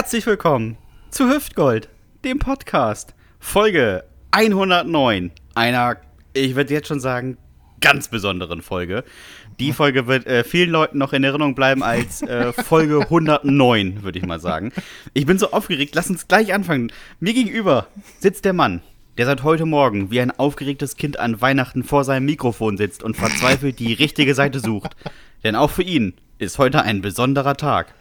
[0.00, 0.78] Herzlich willkommen
[1.10, 1.90] zu Hüftgold,
[2.24, 5.98] dem Podcast, Folge 109, einer,
[6.32, 7.36] ich würde jetzt schon sagen,
[7.82, 9.04] ganz besonderen Folge.
[9.58, 14.18] Die Folge wird äh, vielen Leuten noch in Erinnerung bleiben als äh, Folge 109, würde
[14.18, 14.72] ich mal sagen.
[15.12, 16.90] Ich bin so aufgeregt, lass uns gleich anfangen.
[17.20, 17.86] Mir gegenüber
[18.20, 18.80] sitzt der Mann,
[19.18, 23.18] der seit heute Morgen wie ein aufgeregtes Kind an Weihnachten vor seinem Mikrofon sitzt und
[23.18, 24.96] verzweifelt die richtige Seite sucht.
[25.44, 27.92] Denn auch für ihn ist heute ein besonderer Tag.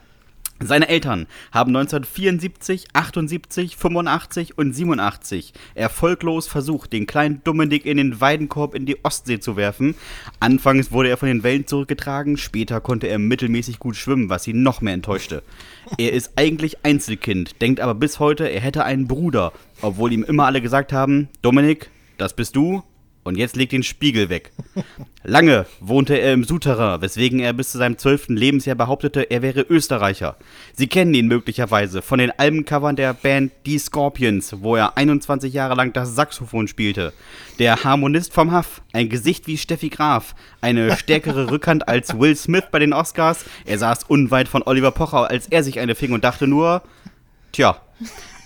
[0.61, 8.19] Seine Eltern haben 1974, 78, 85 und 87 erfolglos versucht, den kleinen Dominik in den
[8.19, 9.95] Weidenkorb in die Ostsee zu werfen.
[10.41, 14.61] Anfangs wurde er von den Wellen zurückgetragen, später konnte er mittelmäßig gut schwimmen, was ihn
[14.61, 15.43] noch mehr enttäuschte.
[15.97, 20.45] Er ist eigentlich Einzelkind, denkt aber bis heute, er hätte einen Bruder, obwohl ihm immer
[20.45, 22.83] alle gesagt haben, Dominik, das bist du,
[23.29, 24.51] und jetzt legt den Spiegel weg.
[25.23, 29.61] Lange wohnte er im Souterrain, weswegen er bis zu seinem zwölften Lebensjahr behauptete, er wäre
[29.61, 30.35] Österreicher.
[30.73, 35.75] Sie kennen ihn möglicherweise von den Albencovern der Band Die Scorpions, wo er 21 Jahre
[35.75, 37.13] lang das Saxophon spielte.
[37.59, 42.65] Der Harmonist vom Huff, ein Gesicht wie Steffi Graf, eine stärkere Rückhand als Will Smith
[42.71, 43.45] bei den Oscars.
[43.65, 46.81] Er saß unweit von Oliver Pocher, als er sich eine fing und dachte nur,
[47.51, 47.79] tja,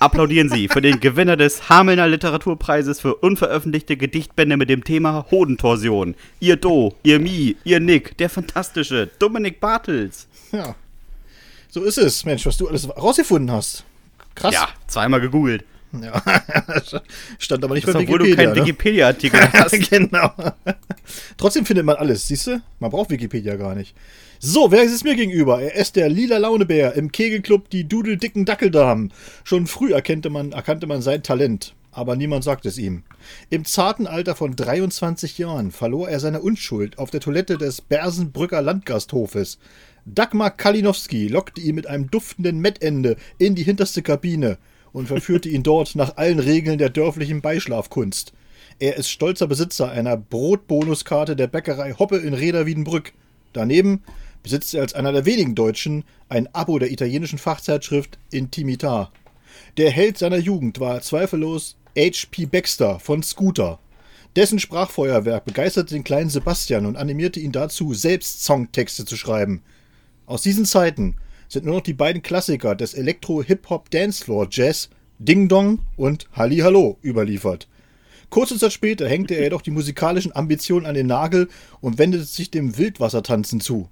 [0.04, 6.16] Applaudieren Sie für den Gewinner des Hamelner Literaturpreises für unveröffentlichte Gedichtbände mit dem Thema Hodentorsion.
[6.42, 10.28] Ihr Do, ihr Mi, ihr Nick, der fantastische Dominik Bartels.
[10.52, 10.76] Ja.
[11.70, 13.86] So ist es, Mensch, was du alles rausgefunden hast.
[14.36, 14.54] Krass.
[14.54, 15.64] Ja, zweimal gegoogelt.
[15.94, 16.22] Ja,
[17.40, 18.16] stand aber nicht das bei Wikipedia.
[18.16, 18.62] Obwohl du keinen ne?
[18.62, 19.90] Wikipedia-Artikel hast.
[19.90, 20.34] genau.
[21.38, 22.62] Trotzdem findet man alles, siehst du?
[22.82, 23.95] Man braucht Wikipedia gar nicht.
[24.45, 25.61] So, wer ist es mir gegenüber?
[25.61, 29.13] Er ist der lila Launebär im Kegelclub Die Dudeldicken Dackeldamen.
[29.45, 33.03] Schon früh erkannte man, erkannte man sein Talent, aber niemand sagt es ihm.
[33.49, 38.61] Im zarten Alter von 23 Jahren verlor er seine Unschuld auf der Toilette des Bersenbrücker
[38.61, 39.59] Landgasthofes.
[40.05, 44.58] Dagmar Kalinowski lockte ihn mit einem duftenden Mettende in die hinterste Kabine
[44.91, 48.33] und verführte ihn dort nach allen Regeln der dörflichen Beischlafkunst.
[48.80, 53.14] Er ist stolzer Besitzer einer Brotbonuskarte der Bäckerei Hoppe in Reda-Wiedenbrück.
[53.53, 54.02] Daneben
[54.43, 59.11] besitzt er als einer der wenigen Deutschen ein Abo der italienischen Fachzeitschrift Intimita.
[59.77, 62.45] Der Held seiner Jugend war zweifellos H.P.
[62.45, 63.80] Baxter von Scooter.
[64.36, 69.61] Dessen Sprachfeuerwerk begeisterte den kleinen Sebastian und animierte ihn dazu, selbst Songtexte zu schreiben.
[70.26, 71.15] Aus diesen Zeiten
[71.48, 74.89] sind nur noch die beiden Klassiker des Elektro-Hip-Hop-Dancefloor-Jazz
[75.20, 77.67] Ding Dong und Halli Hallo überliefert.
[78.32, 81.49] Kurze Zeit später hängte er jedoch die musikalischen Ambitionen an den Nagel
[81.82, 83.89] und wendete sich dem Wildwassertanzen zu.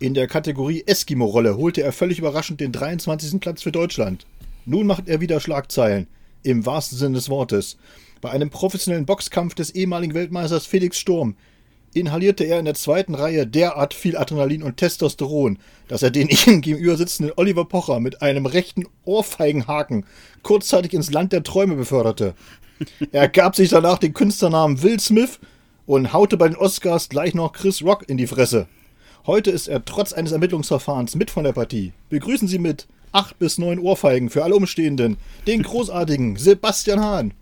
[0.00, 3.40] In der Kategorie Eskimo-Rolle holte er völlig überraschend den 23.
[3.40, 4.26] Platz für Deutschland.
[4.64, 6.06] Nun macht er wieder Schlagzeilen,
[6.44, 7.78] im wahrsten Sinne des Wortes.
[8.20, 11.34] Bei einem professionellen Boxkampf des ehemaligen Weltmeisters Felix Sturm
[11.94, 15.58] inhalierte er in der zweiten Reihe derart viel Adrenalin und Testosteron,
[15.88, 20.06] dass er den ihm gegenüber sitzenden Oliver Pocher mit einem rechten Ohrfeigenhaken
[20.44, 22.34] kurzzeitig ins Land der Träume beförderte.
[23.10, 25.40] Er gab sich danach den Künstlernamen Will Smith
[25.86, 28.68] und haute bei den Oscars gleich noch Chris Rock in die Fresse.
[29.26, 31.92] Heute ist er trotz eines Ermittlungsverfahrens mit von der Partie.
[32.08, 37.34] Begrüßen Sie mit acht bis neun Ohrfeigen für alle Umstehenden den großartigen Sebastian Hahn.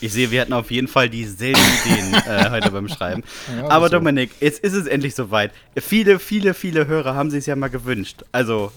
[0.00, 3.22] Ich sehe, wir hatten auf jeden Fall dieselben Ideen äh, heute beim Schreiben.
[3.56, 5.52] Ja, Aber Dominik, jetzt ist es endlich soweit.
[5.76, 8.22] Viele, viele, viele Hörer haben sich es ja mal gewünscht.
[8.30, 8.70] Also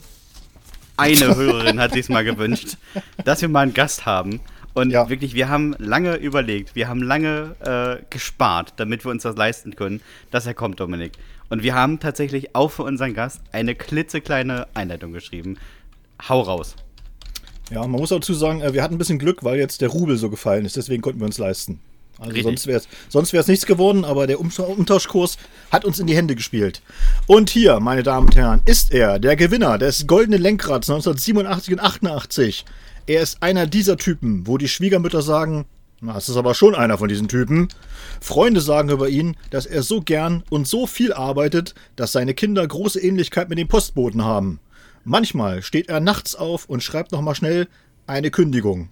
[0.95, 2.77] eine Hörerin hat sich es mal gewünscht,
[3.23, 4.39] dass wir mal einen Gast haben.
[4.73, 5.09] Und ja.
[5.09, 9.75] wirklich, wir haben lange überlegt, wir haben lange äh, gespart, damit wir uns das leisten
[9.75, 11.13] können, dass er kommt, Dominik.
[11.49, 15.57] Und wir haben tatsächlich auch für unseren Gast eine klitzekleine Einleitung geschrieben.
[16.27, 16.75] Hau raus.
[17.71, 20.17] Ja, man muss dazu sagen, äh, wir hatten ein bisschen Glück, weil jetzt der Rubel
[20.17, 21.79] so gefallen ist, deswegen konnten wir uns leisten.
[22.19, 22.43] Also Richtig.
[22.43, 25.37] sonst wäre es sonst nichts geworden, aber der Umtauschkurs
[25.71, 26.81] hat uns in die Hände gespielt.
[27.27, 31.79] Und hier, meine Damen und Herren, ist er, der Gewinner des Goldenen Lenkrads 1987 und
[31.79, 32.65] 88.
[33.05, 35.65] Er ist einer dieser Typen, wo die Schwiegermütter sagen,
[35.99, 37.69] na, es ist aber schon einer von diesen Typen.
[38.21, 42.67] Freunde sagen über ihn, dass er so gern und so viel arbeitet, dass seine Kinder
[42.67, 44.59] große Ähnlichkeit mit dem Postboten haben.
[45.03, 47.67] Manchmal steht er nachts auf und schreibt nochmal schnell
[48.05, 48.89] eine Kündigung.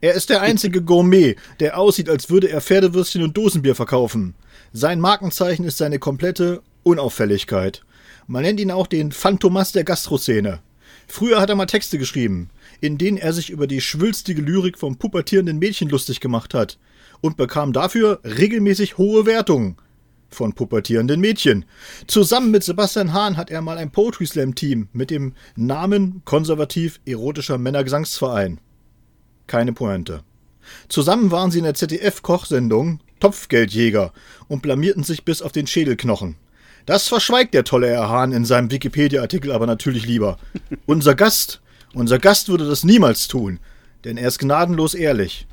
[0.00, 4.34] Er ist der einzige Gourmet, der aussieht, als würde er Pferdewürstchen und Dosenbier verkaufen.
[4.72, 7.82] Sein Markenzeichen ist seine komplette Unauffälligkeit.
[8.26, 10.60] Man nennt ihn auch den Phantomas der Gastroszene.
[11.06, 12.50] Früher hat er mal Texte geschrieben
[12.80, 16.78] in denen er sich über die schwülstige Lyrik vom pubertierenden Mädchen lustig gemacht hat
[17.20, 19.76] und bekam dafür regelmäßig hohe Wertungen
[20.30, 21.64] von pubertierenden Mädchen.
[22.06, 27.00] Zusammen mit Sebastian Hahn hat er mal ein Poetry Slam Team mit dem Namen Konservativ
[27.06, 28.60] Erotischer Männergesangsverein.
[29.46, 30.22] Keine Pointe.
[30.88, 34.12] Zusammen waren sie in der ZDF-Kochsendung Topfgeldjäger
[34.48, 36.36] und blamierten sich bis auf den Schädelknochen.
[36.86, 40.38] Das verschweigt der tolle Herr Hahn in seinem Wikipedia-Artikel aber natürlich lieber.
[40.86, 41.60] Unser Gast
[41.94, 43.60] Unser Gast würde das niemals tun,
[44.04, 45.46] denn er ist gnadenlos ehrlich.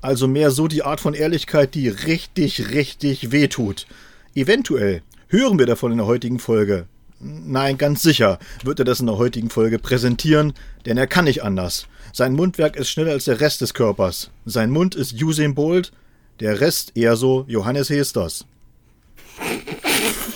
[0.00, 3.86] Also mehr so die Art von Ehrlichkeit, die richtig, richtig wehtut.
[4.34, 6.86] Eventuell hören wir davon in der heutigen Folge.
[7.20, 10.54] Nein, ganz sicher wird er das in der heutigen Folge präsentieren,
[10.86, 11.86] denn er kann nicht anders.
[12.12, 14.30] Sein Mundwerk ist schneller als der Rest des Körpers.
[14.44, 15.92] Sein Mund ist Usain Bolt,
[16.40, 18.44] der Rest eher so Johannes Hesters.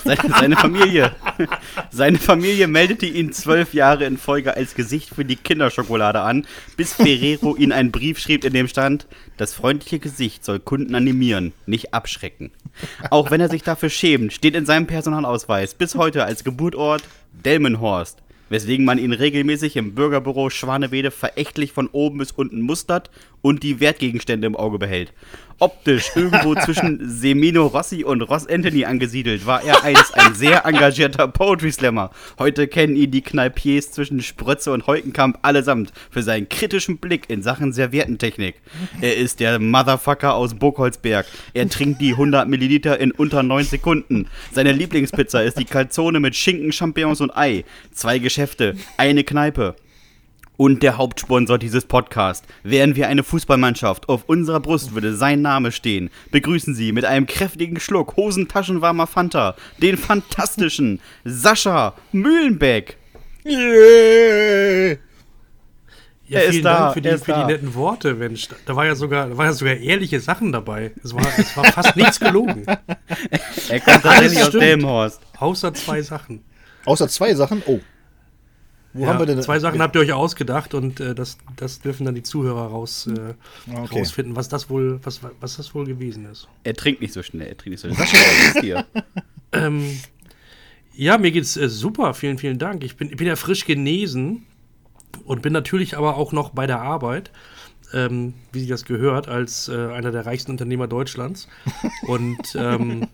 [0.07, 1.13] Seine, seine, Familie.
[1.91, 6.95] Seine Familie meldete ihn zwölf Jahre in Folge als Gesicht für die Kinderschokolade an, bis
[6.95, 9.07] Ferrero ihn einen Brief schrieb, in dem stand:
[9.37, 12.53] Das freundliche Gesicht soll Kunden animieren, nicht abschrecken.
[13.11, 17.03] Auch wenn er sich dafür schämt, steht in seinem Personalausweis bis heute als Geburtort
[17.33, 23.11] Delmenhorst weswegen man ihn regelmäßig im Bürgerbüro Schwanewede verächtlich von oben bis unten mustert
[23.43, 25.13] und die Wertgegenstände im Auge behält.
[25.59, 31.29] Optisch irgendwo zwischen Semino Rossi und Ross Anthony angesiedelt, war er einst ein sehr engagierter
[31.29, 32.11] Poetry Slammer.
[32.39, 37.43] Heute kennen ihn die Kneipiers zwischen Sprötze und Heukenkamp allesamt für seinen kritischen Blick in
[37.43, 38.57] Sachen Serviettentechnik.
[39.01, 41.25] Er ist der Motherfucker aus Burgholzberg.
[41.55, 44.29] Er trinkt die 100 Milliliter in unter 9 Sekunden.
[44.53, 47.65] Seine Lieblingspizza ist die Calzone mit Schinken, Champignons und Ei.
[47.93, 49.75] Zwei Geschäfte, eine Kneipe
[50.57, 52.47] und der Hauptsponsor dieses Podcasts.
[52.63, 56.11] Wären wir eine Fußballmannschaft, auf unserer Brust würde sein Name stehen.
[56.31, 62.97] Begrüßen Sie mit einem kräftigen Schluck Hosentaschenwarmer Fanta den fantastischen Sascha Mühlenbeck.
[63.45, 64.97] Yeah.
[66.29, 68.49] Ja, er vielen Dank da, für, die, für die, netten Worte, Mensch.
[68.65, 70.91] Da war ja sogar, da war ja sogar ehrliche Sachen dabei.
[71.05, 72.67] Es war, es war fast nichts gelogen.
[73.69, 75.21] er kommt tatsächlich aus Delmhorst.
[75.39, 76.45] Außer zwei Sachen.
[76.85, 77.63] Außer zwei Sachen?
[77.67, 77.79] Oh.
[78.97, 79.41] Wo ja, haben wir denn?
[79.43, 83.07] Zwei Sachen habt ihr euch ausgedacht und äh, das, das dürfen dann die Zuhörer raus,
[83.07, 83.35] äh,
[83.71, 83.99] okay.
[83.99, 86.49] rausfinden, was das wohl, was, was das wohl gewesen ist.
[86.65, 88.23] Er trinkt nicht so schnell, er trinkt nicht so schnell.
[88.23, 88.87] Was ist hier?
[89.53, 90.01] ähm,
[90.95, 92.83] ja, mir geht's äh, super, vielen, vielen Dank.
[92.85, 94.47] Ich bin, ich bin ja frisch genesen
[95.25, 97.31] und bin natürlich aber auch noch bei der Arbeit.
[97.93, 101.49] Ähm, wie sich das gehört, als äh, einer der reichsten Unternehmer Deutschlands.
[102.03, 103.07] Und ähm,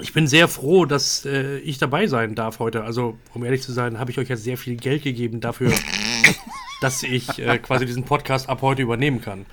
[0.00, 2.84] ich bin sehr froh, dass äh, ich dabei sein darf heute.
[2.84, 5.72] Also, um ehrlich zu sein, habe ich euch ja sehr viel Geld gegeben dafür,
[6.80, 9.46] dass ich äh, quasi diesen Podcast ab heute übernehmen kann.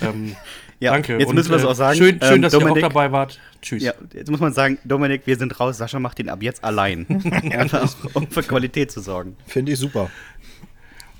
[0.00, 0.36] Ähm,
[0.82, 1.16] ja, danke.
[1.16, 1.96] Jetzt müssen wir es äh, auch sagen.
[1.96, 3.38] Schön, schön ähm, dass Dominik, ihr auch dabei wart.
[3.60, 3.84] Tschüss.
[3.84, 5.78] Ja, jetzt muss man sagen, Dominik, wir sind raus.
[5.78, 7.06] Sascha macht den ab jetzt allein.
[7.52, 9.36] Einfach, um für Qualität zu sorgen.
[9.46, 10.10] Finde ich super.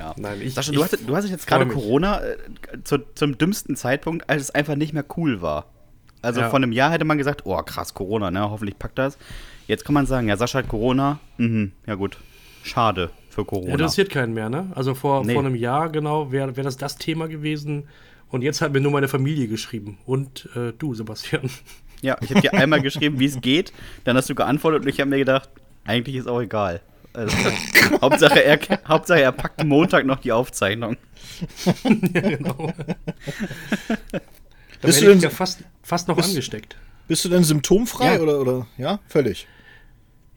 [0.03, 0.15] Ja.
[0.17, 2.37] Nein, ich, Sascha, du, hast, du hast jetzt gerade Corona äh,
[2.83, 5.67] zu, zum dümmsten Zeitpunkt, als es einfach nicht mehr cool war.
[6.23, 6.51] Also ja.
[6.51, 8.51] vor einem Jahr hätte man gesagt, oh krass, Corona, ne?
[8.51, 9.17] Hoffentlich packt das.
[9.69, 11.21] Jetzt kann man sagen, ja, Sascha hat Corona.
[11.37, 12.17] Mhm, ja gut.
[12.65, 13.73] Schade für Corona.
[13.73, 14.73] Interessiert keinen mehr, ne?
[14.75, 15.35] Also vor, nee.
[15.35, 17.89] vor einem Jahr genau wäre wär das das Thema gewesen.
[18.29, 19.99] Und jetzt hat mir nur meine Familie geschrieben.
[20.05, 21.49] Und äh, du, Sebastian.
[22.01, 23.73] Ja, ich habe dir einmal geschrieben, wie es geht.
[24.03, 25.49] Dann hast du geantwortet und ich habe mir gedacht,
[25.85, 26.81] eigentlich ist auch egal.
[27.15, 27.37] Also,
[28.01, 30.97] Hauptsache, er, Hauptsache, er packt Montag noch die Aufzeichnung.
[32.15, 32.73] ja, genau.
[34.09, 34.19] Da
[34.81, 36.77] bist du denn ja fast, fast noch bist, angesteckt.
[37.09, 38.21] Bist du denn symptomfrei ja.
[38.21, 39.47] oder, oder ja, völlig?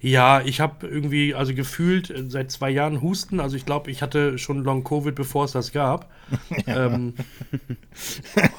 [0.05, 3.39] Ja, ich habe irgendwie, also gefühlt äh, seit zwei Jahren Husten.
[3.39, 6.11] Also ich glaube, ich hatte schon Long Covid, bevor es das gab.
[6.67, 6.87] Ja.
[6.87, 7.15] Ähm,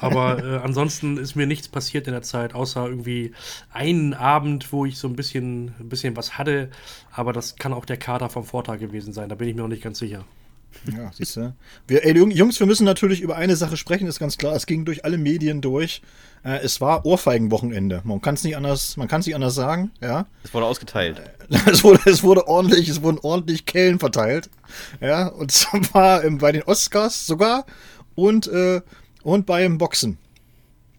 [0.01, 3.33] aber äh, ansonsten ist mir nichts passiert in der Zeit, außer irgendwie
[3.71, 6.69] einen Abend, wo ich so ein bisschen, ein bisschen was hatte.
[7.11, 9.29] Aber das kann auch der Kater vom Vortag gewesen sein.
[9.29, 10.25] Da bin ich mir noch nicht ganz sicher.
[10.85, 11.53] Ja, siehst du.
[11.87, 14.55] Wir, ey, Jungs, wir müssen natürlich über eine Sache sprechen, ist ganz klar.
[14.55, 16.01] Es ging durch alle Medien durch.
[16.43, 18.01] Äh, es war Ohrfeigenwochenende.
[18.03, 19.91] Man kann es nicht anders, man kann es nicht anders sagen.
[20.01, 20.27] Ja.
[20.43, 21.21] Es wurde ausgeteilt.
[21.65, 24.49] es wurde, es wurde ordentlich, es wurden ordentlich Kellen verteilt.
[25.01, 27.65] Ja, und zwar ähm, bei den Oscars sogar
[28.15, 28.81] und äh,
[29.23, 30.17] und beim Boxen.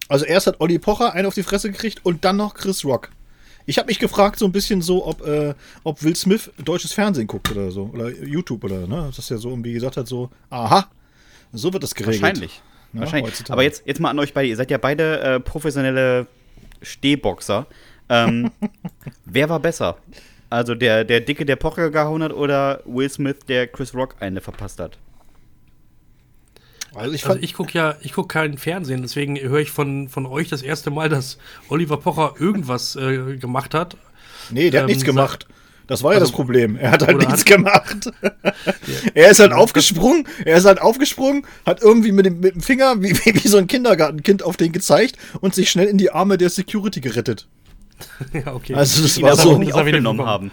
[0.07, 3.09] Also erst hat Olli Pocher einen auf die Fresse gekriegt und dann noch Chris Rock.
[3.65, 7.27] Ich habe mich gefragt, so ein bisschen so, ob, äh, ob Will Smith deutsches Fernsehen
[7.27, 7.91] guckt oder so.
[7.93, 9.05] Oder YouTube oder, ne?
[9.07, 10.87] Das ist ja so, wie gesagt hat, so, aha,
[11.53, 12.21] so wird das geregelt.
[12.21, 12.61] Wahrscheinlich.
[12.93, 13.33] Ja, Wahrscheinlich.
[13.49, 14.47] Aber jetzt, jetzt mal an euch beide.
[14.47, 16.27] Ihr seid ja beide äh, professionelle
[16.81, 17.67] Stehboxer.
[18.09, 18.51] Ähm,
[19.25, 19.97] wer war besser?
[20.49, 24.41] Also der, der Dicke, der Pocher gehauen hat oder Will Smith, der Chris Rock eine
[24.41, 24.97] verpasst hat?
[26.95, 30.25] Also ich, also ich gucke ja, ich gucke kein Fernsehen, deswegen höre ich von, von
[30.25, 31.37] euch das erste Mal, dass
[31.69, 33.97] Oliver Pocher irgendwas äh, gemacht hat.
[34.49, 35.47] Nee, der hat ähm, nichts gemacht.
[35.89, 36.75] Das war ja also, das Problem.
[36.75, 38.11] Er hat halt nichts hat, gemacht.
[39.15, 42.95] er ist halt aufgesprungen, er ist halt aufgesprungen, hat irgendwie mit dem, mit dem Finger
[43.01, 46.49] wie, wie so ein Kindergartenkind auf den gezeigt und sich schnell in die Arme der
[46.49, 47.47] Security gerettet.
[48.33, 48.75] ja, okay.
[48.75, 49.57] Also das war so.
[49.57, 50.51] Nicht aufgenommen haben.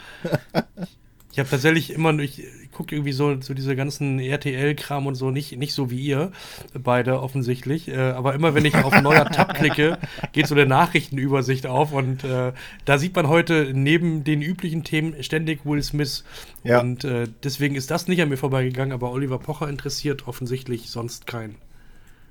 [1.33, 2.43] Ich habe tatsächlich immer, ich
[2.77, 6.31] gucke irgendwie so, so diese ganzen RTL-Kram und so, nicht, nicht so wie ihr,
[6.75, 7.89] beide offensichtlich.
[7.89, 9.99] Äh, aber immer wenn ich auf neuer Tab klicke,
[10.33, 12.53] geht so eine Nachrichtenübersicht auf und äh,
[12.85, 16.25] da sieht man heute neben den üblichen Themen ständig Will Smith.
[16.65, 16.81] Ja.
[16.81, 21.27] Und äh, deswegen ist das nicht an mir vorbeigegangen, aber Oliver Pocher interessiert offensichtlich sonst
[21.27, 21.57] keinen.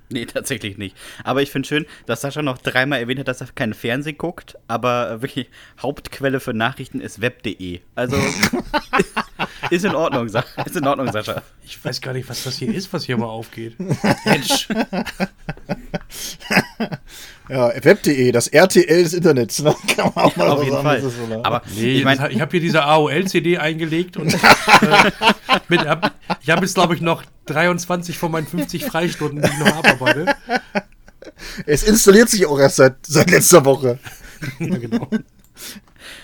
[0.10, 0.96] Nee, tatsächlich nicht.
[1.24, 4.56] Aber ich finde schön, dass Sascha noch dreimal erwähnt hat, dass er keinen Fernsehen guckt,
[4.68, 5.50] aber wirklich
[5.82, 7.80] Hauptquelle für Nachrichten ist web.de.
[7.96, 8.16] Also
[9.70, 11.42] ist in Ordnung, Sa- ist in Ordnung, Sascha.
[11.64, 13.74] Ich weiß gar nicht, was das hier ist, was hier mal aufgeht.
[14.24, 14.68] Mensch.
[17.48, 19.62] Ja, web.de, das RTL des Internets.
[19.62, 19.74] Ne?
[19.96, 21.00] Kann man auch mal Auf jeden Fall.
[21.00, 21.40] so, ne?
[21.44, 24.38] Aber Nee, ich meine, das- ich habe hier diese AOL-CD eingelegt und äh,
[25.68, 26.12] mit, hab,
[26.42, 30.34] ich habe jetzt, glaube ich, noch 23 von meinen 50 Freistunden, die ich noch abarbeite.
[31.66, 33.98] es installiert sich auch erst seit, seit letzter Woche.
[34.60, 35.08] Ja, genau.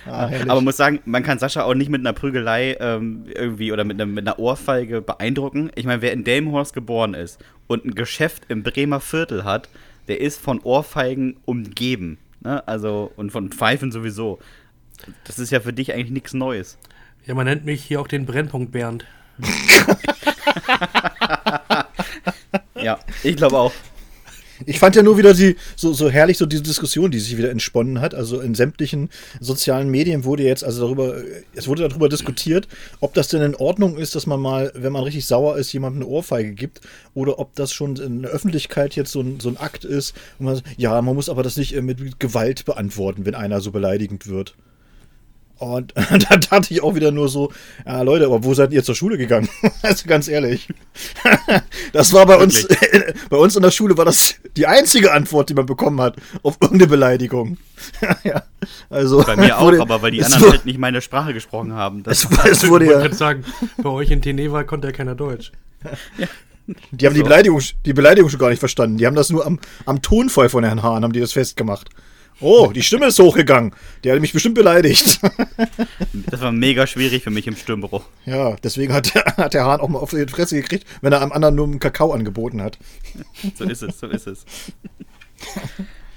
[0.07, 3.85] Ah, aber muss sagen, man kann Sascha auch nicht mit einer Prügelei ähm, irgendwie oder
[3.85, 5.71] mit, einer- mit einer Ohrfeige beeindrucken.
[5.77, 7.39] Ich meine, wer in Delmenhorst geboren ist
[7.69, 9.71] und ein Geschäft im Bremer Viertel hat,
[10.09, 12.19] der ist von Ohrfeigen umgeben.
[12.41, 12.67] Ne?
[12.67, 14.39] Also, und von Pfeifen sowieso.
[15.25, 16.79] Das ist ja für dich eigentlich nichts Neues.
[17.27, 19.07] Ja, man nennt mich hier auch den Brennpunkt Bernd.
[22.83, 23.73] Ja, ich glaube auch.
[24.67, 27.51] Ich fand ja nur wieder die, so, so herrlich, so diese Diskussion, die sich wieder
[27.51, 28.15] entsponnen hat.
[28.15, 31.17] Also in sämtlichen sozialen Medien wurde jetzt, also darüber,
[31.55, 32.69] es wurde darüber diskutiert,
[33.01, 36.03] ob das denn in Ordnung ist, dass man mal, wenn man richtig sauer ist, jemandem
[36.03, 36.81] eine Ohrfeige gibt,
[37.15, 40.15] oder ob das schon in der Öffentlichkeit jetzt so ein, so ein Akt ist.
[40.39, 44.27] Man, ja, man muss aber das nicht äh, mit Gewalt beantworten, wenn einer so beleidigend
[44.27, 44.55] wird.
[45.63, 45.93] Und
[46.29, 47.53] da dachte ich auch wieder nur so,
[47.87, 49.49] ja Leute, aber wo seid ihr zur Schule gegangen?
[49.83, 50.69] Also ganz ehrlich.
[51.93, 52.67] Das war bei uns,
[53.31, 56.57] bei uns in der Schule war das die einzige Antwort, die man bekommen hat auf
[56.61, 57.59] irgendeine Beleidigung.
[58.25, 58.43] ja,
[58.91, 61.73] also Bei mir auch, wurde- aber weil die anderen wurde- halt nicht meine Sprache gesprochen
[61.75, 62.03] haben.
[62.03, 63.45] Das, Es, es wurde ich wollte ja, gerade sagen,
[63.77, 65.53] bei euch in Teneva konnte ja keiner Deutsch.
[66.91, 67.25] die haben die So.
[67.25, 68.99] Beleidigung, die Beleidigung schon gar nicht verstanden.
[68.99, 71.89] Die haben das nur am, am Tonfall von Herrn Hahn, haben die das festgemacht.
[72.41, 73.73] Oh, die Stimme ist hochgegangen.
[74.03, 75.21] Der hat mich bestimmt beleidigt.
[76.13, 78.05] das war mega schwierig für mich im Stimmbruch.
[78.25, 81.23] Ja, deswegen hat, der- hat der Hahn auch mal auf die Fresse gekriegt, wenn er
[81.23, 82.79] am anderen nur einen Kakao angeboten hat.
[83.57, 84.45] So ist es, so ist es.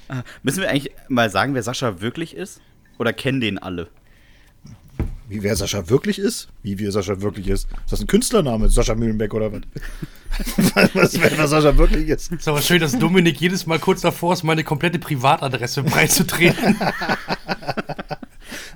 [0.08, 2.60] Ah, Müssen wir eigentlich mal sagen, wer Sascha wirklich ist?
[2.98, 3.88] Oder kennen den alle?
[5.28, 6.48] Wie wer Sascha wirklich ist?
[6.62, 7.68] Wie wer Sascha wirklich ist?
[7.84, 8.68] Ist das ein Künstlername?
[8.68, 9.62] Sascha Mühlenbeck oder was?
[10.94, 12.32] was wer, wer Sascha wirklich ist?
[12.32, 16.76] Ist aber schön, dass Dominik jedes Mal kurz davor ist, meine komplette Privatadresse beizutreten.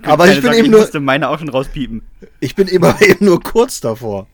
[0.03, 2.03] Aber ich bin Sorge, eben nur, musste meine auch schon rauspiepen.
[2.41, 4.27] ich bin immer eben nur kurz davor.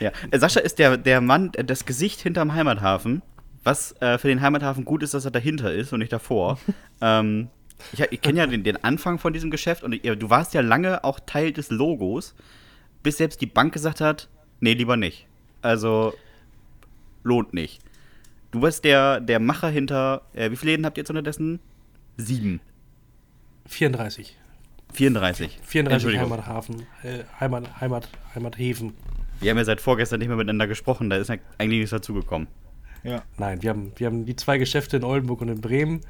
[0.00, 0.12] Ja.
[0.30, 3.22] Äh, Sascha ist der, der Mann, äh, das Gesicht hinterm Heimathafen.
[3.62, 6.58] Was äh, für den Heimathafen gut ist, dass er dahinter ist und nicht davor.
[7.00, 7.48] ähm,
[7.92, 11.04] ich ich kenne ja den, den Anfang von diesem Geschäft und du warst ja lange
[11.04, 12.34] auch Teil des Logos,
[13.02, 14.28] bis selbst die Bank gesagt hat,
[14.60, 15.26] nee, lieber nicht.
[15.62, 16.14] Also
[17.22, 17.80] lohnt nicht.
[18.50, 21.60] Du bist der, der Macher hinter, äh, wie viele Läden habt ihr jetzt unterdessen?
[22.16, 22.60] Sieben.
[23.66, 24.36] 34.
[24.92, 25.60] 34.
[25.62, 26.30] 34 Entschuldigung.
[26.30, 26.86] Heimathafen.
[27.02, 28.94] Äh, Heimat, Heimat, Heimathäfen.
[29.40, 32.48] Wir haben ja seit vorgestern nicht mehr miteinander gesprochen, da ist ja eigentlich nichts dazugekommen.
[33.02, 33.22] Ja.
[33.38, 36.00] Nein, wir haben, wir haben die zwei Geschäfte in Oldenburg und in Bremen.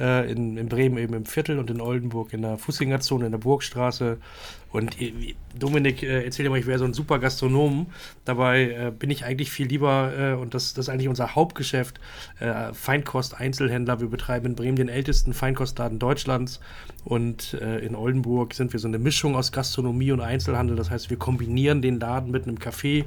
[0.00, 3.38] Äh, in, in Bremen eben im Viertel und in Oldenburg in der Fußgängerzone, in der
[3.38, 4.16] Burgstraße.
[4.72, 4.96] Und
[5.58, 7.88] Dominik äh, erzählt immer, ich wäre so ein super Gastronom.
[8.24, 12.00] Dabei äh, bin ich eigentlich viel lieber, äh, und das, das ist eigentlich unser Hauptgeschäft,
[12.38, 14.00] äh, Feinkost-Einzelhändler.
[14.00, 16.60] Wir betreiben in Bremen den ältesten Feinkostladen Deutschlands.
[17.04, 20.76] Und äh, in Oldenburg sind wir so eine Mischung aus Gastronomie und Einzelhandel.
[20.76, 23.04] Das heißt, wir kombinieren den Laden mit einem Café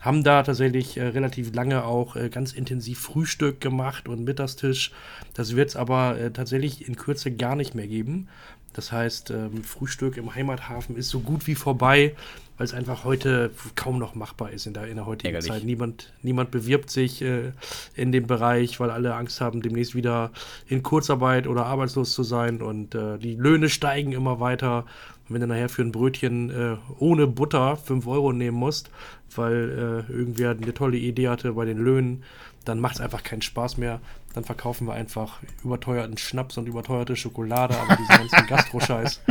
[0.00, 4.92] haben da tatsächlich äh, relativ lange auch äh, ganz intensiv Frühstück gemacht und Mittagstisch.
[5.34, 8.28] Das wird es aber äh, tatsächlich in Kürze gar nicht mehr geben.
[8.74, 12.14] Das heißt, ähm, Frühstück im Heimathafen ist so gut wie vorbei,
[12.58, 15.50] weil es einfach heute kaum noch machbar ist in der, in der heutigen Ärgerlich.
[15.50, 15.64] Zeit.
[15.64, 17.52] Niemand, niemand bewirbt sich äh,
[17.96, 20.30] in dem Bereich, weil alle Angst haben, demnächst wieder
[20.68, 22.62] in Kurzarbeit oder arbeitslos zu sein.
[22.62, 24.84] Und äh, die Löhne steigen immer weiter.
[25.28, 28.90] Und wenn du nachher für ein Brötchen äh, ohne Butter 5 Euro nehmen musst,
[29.34, 32.24] weil äh, irgendwer eine tolle Idee hatte bei den Löhnen,
[32.64, 34.00] dann macht es einfach keinen Spaß mehr.
[34.34, 39.22] Dann verkaufen wir einfach überteuerten Schnaps und überteuerte Schokolade, aber diesen ganzen Gastro-Scheiß,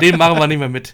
[0.00, 0.92] den machen wir nicht mehr mit.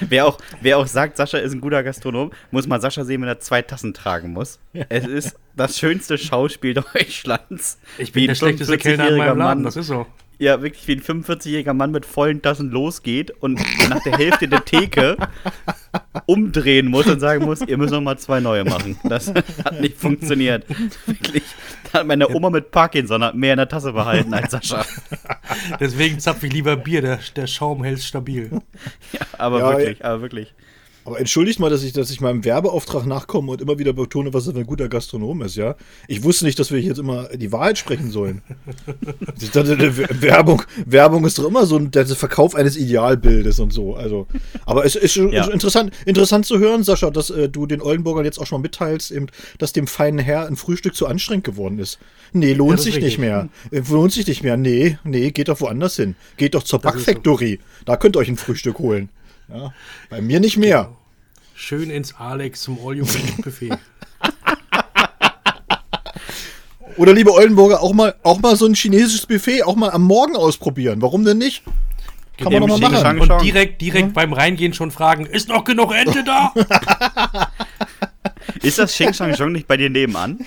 [0.00, 3.28] Wer auch, wer auch sagt, Sascha ist ein guter Gastronom, muss mal Sascha sehen, wenn
[3.28, 4.58] er zwei Tassen tragen muss.
[4.88, 7.78] Es ist das schönste Schauspiel Deutschlands.
[7.98, 9.62] Ich bin ein der schlechteste Kellner in 45-jähriger meinem Laden, Mann.
[9.64, 10.06] das ist so.
[10.40, 14.64] Ja, wirklich wie ein 45-jähriger Mann mit vollen Tassen losgeht und nach der Hälfte der
[14.64, 15.16] Theke
[16.26, 18.98] umdrehen muss und sagen muss, ihr müsst noch mal zwei neue machen.
[19.02, 20.64] Das hat nicht funktioniert.
[21.06, 21.42] Wirklich.
[21.92, 24.84] Da hat meine Oma mit Parkinson hat mehr in der Tasse behalten als Sascha.
[25.80, 28.50] Deswegen zapfe ich lieber Bier, der, der Schaum hält stabil.
[29.12, 30.54] Ja, aber Ja, wirklich, aber wirklich.
[31.08, 34.44] Aber entschuldigt mal, dass ich, dass ich meinem Werbeauftrag nachkomme und immer wieder betone, was
[34.44, 35.74] das für ein guter Gastronom ist, ja.
[36.06, 38.42] Ich wusste nicht, dass wir jetzt immer die Wahrheit sprechen sollen.
[39.40, 43.72] Ich dachte, der Werbung, Werbung ist doch immer so ein- der Verkauf eines Idealbildes und
[43.72, 43.94] so.
[43.96, 44.26] Also,
[44.66, 45.46] aber es ist schon Ja.
[45.46, 49.10] interessant, interessant zu hören, Sascha, dass äh, du den Oldenburgern jetzt auch schon mal mitteilst,
[49.10, 51.98] eben, dass dem feinen Herr ein Frühstück zu anstrengend geworden ist.
[52.34, 53.48] Nee, lohnt ist sich nicht mehr.
[53.70, 54.58] Äh, Lohnt sich nicht mehr.
[54.58, 56.16] Nee, nee, geht doch woanders hin.
[56.36, 56.80] Geht doch zur.
[56.80, 57.60] Backfactory.
[57.86, 59.08] Da könnt ihr euch ein Frühstück holen.
[59.48, 59.72] Ja,
[60.10, 60.92] bei mir nicht mehr.
[61.54, 63.70] Schön ins Alex zum All-You-Can-Eat-Buffet.
[66.96, 70.36] Oder liebe Oldenburger, auch mal, auch mal so ein chinesisches Buffet auch mal am Morgen
[70.36, 71.00] ausprobieren.
[71.00, 71.62] Warum denn nicht?
[72.36, 73.26] Kann man Dem doch mal Xing machen.
[73.26, 76.52] Shang- Und direkt, direkt beim Reingehen schon fragen, ist noch genug Ente da?
[78.62, 80.38] Ist das Xing Shang Zhong nicht bei dir nebenan?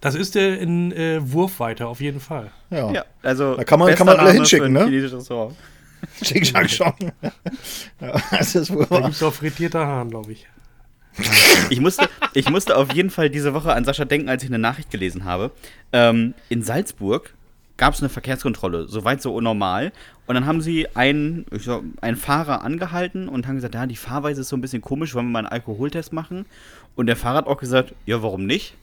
[0.00, 2.50] Das ist der in äh, Wurfweite, auf jeden Fall.
[2.70, 2.92] Ja.
[2.92, 3.56] Ja, also.
[3.56, 4.86] Da kann man- kann man alle hinschicken, ne?
[6.22, 7.12] Shang Shang.
[8.00, 10.46] ja, das ist wohl Da gibt es auch frittierter Hahn, glaube ich.
[11.70, 14.58] Ich musste, ich musste auf jeden Fall diese Woche an Sascha denken, als ich eine
[14.58, 15.50] Nachricht gelesen habe.
[15.92, 17.34] Ähm, in Salzburg
[17.76, 19.92] gab es eine Verkehrskontrolle, soweit so normal.
[20.26, 23.96] Und dann haben sie einen, ich sag, einen Fahrer angehalten und haben gesagt, ja, die
[23.96, 26.46] Fahrweise ist so ein bisschen komisch, wollen wir mal einen Alkoholtest machen?
[26.94, 28.74] Und der Fahrer hat auch gesagt, ja, warum nicht?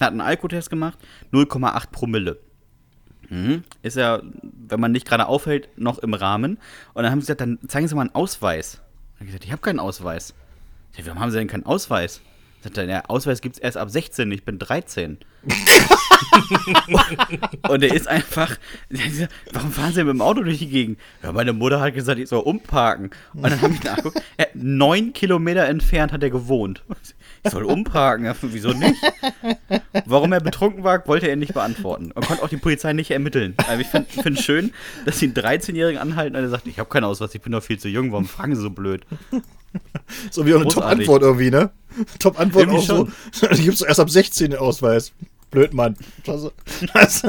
[0.00, 0.98] Hat einen Alkotest gemacht,
[1.32, 2.38] 0,8 Promille.
[3.30, 3.64] Mhm.
[3.82, 6.58] Ist ja, wenn man nicht gerade aufhält, noch im Rahmen.
[6.94, 8.74] Und dann haben sie gesagt, dann zeigen Sie mal einen Ausweis.
[8.74, 10.34] Dann habe ich gesagt, ich habe keinen Ausweis.
[10.92, 12.20] Ich sag, warum haben Sie denn keinen Ausweis?
[12.64, 15.18] Er, der Ausweis gibt es erst ab 16, ich bin 13.
[17.68, 18.56] und er ist einfach,
[19.52, 20.98] warum fahren Sie mit dem Auto durch die Gegend?
[21.22, 23.10] Ja, meine Mutter hat gesagt, ich soll umparken.
[23.34, 26.82] Und dann habe ich nachgeguckt, er neun Kilometer entfernt hat er gewohnt.
[27.44, 28.96] Ich soll umparken, ja, wieso nicht?
[30.06, 32.10] Warum er betrunken war, wollte er nicht beantworten.
[32.12, 33.54] Und konnte auch die Polizei nicht ermitteln.
[33.68, 34.72] Also ich finde es schön,
[35.04, 37.62] dass sie einen 13-Jährigen anhalten und er sagt, ich habe keinen Ausweis, ich bin noch
[37.62, 39.06] viel zu jung, warum fragen Sie so blöd?
[40.30, 40.68] So wie auch eine.
[40.68, 41.70] Top-Antwort irgendwie, ne?
[42.18, 43.08] Top-Antwort auch so.
[43.54, 45.12] Die gibt's erst ab 16 den Ausweis.
[45.50, 45.96] Blöd, Mann.
[46.24, 46.50] Das,
[46.94, 47.24] das,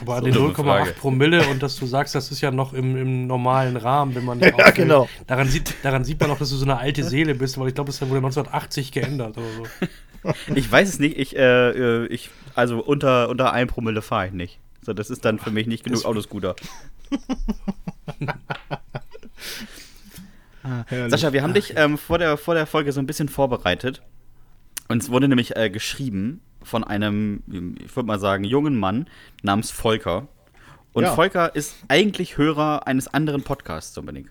[0.00, 0.90] Aber an den dumme 0,8 Frage.
[0.92, 4.40] Promille und dass du sagst, das ist ja noch im, im normalen Rahmen, wenn man
[4.40, 4.74] Ja, auffällt.
[4.74, 5.08] genau.
[5.26, 7.74] Daran sieht, daran sieht man auch, dass du so eine alte Seele bist, weil ich
[7.74, 10.34] glaube, das wurde 1980 geändert oder so.
[10.54, 14.32] Ich weiß es nicht, ich, äh, äh, ich, also unter, unter 1 Promille fahre ich
[14.32, 14.58] nicht.
[14.84, 16.56] So, das ist dann für mich nicht genug Autoscooter.
[21.08, 24.02] Sascha, wir haben dich ähm, vor, der, vor der Folge so ein bisschen vorbereitet.
[24.88, 27.42] Und es wurde nämlich äh, geschrieben von einem,
[27.78, 29.08] ich würde mal sagen, jungen Mann
[29.42, 30.28] namens Volker.
[30.92, 31.14] Und Ja.
[31.14, 34.30] Volker ist eigentlich Hörer eines anderen Podcasts, Dominik.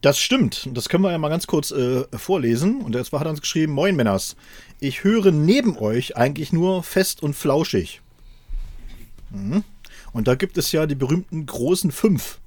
[0.00, 0.68] Das stimmt.
[0.72, 2.80] Das können wir ja mal ganz kurz äh, vorlesen.
[2.80, 4.36] Und zwar hat er uns geschrieben: Moin Männers.
[4.80, 8.00] Ich höre neben euch eigentlich nur fest und flauschig.
[9.30, 9.64] Mhm.
[10.12, 12.38] Und da gibt es ja die berühmten großen fünf.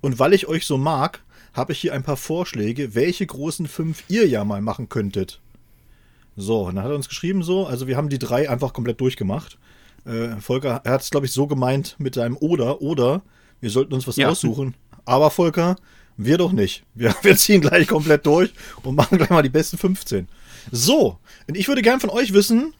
[0.00, 1.22] Und weil ich euch so mag,
[1.54, 5.40] habe ich hier ein paar Vorschläge, welche großen fünf ihr ja mal machen könntet.
[6.36, 9.00] So, und dann hat er uns geschrieben so, also wir haben die drei einfach komplett
[9.00, 9.56] durchgemacht.
[10.04, 13.22] Äh, Volker, er hat es, glaube ich, so gemeint mit seinem Oder, oder
[13.60, 14.28] wir sollten uns was Ja.
[14.28, 14.74] aussuchen.
[15.04, 15.76] Aber Volker,
[16.16, 16.84] wir doch nicht.
[16.94, 20.28] Wir, wir ziehen gleich komplett durch und machen gleich mal die besten 15.
[20.72, 22.74] So, und ich würde gern von euch wissen,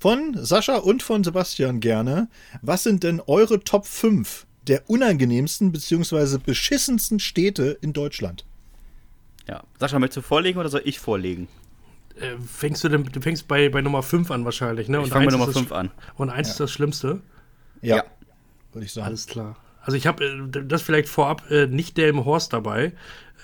[0.00, 2.28] von Sascha und von Sebastian gerne,
[2.62, 6.38] was sind denn eure Top 5 der unangenehmsten bzw.
[6.44, 8.44] beschissensten Städte in Deutschland?
[9.48, 9.62] Ja.
[9.78, 11.48] Sascha, möchtest du vorlegen oder soll ich vorlegen?
[12.20, 15.00] Äh, fängst du, denn, du fängst bei, bei Nummer 5 an wahrscheinlich, ne?
[15.02, 15.90] Ich fange mit Nummer ist das- 5 an.
[16.16, 17.20] Und eins ist das Schlimmste.
[17.80, 18.04] Ja.
[18.72, 19.06] würde ich sagen.
[19.06, 19.56] Alles klar.
[19.80, 22.92] Also ich habe äh, das vielleicht vorab äh, nicht der im Horst dabei.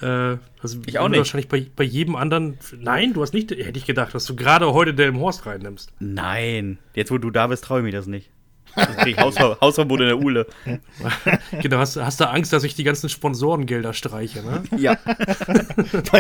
[0.03, 1.19] Äh, also Ich auch nicht.
[1.19, 2.59] Wahrscheinlich bei, bei jedem anderen.
[2.79, 3.51] Nein, du hast nicht.
[3.53, 5.93] Hätte ich gedacht, dass du gerade heute der im Horst reinnimmst.
[6.01, 6.79] Nein.
[6.95, 8.29] Jetzt, wo du da bist, traue ich mir das nicht.
[8.77, 10.47] Jetzt krieg ich Hausver Hausverbot in der Uhle.
[11.63, 14.63] genau, hast, hast du Angst, dass ich die ganzen Sponsorengelder streiche, ne?
[14.77, 14.97] Ja.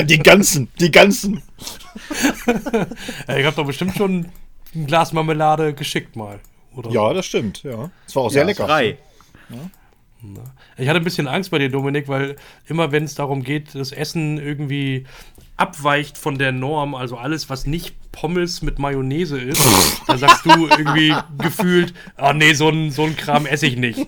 [0.05, 1.43] Die ganzen, die ganzen.
[3.29, 4.31] Ja, ich habe doch bestimmt schon
[4.75, 6.40] ein Glas Marmelade geschickt mal.
[6.75, 7.90] Oder Ja, das stimmt, ja.
[8.07, 8.67] Es war auch sehr Ja, lecker.
[8.67, 8.99] Drei.
[10.77, 13.93] Ich hatte ein bisschen Angst bei dir, Dominik, weil immer wenn es darum geht, das
[13.93, 15.05] Essen irgendwie
[15.57, 19.63] abweicht von der Norm, also alles, was nicht Pommes mit Mayonnaise ist,
[20.09, 24.07] da sagst du irgendwie gefühlt, ah nee, so ein, so ein Kram esse ich nicht.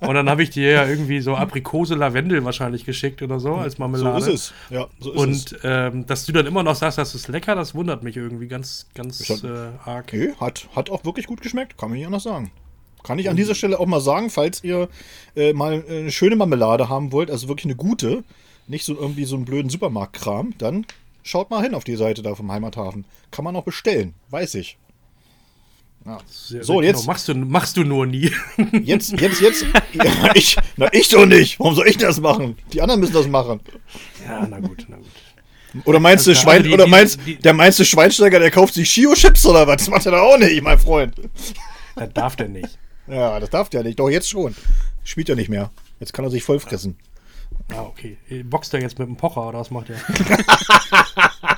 [0.00, 3.74] Und dann habe ich dir ja irgendwie so Aprikose Lavendel wahrscheinlich geschickt oder so als
[3.74, 4.18] So Marmelade.
[4.18, 4.54] ist es.
[4.70, 5.52] Ja, so ist es.
[5.52, 8.48] Und ähm, dass du dann immer noch sagst, das ist lecker, das wundert mich irgendwie
[8.48, 10.04] ganz, ganz hab- äh, arg.
[10.06, 12.50] Okay, hat, hat auch wirklich gut geschmeckt, kann man nicht anders sagen.
[13.06, 14.88] Kann ich an dieser Stelle auch mal sagen, falls ihr
[15.36, 18.24] äh, mal eine schöne Marmelade haben wollt, also wirklich eine gute,
[18.66, 20.86] nicht so irgendwie so einen blöden Supermarktkram, dann
[21.22, 23.04] schaut mal hin auf die Seite da vom Heimathafen.
[23.30, 24.76] Kann man auch bestellen, weiß ich.
[26.04, 26.18] Ja.
[26.26, 28.30] Sehr, So, genau, jetzt, Machst du, machst du nur nie.
[28.82, 29.66] jetzt, jetzt, jetzt.
[29.92, 31.58] Ja, ich, na, ich doch nicht.
[31.60, 32.56] Warum soll ich das machen?
[32.72, 33.60] Die anderen müssen das machen.
[34.26, 35.84] ja, na gut, na gut.
[35.84, 38.50] Oder meinst du, Also, Schwein, die- oder die- meinst, die- der meinst du Schweinsteiger, der
[38.50, 39.76] kauft sich Shio-Chips oder was?
[39.78, 41.14] Das macht er doch auch nicht, mein Freund.
[41.96, 42.78] Das darf der nicht.
[43.08, 43.98] Ja, das darf der nicht.
[43.98, 44.54] Doch, jetzt schon.
[45.04, 45.70] Spielt er nicht mehr.
[46.00, 46.96] Jetzt kann er sich voll fressen.
[47.72, 48.16] Ah, okay.
[48.44, 49.96] Boxt er jetzt mit dem Pocher oder was macht er?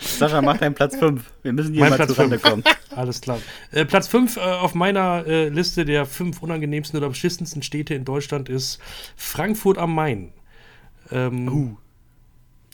[0.00, 1.22] Sascha, mach deinen Platz 5.
[1.42, 2.50] Wir müssen hier Mein mal Platz zustande fünf.
[2.64, 2.76] kommen.
[2.96, 3.40] Alles klar.
[3.72, 8.04] Äh, Platz 5 äh, auf meiner äh, Liste der fünf unangenehmsten oder beschissensten Städte in
[8.04, 8.78] Deutschland ist
[9.16, 10.32] Frankfurt am Main.
[11.10, 11.76] Ähm,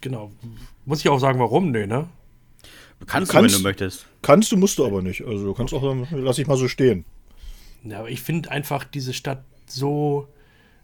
[0.02, 0.32] Genau.
[0.86, 1.70] Muss ich auch sagen, warum?
[1.72, 2.08] Nee, ne?
[3.06, 4.06] Kannst, Du kannst- du, wenn du möchtest.
[4.22, 5.22] Kannst du, musst du aber nicht.
[5.26, 7.04] Also du kannst auch, sagen, lass ich mal so stehen.
[7.84, 10.28] Ja, aber ich finde einfach diese Stadt so,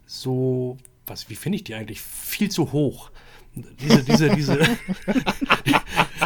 [0.05, 2.01] so, was, wie finde ich die eigentlich?
[2.01, 3.11] Viel zu hoch.
[3.79, 4.59] Diese, diese, diese.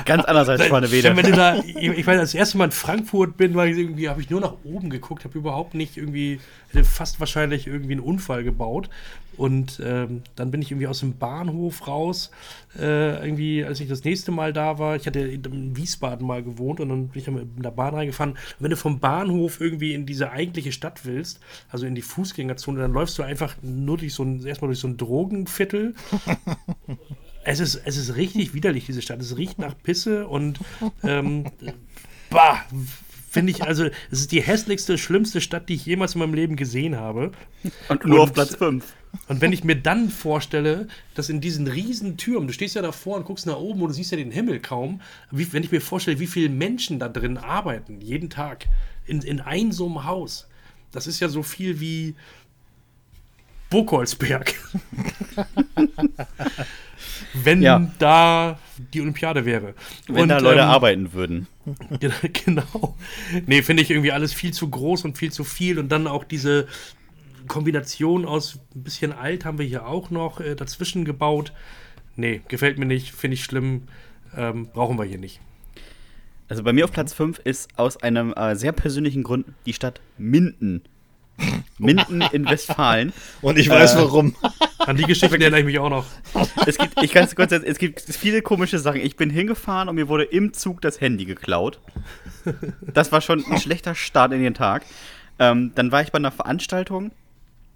[0.05, 1.13] Ganz anders als Wenn Schwanewede.
[1.13, 4.29] du da, ich, ich weiß, als erstes Mal in Frankfurt bin, ich irgendwie, habe ich
[4.29, 6.39] nur nach oben geguckt, habe überhaupt nicht irgendwie,
[6.73, 8.89] hätte fast wahrscheinlich irgendwie einen Unfall gebaut.
[9.37, 12.31] Und ähm, dann bin ich irgendwie aus dem Bahnhof raus,
[12.77, 14.95] äh, irgendwie, als ich das nächste Mal da war.
[14.97, 18.33] Ich hatte in Wiesbaden mal gewohnt und dann bin ich dann mit der Bahn reingefahren.
[18.33, 22.79] Und wenn du vom Bahnhof irgendwie in diese eigentliche Stadt willst, also in die Fußgängerzone,
[22.79, 25.95] dann läufst du einfach nur durch so ein, erstmal durch so ein Drogenviertel.
[27.43, 29.19] Es ist, es ist richtig widerlich, diese Stadt.
[29.19, 30.59] Es riecht nach Pisse und
[31.03, 31.45] ähm,
[32.29, 32.63] bah,
[33.31, 36.57] finde ich, also es ist die hässlichste, schlimmste Stadt, die ich jemals in meinem Leben
[36.57, 37.31] gesehen habe.
[37.87, 38.83] Und nur Und- auf Platz 5.
[39.27, 43.17] Und wenn ich mir dann vorstelle, dass in diesen riesen Türmen, du stehst ja davor
[43.17, 45.81] und guckst nach oben und du siehst ja den Himmel kaum, wie, wenn ich mir
[45.81, 48.67] vorstelle, wie viele Menschen da drin arbeiten, jeden Tag,
[49.05, 50.47] in, in einem so einem Haus,
[50.93, 52.15] das ist ja so viel wie
[53.69, 54.53] Burgholzberg.
[57.33, 57.91] wenn Ja.
[57.99, 58.59] da
[58.93, 59.73] die Olympiade wäre.
[60.07, 61.47] Wenn Und, da Leute ähm, arbeiten würden.
[62.45, 62.97] genau.
[63.45, 65.79] Nee, finde ich irgendwie alles viel zu groß und viel zu viel.
[65.79, 66.67] Und dann auch diese
[67.47, 71.53] Kombination aus ein bisschen alt haben wir hier auch noch äh, dazwischen gebaut.
[72.15, 73.83] Nee, gefällt mir nicht, finde ich schlimm.
[74.35, 75.39] Ähm, brauchen wir hier nicht.
[76.47, 80.01] Also bei mir auf Platz 5 ist aus einem äh, sehr persönlichen Grund die Stadt
[80.17, 80.81] Minden.
[81.77, 83.13] Minden in Westfalen.
[83.41, 83.97] Und ich weiß Äh.
[83.97, 84.35] warum.
[84.79, 86.05] An die Geschichte erinnere ich mich auch noch.
[86.65, 88.99] Es gibt, ich kann es kurz, es gibt viele komische Sachen.
[89.01, 91.79] Ich bin hingefahren und mir wurde im Zug das Handy geklaut.
[92.81, 94.83] Das war schon ein schlechter Start in den Tag.
[95.37, 97.11] Ähm, dann war ich bei einer Veranstaltung.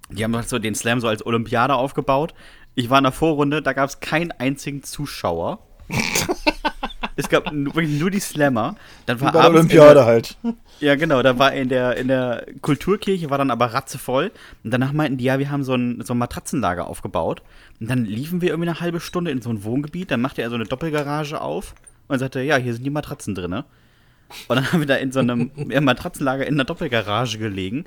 [0.10, 2.34] Die haben halt so den Slam so als Olympiade aufgebaut.
[2.74, 5.60] Ich war in der Vorrunde, da gab es keinen einzigen Zuschauer.
[7.16, 8.76] es gab nur, wirklich nur die Slammer.
[9.06, 10.38] Dann war Bei der Olympiade der- halt.
[10.80, 14.32] ja, genau, da war in der, in der Kulturkirche, war dann aber ratzevoll.
[14.64, 17.42] Und danach meinten die, ja, wir haben so ein, so ein Matratzenlager aufgebaut.
[17.80, 20.12] Und dann liefen wir irgendwie eine halbe Stunde in so ein Wohngebiet.
[20.12, 21.76] Dann machte er so eine Doppelgarage auf
[22.08, 23.54] und sagte, ja, hier sind die Matratzen drin.
[23.54, 25.52] Und dann haben wir da in so einem
[25.82, 27.86] Matratzenlager in einer Doppelgarage gelegen.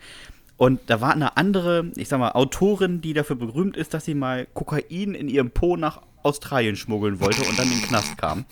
[0.59, 4.15] Und da war eine andere, ich sag mal, Autorin, die dafür berühmt ist, dass sie
[4.15, 8.45] mal Kokain in ihrem Po nach Australien schmuggeln wollte und dann in den Knast kam.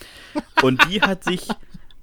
[0.62, 1.49] Und die hat sich,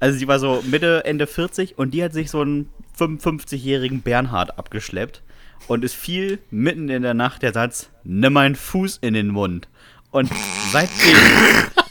[0.02, 4.60] also sie war so Mitte, Ende 40 und die hat sich so einen 55-jährigen Bernhard
[4.60, 5.24] abgeschleppt.
[5.68, 9.70] Und es fiel mitten in der Nacht der Satz, nimm meinen Fuß in den Mund.
[10.12, 10.30] Und
[10.74, 11.16] seitdem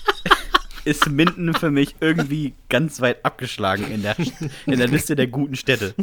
[0.85, 4.17] ist Minden für mich irgendwie ganz weit abgeschlagen in der,
[4.67, 5.95] in der Liste der guten Städte.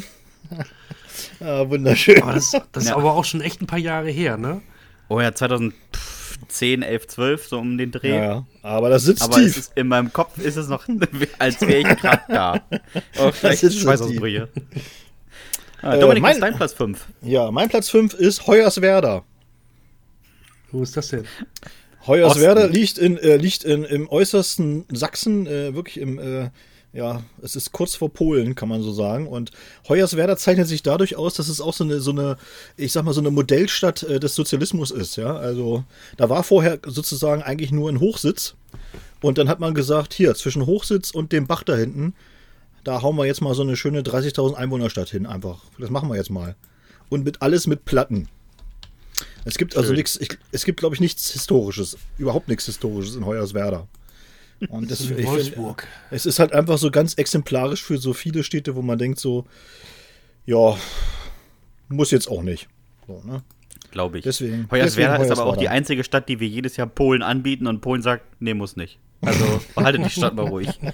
[1.39, 2.21] Ah, wunderschön.
[2.21, 2.95] Aber das, das ist Ja.
[2.97, 4.61] aber auch schon echt ein paar Jahre her, ne?
[5.07, 8.09] Oh ja, 2010, 11, 12, so um den Dreh.
[8.09, 8.45] Ja, ja.
[8.61, 9.57] Aber das sitzt Aber es tief.
[9.57, 10.85] ist, in meinem Kopf ist es noch,
[11.39, 12.61] als wäre ich gerade da.
[13.19, 14.49] Oh, vielleicht ist Schweißausbrüche.
[15.81, 17.05] Ah, Äh, Dominik, was mein- ist dein Platz 5?
[17.21, 19.23] Ja, mein Platz 5 ist Hoyerswerda.
[20.71, 21.23] Wo ist das denn?
[22.05, 22.73] Hoyerswerda Osten.
[22.73, 26.49] liegt, in, äh, liegt in, im äußersten Sachsen, äh, wirklich im, äh,
[26.91, 29.27] ja, es ist kurz vor Polen, kann man so sagen.
[29.27, 29.51] Und
[29.87, 32.37] Hoyerswerda zeichnet sich dadurch aus, dass es auch so eine, so eine
[32.77, 35.35] ich sag mal, so eine Modellstadt äh, des Sozialismus ist, ja.
[35.35, 35.83] Also,
[36.17, 38.55] da war vorher sozusagen eigentlich nur ein Hochsitz.
[39.21, 42.15] Und dann hat man gesagt, hier, zwischen Hochsitz und dem Bach da hinten,
[42.83, 45.61] da hauen wir jetzt mal so eine schöne 30.000 Einwohnerstadt hin, einfach.
[45.77, 46.55] Das machen wir jetzt mal.
[47.09, 48.29] Und mit alles mit Platten.
[49.45, 49.97] Es gibt also Schön.
[49.97, 50.19] nichts,
[50.51, 53.87] es gibt, glaube ich, nichts Historisches, überhaupt nichts Historisches in Hoyerswerda.
[54.67, 55.81] Und das, Das ist Wolfsburg.
[55.83, 59.19] Find, es ist halt einfach so ganz exemplarisch für so viele Städte, wo man denkt
[59.19, 59.45] so,
[60.45, 60.75] ja,
[61.87, 62.67] muss jetzt auch nicht.
[63.07, 63.41] So, ne?
[63.91, 64.23] Glaube ich.
[64.23, 67.67] Deswegen- Hoyerswerda deswegen ist aber auch die einzige Stadt, die wir jedes Jahr Polen anbieten
[67.67, 68.99] und Polen sagt, nee, muss nicht.
[69.21, 70.69] Also behaltet die Stadt mal ruhig.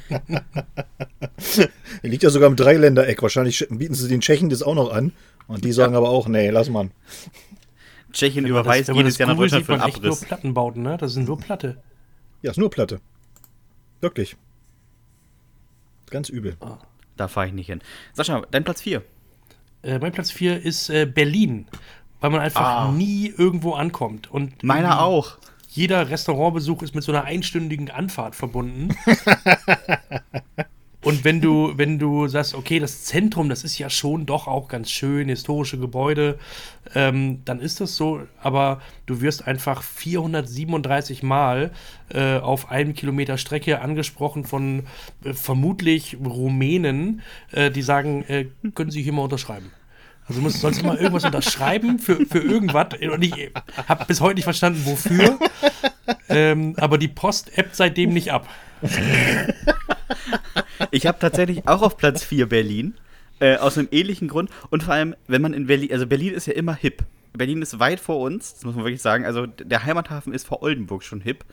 [2.01, 3.21] Er liegt ja sogar im Dreiländereck.
[3.21, 5.12] Wahrscheinlich bieten sie den Tschechen das auch noch an.
[5.47, 6.89] Und die sagen aber auch, nee, lass mal.
[8.12, 10.25] Tschechien überweist man jedes Jahr nach Deutschland sieht für man einen echt nur Abriss.
[10.28, 10.97] Plattenbauten, ne?
[10.97, 11.78] Das sind nur Platte.
[12.41, 12.99] Ja, ist nur Platte.
[14.06, 14.38] Wirklich.
[16.12, 16.56] Ganz übel.
[17.18, 17.82] da fahre ich nicht hin.
[18.13, 19.02] Sascha, dein Platz 4.
[19.82, 21.65] Äh, mein Platz 4 ist äh, Berlin,
[22.20, 22.91] weil man einfach Ah.
[22.91, 24.30] nie irgendwo ankommt.
[24.30, 25.38] Und Meiner auch.
[25.70, 28.96] Jeder Restaurantbesuch ist mit so einer einstündigen Anfahrt verbunden.
[31.06, 34.68] Und wenn du, wenn du sagst, okay, das Zentrum, das ist ja schon doch auch
[34.68, 36.39] ganz schön, historische Gebäude,
[36.96, 41.70] ähm, dann ist das so, aber du wirst einfach 437 Mal
[42.10, 44.86] äh, auf einem Kilometer Strecke angesprochen von
[45.24, 49.72] äh, vermutlich Rumänen, äh, die sagen, äh, können Sie hier mal unterschreiben?
[50.28, 52.88] Also du musst, sollst du mal irgendwas unterschreiben für, für irgendwas.
[53.00, 53.52] Und ich
[53.88, 55.38] habe bis heute nicht verstanden, wofür.
[56.30, 58.50] Ähm, aber die Post appt seitdem nicht ab.
[60.91, 62.95] Ich habe tatsächlich auch auf Platz 4 Berlin.
[63.39, 64.49] Äh, aus einem ähnlichen Grund.
[64.69, 67.03] Und vor allem, wenn man in Berlin, also Berlin ist ja immer hip.
[67.33, 69.25] Berlin ist weit vor uns, das muss man wirklich sagen.
[69.25, 71.43] Also der Heimathafen ist vor Oldenburg schon hip.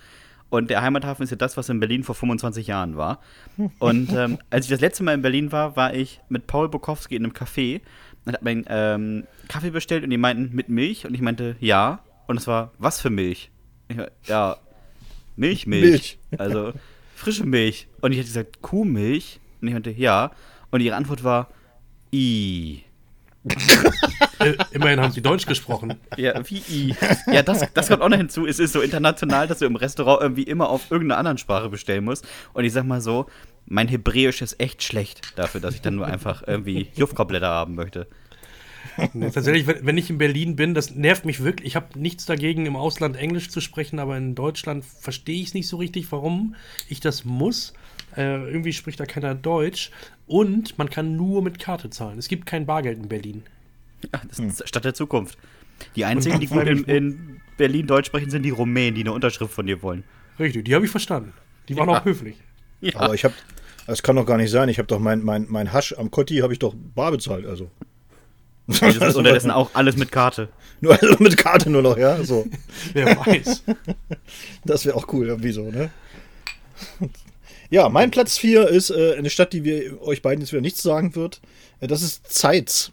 [0.48, 3.20] Und der Heimathafen ist ja das, was in Berlin vor 25 Jahren war.
[3.78, 7.16] Und ähm, als ich das letzte Mal in Berlin war, war ich mit Paul Bukowski
[7.16, 7.80] in einem Café
[8.26, 12.00] und hab meinen ähm, Kaffee bestellt und die meinten mit Milch und ich meinte ja.
[12.26, 13.50] Und es war, was für Milch?
[13.88, 14.58] Ich, ja,
[15.37, 15.90] Milch, Milch.
[15.90, 16.18] Milch.
[16.38, 16.72] Also
[17.22, 17.87] frische Milch.
[18.00, 19.40] Und ich hatte gesagt, Kuhmilch?
[19.61, 20.32] Und ich meinte, ja.
[20.70, 21.48] Und ihre Antwort war,
[22.12, 22.82] i.
[24.38, 26.00] Äh, immerhin haben sie Deutsch gesprochen.
[26.16, 26.96] Ja, wie i.
[27.32, 28.44] Ja, das, das kommt auch noch hinzu.
[28.44, 32.02] Es ist so international, dass du im Restaurant irgendwie immer auf irgendeiner anderen Sprache bestellen
[32.02, 32.26] musst.
[32.52, 33.26] Und ich sag mal so,
[33.66, 38.08] mein Hebräisch ist echt schlecht dafür, dass ich dann nur einfach irgendwie Jufka-Blätter haben möchte.
[39.12, 41.68] Nee, tatsächlich, wenn, ich in Berlin bin, das nervt mich wirklich.
[41.68, 45.55] Ich habe nichts dagegen, im Ausland Englisch zu sprechen, aber in Deutschland verstehe ich es
[45.55, 46.55] nicht so richtig, warum
[46.88, 47.73] ich das muss.
[48.16, 49.90] Äh, irgendwie spricht da keiner Deutsch.
[50.27, 52.18] Und man kann nur mit Karte zahlen.
[52.18, 53.42] Es gibt kein Bargeld in Berlin.
[54.12, 55.38] Ja, das ist Stadt der Zukunft.
[55.97, 59.53] Die einzigen, die gut in, in Berlin Deutsch sprechen, sind die Rumänen, die eine Unterschrift
[59.53, 60.05] von dir wollen.
[60.38, 61.33] Richtig, die habe ich verstanden.
[61.68, 62.01] Die waren Ja.
[62.01, 62.37] auch höflich.
[62.81, 62.99] Ja.
[63.01, 63.35] Aber ich habe,
[63.87, 64.68] das kann doch gar nicht sein.
[64.68, 67.71] Ich habe doch mein, mein, mein Hasch am Kotti habe ich doch bar bezahlt, also.
[68.66, 70.48] Das ist unterdessen auch alles mit Karte.
[70.81, 72.22] Nur also mit Karte nur noch, ja.
[72.25, 72.46] So.
[72.92, 73.62] Wer weiß.
[74.64, 75.90] Das wäre auch cool, irgendwie so, ne?
[77.70, 80.83] Ja, mein Platz 4 ist äh, eine Stadt, die wir euch beiden jetzt wieder nichts
[80.83, 81.40] sagen wird.
[81.81, 82.92] Äh, das ist Zeitz.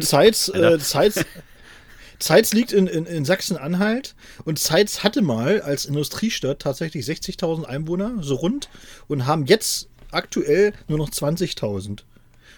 [0.00, 0.78] Zeitz, äh.
[0.78, 1.24] Zeitz,
[2.18, 8.14] Zeitz liegt in, in, in Sachsen-Anhalt und Zeitz hatte mal als Industriestadt tatsächlich 60.000 Einwohner,
[8.20, 8.68] so rund,
[9.06, 12.00] und haben jetzt aktuell nur noch 20.000.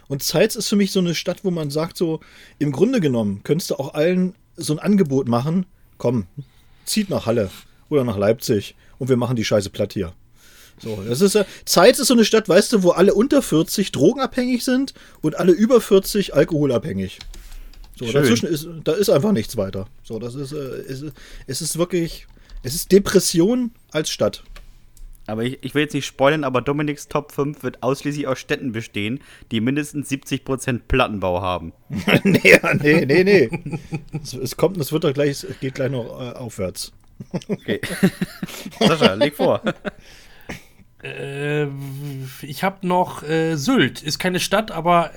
[0.08, 2.20] Und Zeitz ist für mich so eine Stadt, wo man sagt, so,
[2.58, 5.66] im Grunde genommen könntest du auch allen so ein Angebot machen,
[5.98, 6.26] komm,
[6.86, 7.50] zieht nach Halle
[7.90, 10.12] oder nach Leipzig und wir machen die Scheiße platt hier.
[10.80, 13.92] So, das ist ja, Zeitz ist so eine Stadt, weißt du, wo alle unter 40
[13.92, 17.18] drogenabhängig sind und alle über 40 alkoholabhängig.
[17.98, 18.14] So, Schön.
[18.22, 19.88] dazwischen ist, da ist einfach nichts weiter.
[20.04, 21.14] So, das ist, äh, es, ist-
[21.48, 22.26] es ist wirklich,
[22.62, 24.44] es ist Depression als Stadt.
[25.28, 28.72] Aber ich, ich will jetzt nicht spoilern, aber Dominiks Top 5 wird ausschließlich aus Städten
[28.72, 31.74] bestehen, die mindestens 70% Plattenbau haben.
[32.24, 33.50] nee, nee, nee, nee.
[34.22, 36.92] es, es kommt, es wird doch gleich, es geht gleich noch äh, aufwärts.
[37.46, 37.78] Okay.
[38.80, 39.62] Sascha, leg vor.
[41.02, 41.66] Äh,
[42.40, 44.02] ich habe noch äh, Sylt.
[44.02, 45.12] Ist keine Stadt, aber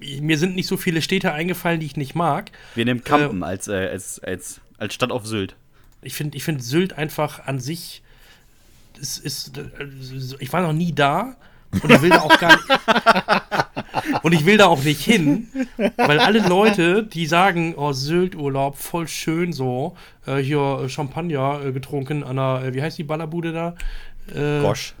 [0.00, 2.52] äh, mir sind nicht so viele Städte eingefallen, die ich nicht mag.
[2.76, 5.56] Wir nehmen Kampen als, äh, als, als, als Stadt auf Sylt.
[6.00, 8.02] Ich finde ich find Sylt einfach an sich.
[9.00, 9.62] Es ist, äh,
[10.38, 11.36] ich war noch nie da
[11.82, 12.68] und ich will da auch gar nicht.
[14.22, 15.48] und ich will da auch nicht hin,
[15.96, 21.72] weil alle Leute, die sagen, oh, Sylt-Urlaub, voll schön so, äh, hier äh, Champagner äh,
[21.72, 23.74] getrunken an der, äh, wie heißt die Ballerbude da?
[24.34, 24.94] Äh, Gosch.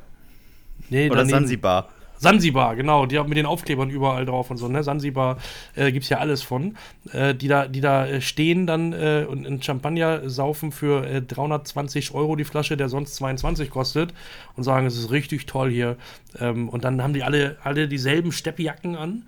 [0.88, 1.88] nee, Oder daneben- Sansibar.
[2.22, 4.84] Sansibar, genau, die haben mit den Aufklebern überall drauf und so, ne?
[4.84, 5.38] Sansibar
[5.74, 6.76] äh, gibt's ja alles von.
[7.12, 11.20] Äh, die da, die da äh, stehen dann äh, und in Champagner saufen für äh,
[11.20, 14.14] 320 Euro die Flasche, der sonst 22 kostet
[14.56, 15.96] und sagen, es ist richtig toll hier.
[16.38, 19.24] Ähm, und dann haben die alle, alle dieselben Steppjacken an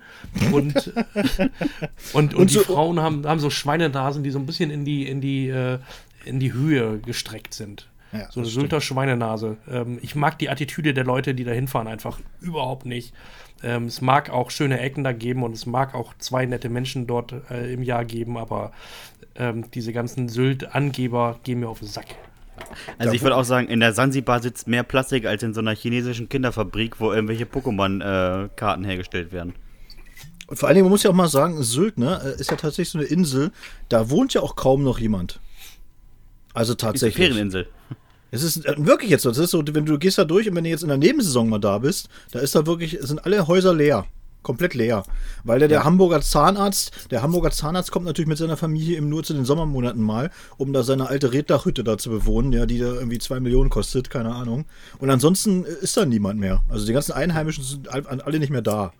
[0.53, 0.93] und,
[2.13, 4.85] und, und, Und die so- Frauen haben, haben so Schweinenasen, die so ein bisschen in
[4.85, 5.79] die, in die, äh,
[6.23, 7.87] in die Höhe gestreckt sind.
[8.19, 9.57] Ja, so eine Sylter Schweinenase.
[9.69, 13.13] Ähm, ich mag die Attitüde der Leute, die da hinfahren, einfach überhaupt nicht.
[13.63, 17.07] Ähm, es mag auch schöne Ecken da geben und es mag auch zwei nette Menschen
[17.07, 18.71] dort äh, im Jahr geben, aber
[19.35, 22.07] ähm, diese ganzen Sylt-Angeber gehen mir auf den Sack.
[22.97, 25.75] Also ich würde auch sagen, in der Sansibar sitzt mehr Plastik als in so einer
[25.75, 29.53] chinesischen Kinderfabrik, wo irgendwelche Pokémon-Karten hergestellt werden.
[30.47, 32.57] Und vor allen Dingen, man muss ja auch mal sagen, Sylt, ne, äh, ist ja
[32.57, 33.51] tatsächlich so eine Insel,
[33.89, 35.39] da wohnt ja auch kaum noch jemand.
[36.53, 37.27] Also Ist eine tatsächlich.
[37.27, 37.67] Ferieninsel.
[38.31, 39.29] Es ist äh, wirklich jetzt so.
[39.29, 41.47] Das ist so, wenn du gehst da durch und wenn du jetzt in der Nebensaison
[41.49, 44.05] mal da bist, da ist da wirklich, sind alle Häuser leer.
[44.43, 45.03] komplett leer.
[45.43, 49.23] Weil der, der Hamburger Zahnarzt, der Hamburger Zahnarzt kommt natürlich mit seiner Familie eben nur
[49.23, 52.93] zu den Sommermonaten mal, um da seine alte Reddachhütte da zu bewohnen, ja, die da
[52.93, 54.65] irgendwie zwei Millionen kostet, keine Ahnung.
[54.99, 56.63] Und ansonsten ist da niemand mehr.
[56.69, 58.93] Also die ganzen Einheimischen sind all- alle nicht mehr da.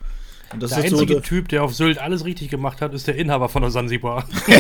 [0.56, 2.94] Und das Der ist so einzige der- Typ, der auf Sylt alles richtig gemacht hat,
[2.94, 4.28] ist der Inhaber von der Sansibar.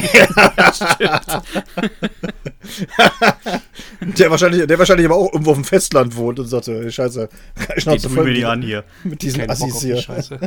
[4.01, 7.29] Der wahrscheinlich, der wahrscheinlich aber auch irgendwo auf dem Festland wohnt und sagte, "Ey, scheiße,
[7.75, 8.84] Die Schnauze mit, die an hier.
[9.03, 9.97] mit diesen Kein Assis hier.
[9.97, 10.39] Scheiße.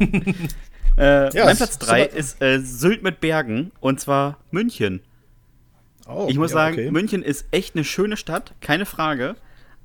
[0.98, 5.00] Äh, Ja, mein Platz so 3 weit- ist äh, Sylt mit Bergen und zwar München.
[6.06, 6.90] Oh, Ich muss ja, sagen, okay.
[6.90, 9.36] München ist echt eine schöne Stadt, keine Frage.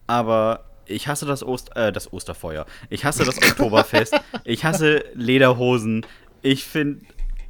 [0.05, 2.65] Aber ich hasse das, Ost äh, das Osterfeuer.
[2.89, 4.19] Ich hasse das Oktoberfest.
[4.43, 6.05] ich hasse Lederhosen.
[6.41, 7.01] Ich finde,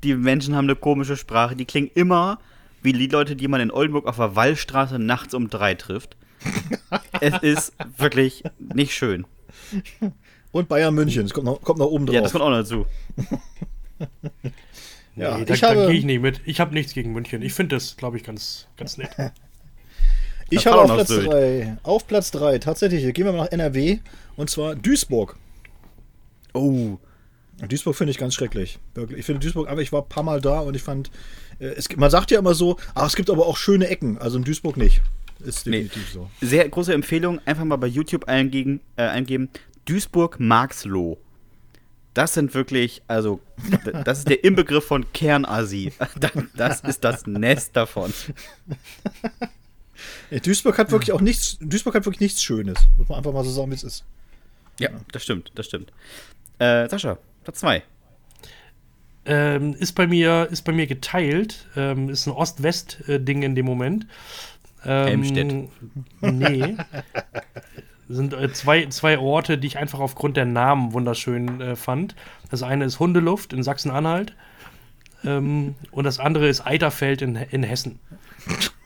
[0.03, 1.55] die Menschen haben eine komische Sprache.
[1.55, 2.39] Die klingen immer
[2.81, 6.15] wie die Leute, die man in Oldenburg auf der Wallstraße nachts um drei trifft.
[7.21, 9.25] es ist wirklich nicht schön.
[10.51, 12.15] Und Bayern München, das kommt noch, kommt noch oben drauf.
[12.15, 12.85] Ja, das kommt auch noch dazu.
[15.17, 16.41] Ja, nee, da, ich da gehe ich nicht mit.
[16.45, 17.41] Ich habe nichts gegen München.
[17.41, 19.09] Ich finde das, glaube ich, ganz, ganz nett.
[20.49, 21.27] Ich habe auf Platz Sylt.
[21.27, 23.99] 3, auf Platz 3, tatsächlich, gehen wir mal nach NRW,
[24.35, 25.35] und zwar Duisburg.
[26.53, 26.97] Oh.
[27.67, 28.79] Duisburg finde ich ganz schrecklich.
[28.93, 29.19] Wirklich.
[29.19, 31.09] Ich finde Duisburg, aber ich war ein paar Mal da und ich fand,
[31.59, 34.17] äh, es, man sagt ja immer so, ach, es gibt aber auch schöne Ecken.
[34.19, 35.01] Also in Duisburg nicht.
[35.43, 35.83] Ist Nee.
[35.83, 36.29] definitiv so.
[36.41, 39.49] Sehr große Empfehlung, einfach mal bei YouTube eingeben, äh, eingeben
[39.85, 41.17] Duisburg-Marxloh.
[42.13, 43.39] Das sind wirklich, also,
[44.03, 45.93] das ist der Inbegriff von Kernasi.
[46.55, 48.11] Das ist das Nest davon.
[50.29, 52.77] Ja, Duisburg hat wirklich auch nichts, Duisburg hat wirklich nichts Schönes.
[52.97, 54.03] Muss man einfach mal so sagen, wie es ist.
[54.79, 55.91] Ja, das stimmt, das stimmt.
[56.59, 57.83] Äh, Sascha, Platz 2.
[59.25, 61.67] ähm, ist, bei mir, ist bei mir geteilt.
[61.75, 64.07] Ähm, ist ein Ost-West-Ding in dem Moment.
[64.85, 65.69] Ähm, Helmstedt.
[66.21, 66.77] Nee.
[68.09, 72.15] sind äh, zwei, zwei Orte, die ich einfach aufgrund der Namen wunderschön äh, fand.
[72.49, 74.33] Das eine ist Hundeluft in Sachsen-Anhalt.
[75.23, 77.99] Ähm, und das andere ist Eiterfeld in, in Hessen.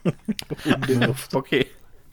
[1.32, 1.66] Okay.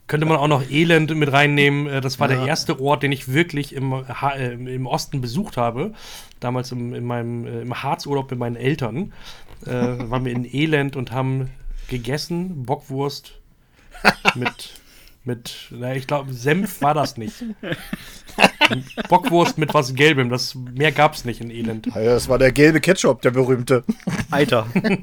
[0.06, 1.86] Könnte man auch noch Elend mit reinnehmen.
[1.86, 5.56] Äh, Das war der erste Ort, den ich wirklich im, ha äh, im Osten besucht
[5.56, 5.92] habe.
[6.40, 9.12] Damals im, in meinem, äh, im Harzurlaub mit meinen Eltern.
[9.66, 11.50] Äh, waren wir in Elend und haben
[11.88, 13.38] gegessen, Bockwurst
[14.34, 14.80] mit,
[15.30, 17.44] mit na, ich glaube, Senf war das nicht.
[19.08, 21.86] Bockwurst mit was Gelbem, das, mehr gab es nicht in Elend.
[21.86, 23.84] Ja, das war der gelbe Ketchup, der berühmte.
[24.30, 24.66] Alter.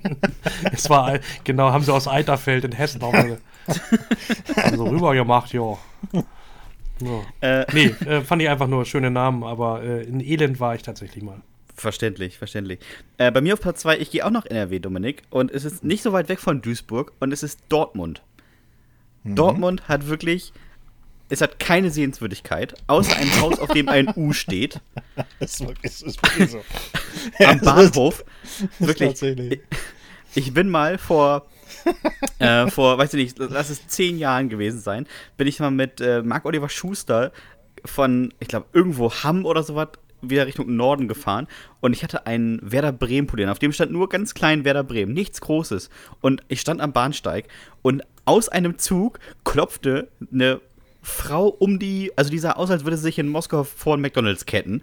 [0.72, 3.38] Es war, genau, haben sie aus Eiterfeld in Hessen auch mal
[4.76, 5.78] so rüber gemacht, ja.
[7.02, 7.22] ja.
[7.42, 10.82] Äh, Nee, äh, fand ich einfach nur schöne Namen, aber äh, in Elend war ich
[10.82, 11.42] tatsächlich mal.
[11.76, 12.80] Verständlich, verständlich.
[13.18, 15.24] Äh, bei mir auf Platz 2, ich gehe auch nach NRW, Dominik.
[15.30, 18.24] Und es ist nicht so weit weg von Duisburg und es ist Dortmund.
[19.24, 20.54] Dortmund hat wirklich,
[21.30, 24.80] es hat keine Sehenswürdigkeit, außer ein Haus, auf dem ein U steht.
[25.40, 26.62] Das ist wirklich, ist wirklich so.
[27.46, 28.24] Am Bahnhof.
[28.80, 29.10] Wirklich.
[29.10, 29.60] tatsächlich.
[30.36, 31.48] Ich bin mal vor,
[32.40, 36.00] äh, vor, weiß ich nicht, lass es zehn Jahren gewesen sein, bin ich mal mit
[36.00, 37.32] äh, Marc-Oliver Schuster
[37.86, 39.90] von, ich glaube, irgendwo Hamm oder sowas
[40.22, 41.48] wieder Richtung Norden gefahren
[41.80, 43.46] und ich hatte einen Werder Bremen Pulli.
[43.48, 45.90] Auf dem stand nur ganz klein Werder Bremen, nichts Großes.
[46.22, 47.48] Und ich stand am Bahnsteig
[47.82, 50.62] und aus einem Zug klopfte eine
[51.02, 54.02] Frau um die, also die sah aus, als würde sie sich in Moskau vor einen
[54.02, 54.82] McDonalds ketten.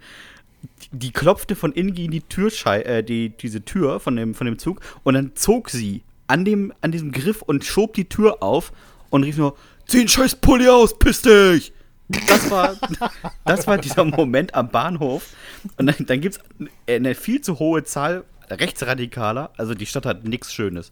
[0.91, 4.57] Die klopfte von innen gegen die Türschei äh, die, diese Tür von dem, von dem
[4.57, 8.71] Zug und dann zog sie an, dem, an diesem Griff und schob die Tür auf
[9.11, 11.74] und rief nur: Zieh den scheiß Pulli aus, piss dich!
[12.07, 12.75] Das war,
[13.45, 15.33] das war dieser Moment am Bahnhof.
[15.77, 19.51] Und dann, dann gibt es eine viel zu hohe Zahl Rechtsradikaler.
[19.57, 20.91] Also die Stadt hat nichts Schönes.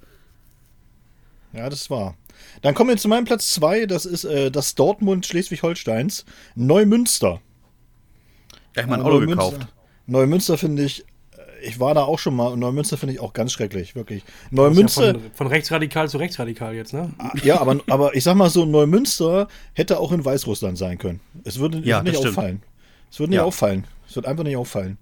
[1.53, 2.15] Ja, das war.
[2.63, 7.41] Dann kommen wir zu meinem Platz 2, das ist äh, das Dortmund Schleswig-Holsteins, Neumünster.
[8.73, 9.73] Da habe ich mal ein Ja, Auto Neumünster- gekauft.
[10.07, 11.03] Neumünster finde ich, äh,
[11.63, 14.23] ich war da auch schon mal und Neumünster finde ich auch ganz schrecklich, wirklich.
[14.23, 17.11] Das ist ja Neumünster, von, von rechtsradikal zu rechtsradikal jetzt, ne?
[17.43, 21.19] ja, aber, aber ich sag mal so, Neumünster hätte auch in Weißrussland sein können.
[21.43, 22.61] Es würde Ja, würde nicht das auffallen.
[23.11, 23.43] Es würde nicht Ja.
[23.45, 23.85] auffallen.
[24.07, 24.97] Es wird einfach nicht auffallen.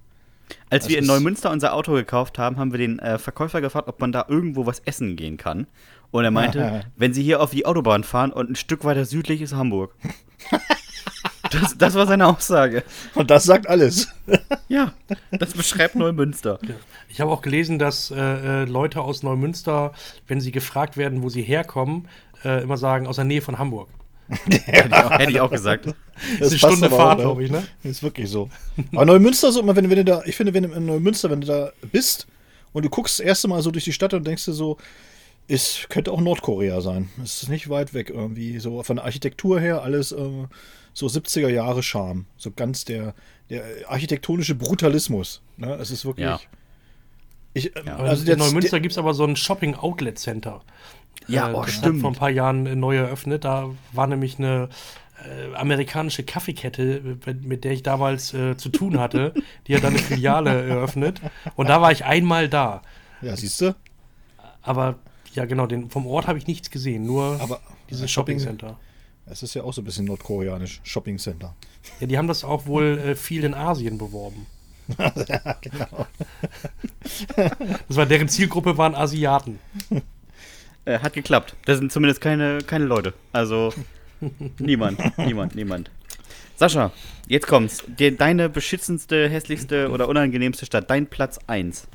[0.69, 3.99] Als wir in Neumünster unser Auto gekauft haben, haben wir den äh, Verkäufer gefragt, ob
[4.01, 5.67] man da irgendwo was essen gehen kann.
[6.11, 9.41] Und er meinte, wenn Sie hier auf die Autobahn fahren und ein Stück weiter südlich
[9.41, 9.95] ist Hamburg.
[11.53, 12.83] das, das war seine Aussage.
[13.15, 14.07] Und das sagt alles.
[14.69, 14.93] Ja,
[15.31, 16.57] das beschreibt Neumünster.
[17.09, 19.91] Ich habe auch gelesen, dass äh, äh, Leute aus Neumünster,
[20.27, 22.07] wenn sie gefragt werden, wo sie herkommen,
[22.45, 23.89] äh, immer sagen, aus der Nähe von Hamburg.
[24.29, 25.87] Hätte ich auch, hätte ich auch gesagt.
[26.39, 27.23] Das ist eine Stunde Fahrt, ne?
[27.25, 27.63] glaube ich, ne?
[27.83, 28.49] Ist wirklich so.
[28.93, 31.41] Aber Neumünster, so, immer, wenn, wenn du da, ich finde, wenn du in Neumünster, wenn
[31.41, 32.27] du da bist
[32.71, 34.77] und du guckst das erste Mal so durch die Stadt und denkst dir so,
[35.47, 37.09] Ist, könnte auch Nordkorea sein.
[37.21, 38.59] Es ist nicht weit weg irgendwie.
[38.59, 40.47] So von der Architektur her alles äh,
[40.93, 42.25] so 70er Jahre Charme.
[42.37, 43.13] So ganz der,
[43.49, 45.41] der architektonische Brutalismus.
[45.57, 45.73] Ne?
[45.75, 46.25] Es ist wirklich.
[46.25, 46.39] Ja.
[47.53, 50.61] Ich, äh, Also also in der, Neumünster gibt es aber so ein Shopping-Outlet-Center.
[51.27, 52.01] Ja, Äh, oh, das hat stimmt.
[52.01, 53.43] vor ein paar Jahren äh, neu eröffnet.
[53.45, 54.69] Da war nämlich eine
[55.25, 59.33] äh, amerikanische Kaffeekette, mit, mit der ich damals äh, zu tun hatte.
[59.67, 61.21] Die hat dann eine Filiale eröffnet.
[61.55, 62.81] Und da war ich einmal da.
[63.21, 63.75] ja, siehst du?
[64.61, 64.99] Aber
[65.33, 67.05] ja, genau, den, vom Ort habe ich nichts gesehen.
[67.05, 68.79] Nur Aber dieses Shopping- Shopping-Center.
[69.31, 70.81] Es ist ja auch so ein bisschen nordkoreanisch.
[70.83, 71.55] Shopping Center.
[72.01, 74.45] Ja, die haben das auch wohl äh, viel in Asien beworben.
[74.97, 76.05] ja, genau.
[77.87, 79.59] Das war deren Zielgruppe waren Asiaten.
[80.85, 81.55] Äh, hat geklappt.
[81.65, 83.13] Das sind zumindest keine, keine Leute.
[83.31, 83.73] Also
[84.59, 85.91] niemand, niemand, niemand.
[86.55, 86.91] Sascha,
[87.27, 87.83] jetzt kommt's.
[87.97, 90.89] Deine beschützendste, hässlichste oder unangenehmste Stadt.
[90.89, 91.87] Dein Platz 1.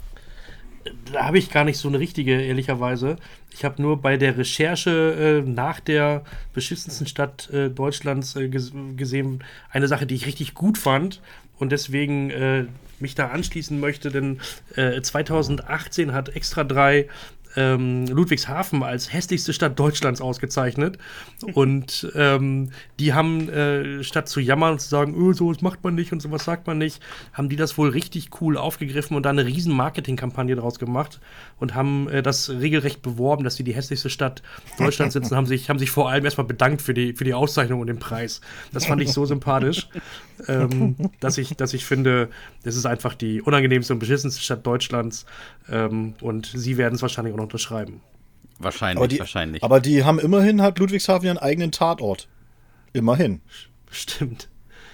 [1.12, 3.16] Da habe ich gar nicht so eine richtige, ehrlicherweise.
[3.53, 8.72] Ich habe nur bei der Recherche äh, nach der beschissensten Stadt äh, Deutschlands äh, ges
[8.97, 11.20] gesehen, eine Sache, die ich richtig gut fand
[11.59, 12.66] und deswegen äh,
[13.01, 14.41] mich da anschließen möchte, denn
[14.74, 17.09] äh, 2018 hat Extra 3
[17.57, 20.99] ähm, Ludwigshafen als hässlichste Stadt Deutschlands ausgezeichnet.
[21.55, 25.95] Und ähm, die haben, äh, statt zu jammern und zu sagen, öh, sowas macht man
[25.95, 27.03] nicht und sowas sagt man nicht,
[27.33, 31.21] haben die das wohl richtig cool aufgegriffen und da eine riesen Marketingkampagne draus gemacht
[31.59, 34.43] und haben äh, das regelrecht beworben, dass sie die hässlichste Stadt
[34.79, 37.81] Deutschlands sitzen, haben sich, haben sich vor allem erstmal bedankt für die, für die Auszeichnung
[37.81, 38.41] und den Preis.
[38.73, 39.89] Das fand ich so sympathisch,
[40.49, 42.29] ähm, dass, ich, dass ich finde,
[42.63, 45.27] das ist einfach die unangenehmste und beschissenste Stadt Deutschlands
[45.69, 48.03] ähm, und sie werden es wahrscheinlich auch noch unterschreiben.
[48.59, 49.63] Wahrscheinlich, Aber die, wahrscheinlich.
[49.63, 52.29] aber die haben immerhin, hat Ludwigshafen ja einen eigenen Tatort.
[52.93, 53.41] Immerhin.
[53.91, 54.49] Stimmt.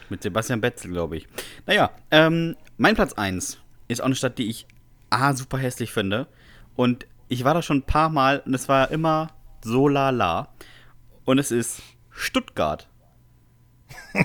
[0.09, 1.27] Mit Sebastian Betzel, glaube ich.
[1.67, 4.67] Naja, ähm, mein Platz 1 ist auch eine Stadt, die ich
[5.11, 6.27] A, super hässlich finde.
[6.75, 9.29] Und ich war da schon ein paar Mal und es war immer
[9.63, 10.49] so lala.
[11.25, 12.89] Und es ist Stuttgart.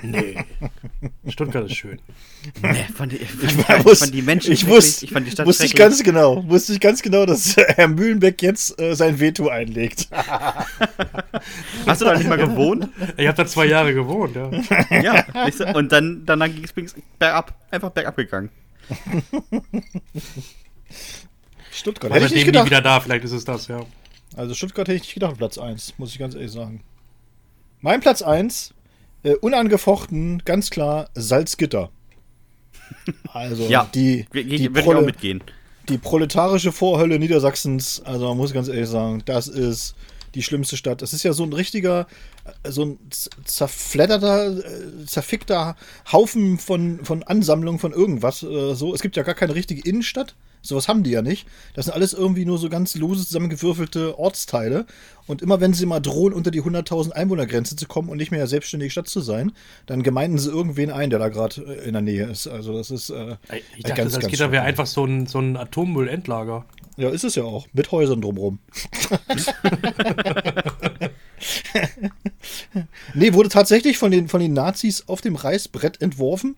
[0.02, 0.36] Nee.
[1.28, 1.98] Stuttgart ist schön.
[2.62, 5.30] Nee, fand die, fand, Ich, ich wusste- fand die Menschen ich wusste, ich fand die
[5.30, 9.18] Stadt wusste ich ganz genau, wusste ich ganz genau, dass Herr Mühlenbeck jetzt äh, sein
[9.20, 10.08] Veto einlegt.
[11.86, 12.88] Hast du da nicht mal gewohnt?
[13.16, 14.50] Ich habe da zwei Jahre gewohnt, ja.
[15.24, 15.74] ja.
[15.74, 18.50] Und dann, dann ging es bergab, einfach bergab gegangen.
[21.70, 22.66] Stuttgart Aber hätte ich nicht gedacht.
[22.66, 23.80] wieder da, vielleicht ist es das, ja.
[24.36, 26.82] Also Stuttgart hätte ich nicht gedacht, Platz 1, muss ich ganz ehrlich sagen.
[27.80, 28.74] Mein Platz 1,
[29.22, 31.90] äh, unangefochten, ganz klar, Salzgitter.
[33.32, 35.42] Also Ja, die, die, Würde ich Prole- auch mitgehen.
[35.88, 39.94] die proletarische Vorhölle Niedersachsens, also man muss ganz ehrlich sagen, das ist
[40.34, 41.00] die schlimmste Stadt.
[41.02, 42.06] Das ist ja so ein richtiger,
[42.62, 42.98] äh, so ein
[43.44, 45.74] zerfledderter, äh, zerfickter
[46.12, 48.42] Haufen von, von Ansammlungen von irgendwas.
[48.42, 48.94] Äh, so.
[48.94, 50.34] Es gibt ja gar keine richtige Innenstadt.
[50.68, 51.46] Sowas haben die ja nicht.
[51.74, 54.84] Das sind alles irgendwie nur so ganz lose zusammengewürfelte Ortsteile.
[55.26, 58.46] Und immer wenn sie mal drohen, unter die 100.000 Einwohnergrenze zu kommen und nicht mehr
[58.46, 59.52] selbstständige Stadt zu sein,
[59.86, 62.46] dann gemeinden sie irgendwen ein, der da gerade äh, in der Nähe ist.
[62.46, 63.36] Also das ist äh,
[63.76, 64.62] Ich dachte, das Gitter wäre schrecklich.
[64.62, 66.66] einfach so ein, so ein Atommüllendlager.
[66.98, 67.66] Ja, ist es ja auch.
[67.72, 68.58] Mit Häusern drumrum.
[73.14, 76.56] nee, wurde tatsächlich von den, von den Nazis auf dem Reißbrett entworfen.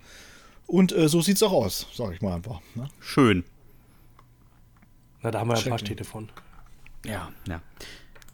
[0.67, 2.61] Und äh, so sieht's auch aus, sag ich mal einfach.
[2.75, 2.89] Ne?
[3.01, 3.45] Schön.
[5.23, 5.79] Na, da haben wir ein paar.
[5.79, 6.29] Städte von.
[7.05, 7.61] Ja, ja.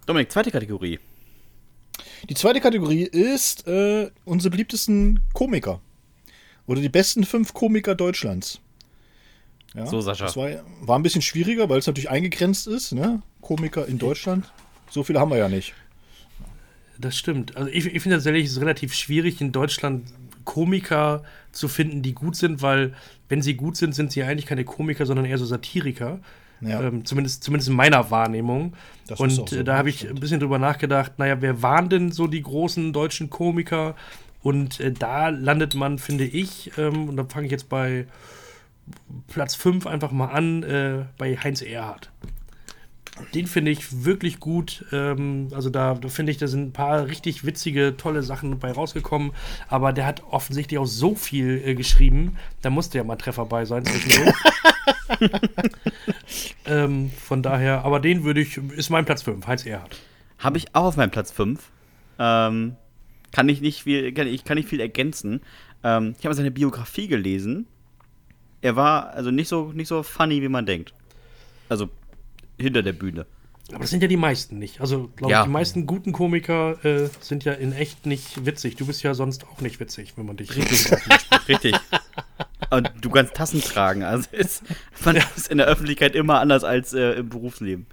[0.07, 0.99] Dominik, zweite Kategorie.
[2.29, 5.81] Die zweite Kategorie ist äh, unsere beliebtesten Komiker.
[6.67, 8.61] Oder die besten fünf Komiker Deutschlands.
[9.75, 10.27] Ja, So, Sascha.
[10.27, 10.49] Das war,
[10.81, 12.93] war ein bisschen schwieriger, weil es natürlich eingegrenzt ist.
[12.93, 13.23] Ne?
[13.41, 14.51] Komiker in Deutschland.
[14.91, 15.75] So viele haben wir ja nicht.
[16.99, 17.57] Das stimmt.
[17.57, 20.13] Also ich, ich finde tatsächlich, es ist relativ schwierig, in Deutschland
[20.45, 22.95] Komiker zu finden, die gut sind, weil
[23.29, 26.21] wenn sie gut sind, sind sie eigentlich keine Komiker, sondern eher so Satiriker.
[26.61, 26.83] Ja.
[26.83, 28.75] Ähm, zumindest, zumindest in meiner Wahrnehmung.
[29.07, 32.13] Das Und so, äh, da habe ich ein bisschen drüber nachgedacht, naja, wer waren denn
[32.13, 33.95] so die großen deutschen Komiker?
[34.43, 38.07] Und äh, da landet man, finde ich, ähm, und da fange ich jetzt bei
[39.29, 42.11] Platz 5 einfach mal an, äh, bei Heinz Erhardt.
[43.35, 44.85] Den finde ich wirklich gut.
[44.93, 48.73] Ähm, also da, da finde ich, da sind ein paar richtig witzige, tolle Sachen bei
[48.73, 49.33] rausgekommen.
[49.69, 52.37] Aber der hat offensichtlich auch so viel äh, geschrieben.
[52.63, 53.85] Da musste ja mal Treffer bei sein
[56.67, 60.01] ähm, von daher, aber den würde ich, ist mein Platz 5, Heinz Erhardt.
[60.39, 61.71] Habe ich auch auf meinem Platz 5.
[62.19, 62.77] Ähm,
[63.33, 65.41] kann ich nicht viel, kann, ich kann nicht viel ergänzen.
[65.85, 67.67] Ähm, ich habe seine Biografie gelesen.
[68.61, 70.95] Er war also nicht so, nicht so funny, wie man denkt.
[71.69, 71.89] Also
[72.59, 73.27] hinter der Bühne.
[73.71, 74.81] Aber das sind ja die meisten nicht.
[74.81, 75.41] Also, glaube Ja.
[75.41, 78.77] ich, die meisten guten Komiker äh, sind ja in echt nicht witzig.
[78.77, 80.87] Du bist ja sonst auch nicht witzig, wenn man dich richtig
[81.49, 81.75] Richtig.
[82.71, 84.05] Und du kannst Tassen tragen.
[84.05, 84.63] Also ist,
[85.05, 87.87] man ist in der Öffentlichkeit immer anders als äh, im Berufsleben.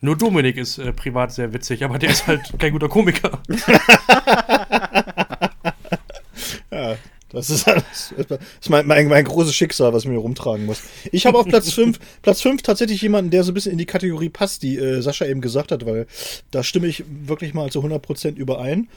[0.00, 3.40] Nur Dominik ist äh, privat sehr witzig, aber der ist halt kein guter Komiker.
[6.72, 6.96] Ja,
[7.32, 8.12] das ist, das
[8.60, 10.80] ist mein, mein, mein großes Schicksal, was ich mir rumtragen muss.
[11.12, 13.86] Ich habe auf Platz 5 Platz 5 tatsächlich jemanden, der so ein bisschen in die
[13.86, 16.06] Kategorie passt, die äh, Sascha eben gesagt hat, weil
[16.50, 18.88] da stimme ich wirklich mal zu 100% überein.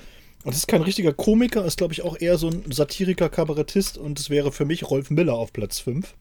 [0.46, 3.98] Und das ist kein richtiger Komiker, ist glaube ich auch eher so ein Satiriker, Kabarettist
[3.98, 6.14] und es wäre für mich Rolf Miller auf Platz 5,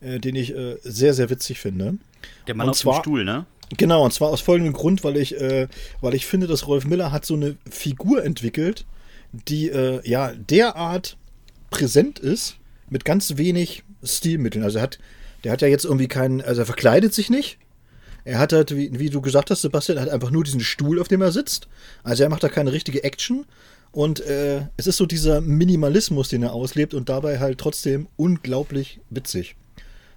[0.00, 1.94] äh, den ich äh, sehr, sehr witzig finde.
[2.48, 3.46] Der Mann Und auf zwar- dem Stuhl, ne?
[3.78, 5.66] Genau, und zwar aus folgendem Grund, weil ich, äh,
[6.02, 8.84] weil ich finde, dass Rolf Miller hat so eine Figur entwickelt,
[9.48, 11.16] die äh, ja derart
[11.72, 12.56] präsent ist,
[12.88, 14.62] mit ganz wenig Stilmitteln.
[14.62, 14.98] Also er hat,
[15.42, 17.58] der hat ja jetzt irgendwie keinen, also er verkleidet sich nicht.
[18.24, 21.08] Er hat halt, wie, wie du gesagt hast, Sebastian, hat einfach nur diesen Stuhl, auf
[21.08, 21.66] dem er sitzt.
[22.04, 23.46] Also er macht da keine richtige Action.
[23.90, 29.00] Und äh, es ist so dieser Minimalismus, den er auslebt und dabei halt trotzdem unglaublich
[29.10, 29.56] witzig.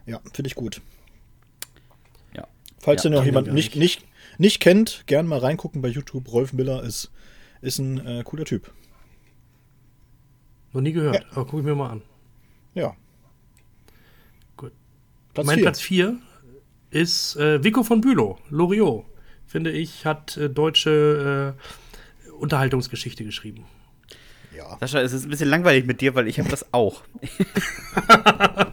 [0.06, 0.82] Ja, finde ich gut.
[2.36, 2.48] Ja.
[2.80, 4.06] Falls Ja, ihr noch jemanden ich nicht, nicht,
[4.38, 6.32] nicht kennt, gern mal reingucken bei YouTube.
[6.32, 7.10] Rolf Miller ist,
[7.62, 8.72] ist ein äh, cooler Typ.
[10.76, 12.02] Noch nie gehört, aber gucke ich mir mal an.
[12.74, 12.94] Ja.
[14.58, 14.74] Gut.
[15.34, 15.64] Platz mein vier.
[15.64, 16.18] Platz 4
[16.92, 19.06] ist äh, Vico von Bülow, Loriot.
[19.48, 21.56] Finde ich, hat äh, deutsche
[22.28, 23.64] äh, Unterhaltungsgeschichte geschrieben.
[24.54, 24.78] Ja.
[24.82, 27.04] Sascha, es ist ein bisschen langweilig mit dir, weil ich habe das auch.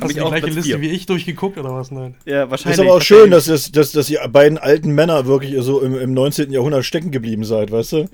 [0.00, 0.80] Hast du die auch gleiche Platz Liste vier.
[0.80, 1.90] wie ich durchgeguckt oder was?
[1.90, 2.14] Nein.
[2.24, 2.80] Ja, Ist wahrscheinlich.
[2.82, 6.14] aber auch schön, dass, es, dass, dass die beiden alten Männer wirklich so im, im
[6.14, 6.52] 19.
[6.52, 8.08] Jahrhundert stecken geblieben seid, weißt du?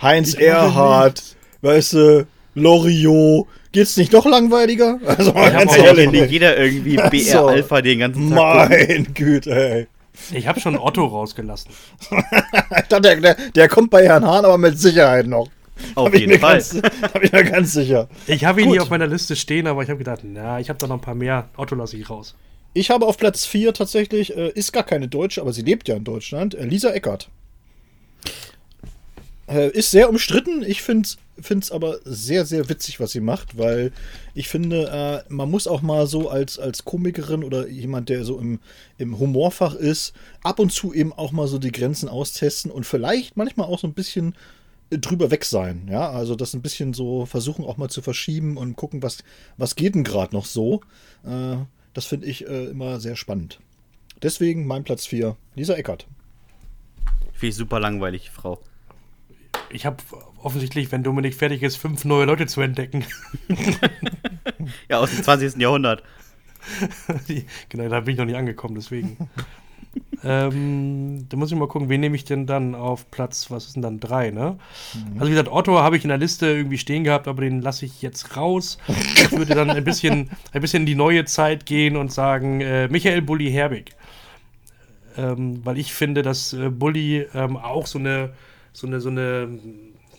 [0.00, 3.46] Heinz Erhardt, weißt du, Loriot.
[3.72, 4.98] Geht's nicht noch langweiliger?
[5.06, 6.10] Also mal ganz ehrlich.
[6.10, 7.46] nicht jeder irgendwie Ach BR so.
[7.46, 8.86] Alpha den ganzen Tag gucken?
[8.88, 9.86] Mein Güte, ey.
[10.32, 11.70] Ich habe schon Otto rausgelassen.
[12.90, 15.48] Der, der, der kommt bei Herrn Hahn aber mit Sicherheit noch.
[15.94, 16.58] Auf Hab jeden Fall.
[16.58, 18.08] Ganz, hab ich mir ganz sicher.
[18.26, 18.74] Ich habe ihn Gut.
[18.74, 21.00] hier auf meiner Liste stehen, aber ich habe gedacht, na, ich habe da noch ein
[21.00, 21.48] paar mehr.
[21.56, 22.34] Otto lasse ich raus.
[22.74, 25.96] Ich habe auf Platz 4 tatsächlich, äh, ist gar keine Deutsche, aber sie lebt ja
[25.96, 27.28] in Deutschland, äh, Lisa Eckert.
[29.48, 30.62] Äh, ist sehr umstritten.
[30.62, 31.16] Ich finde es
[31.70, 33.92] aber sehr, sehr witzig, was sie macht, weil
[34.34, 38.38] ich finde, äh, man muss auch mal so als, als Komikerin oder jemand, der so
[38.38, 38.60] im,
[38.98, 43.36] im Humorfach ist, ab und zu eben auch mal so die Grenzen austesten und vielleicht
[43.36, 44.34] manchmal auch so ein bisschen
[44.90, 45.88] drüber weg sein.
[45.90, 49.18] Ja, also das ein bisschen so versuchen auch mal zu verschieben und gucken, was,
[49.56, 50.82] was geht denn gerade noch so.
[51.24, 51.56] Äh,
[51.94, 53.58] das finde ich äh, immer sehr spannend.
[54.22, 56.06] Deswegen mein Platz 4, Lisa Eckert.
[57.32, 58.60] Finde ich super langweilig, Frau.
[59.70, 59.96] Ich habe
[60.42, 63.04] offensichtlich, wenn Dominik fertig ist, fünf neue Leute zu entdecken.
[64.88, 65.56] Ja, aus dem 20.
[65.60, 66.02] Jahrhundert.
[67.68, 69.16] Genau, da bin ich noch nicht angekommen, deswegen.
[70.22, 73.74] ähm, da muss ich mal gucken, wen nehme ich denn dann auf Platz, was ist
[73.74, 74.58] denn dann, drei, ne?
[75.14, 77.84] Also wie gesagt, Otto habe ich in der Liste irgendwie stehen gehabt, aber den lasse
[77.84, 78.78] ich jetzt raus.
[78.88, 82.88] Ich würde dann ein bisschen, ein bisschen in die neue Zeit gehen und sagen, äh,
[82.88, 83.96] Michael Bulli Herbig.
[85.16, 88.30] Ähm, weil ich finde, dass äh, Bulli ähm, auch so eine,
[88.72, 89.48] so eine, so eine,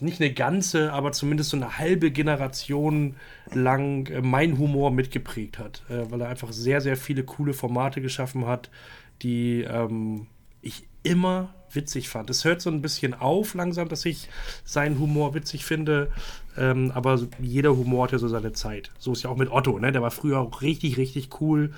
[0.03, 3.15] nicht eine ganze, aber zumindest so eine halbe Generation
[3.53, 5.83] lang äh, mein Humor mitgeprägt hat.
[5.89, 8.69] Äh, weil er einfach sehr, sehr viele coole Formate geschaffen hat,
[9.21, 10.27] die ähm,
[10.61, 12.29] ich immer witzig fand.
[12.29, 14.29] Es hört so ein bisschen auf langsam, dass ich
[14.63, 16.11] seinen Humor witzig finde.
[16.57, 18.91] Ähm, aber jeder Humor hat ja so seine Zeit.
[18.99, 19.91] So ist ja auch mit Otto, ne?
[19.91, 21.73] Der war früher auch richtig, richtig cool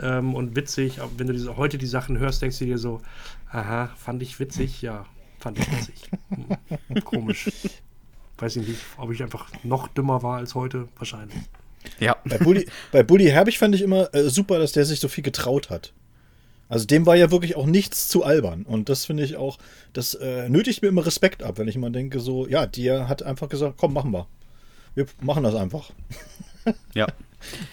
[0.00, 1.00] ähm, und witzig.
[1.00, 3.00] Aber wenn du diese, heute die Sachen hörst, denkst du dir so,
[3.50, 4.82] aha, fand ich witzig?
[4.82, 5.06] Ja,
[5.40, 6.10] fand ich witzig.
[6.28, 7.50] Hm, Komisch.
[8.38, 10.88] Weiß ich nicht, ob ich einfach noch dümmer war als heute.
[10.96, 11.36] Wahrscheinlich.
[11.98, 12.16] Ja.
[12.24, 15.24] Bei Bully, bei Bully Herbig fand ich immer äh, super, dass der sich so viel
[15.24, 15.92] getraut hat.
[16.68, 18.62] Also dem war ja wirklich auch nichts zu albern.
[18.62, 19.58] Und das finde ich auch,
[19.92, 23.24] das äh, nötigt mir immer Respekt ab, wenn ich immer denke, so, ja, der hat
[23.24, 24.28] einfach gesagt, komm, machen wir.
[24.94, 25.90] Wir machen das einfach.
[26.94, 27.06] Ja.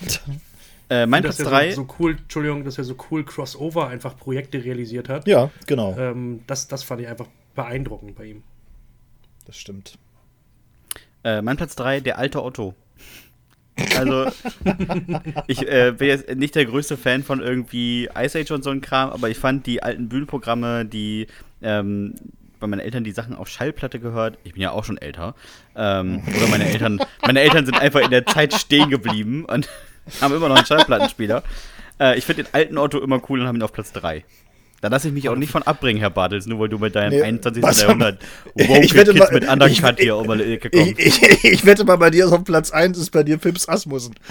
[0.90, 1.72] äh, mein dass Platz er 3.
[1.72, 5.28] so, so cool, Entschuldigung, dass er so cool Crossover einfach Projekte realisiert hat.
[5.28, 5.96] Ja, genau.
[5.98, 7.28] Ähm, das, das fand ich einfach
[7.58, 8.44] beeindruckend bei ihm.
[9.46, 9.98] Das stimmt.
[11.26, 12.74] Äh, mein Platz 3, der alte Otto.
[13.98, 14.28] Also,
[15.48, 18.82] ich äh, bin jetzt nicht der größte Fan von irgendwie Ice Age und so ein
[18.82, 21.28] Kram, aber ich fand die alten Bühnenprogramme, die
[21.62, 22.16] ähm,
[22.60, 24.38] bei meinen Eltern die Sachen auf Schallplatte gehört.
[24.44, 25.36] Ich bin ja auch schon älter.
[25.76, 29.70] Ähm, oder meine Eltern, meine Eltern sind einfach in der Zeit stehen geblieben und
[30.22, 31.44] haben immer noch einen Schallplattenspieler.
[32.00, 34.24] Äh, ich finde den alten Otto immer cool und habe ihn auf Platz 3.
[34.80, 37.10] Da lasse ich mich auch nicht von abbringen, Herr Bartels, nur weil du mit deinem
[37.12, 37.64] Nee, 21.
[37.64, 38.20] was- Jahrhundert
[38.56, 40.88] Ich woke wette Kids mal- mit Undercut ich- hier um die Ecke kommst.
[41.00, 43.68] Ich, ich, ich wette mal, bei dir ist auf Platz 1 ist bei dir Pips
[43.68, 44.14] Asmussen.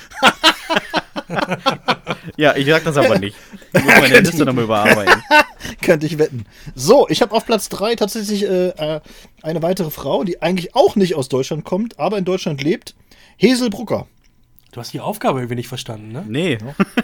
[2.37, 3.37] Ja, ich sag das aber nicht.
[3.73, 5.23] Ich muss meine Liste nochmal überarbeiten.
[5.83, 6.45] Könnte ich wetten.
[6.75, 9.01] So, ich habe auf Platz 3 tatsächlich äh, äh,
[9.43, 12.95] eine weitere Frau, die eigentlich auch nicht aus Deutschland kommt, aber in Deutschland lebt.
[13.37, 14.07] Hesel Brucker.
[14.77, 16.23] Du hast die Aufgabe irgendwie nicht verstanden, ne?
[16.29, 16.59] Nee.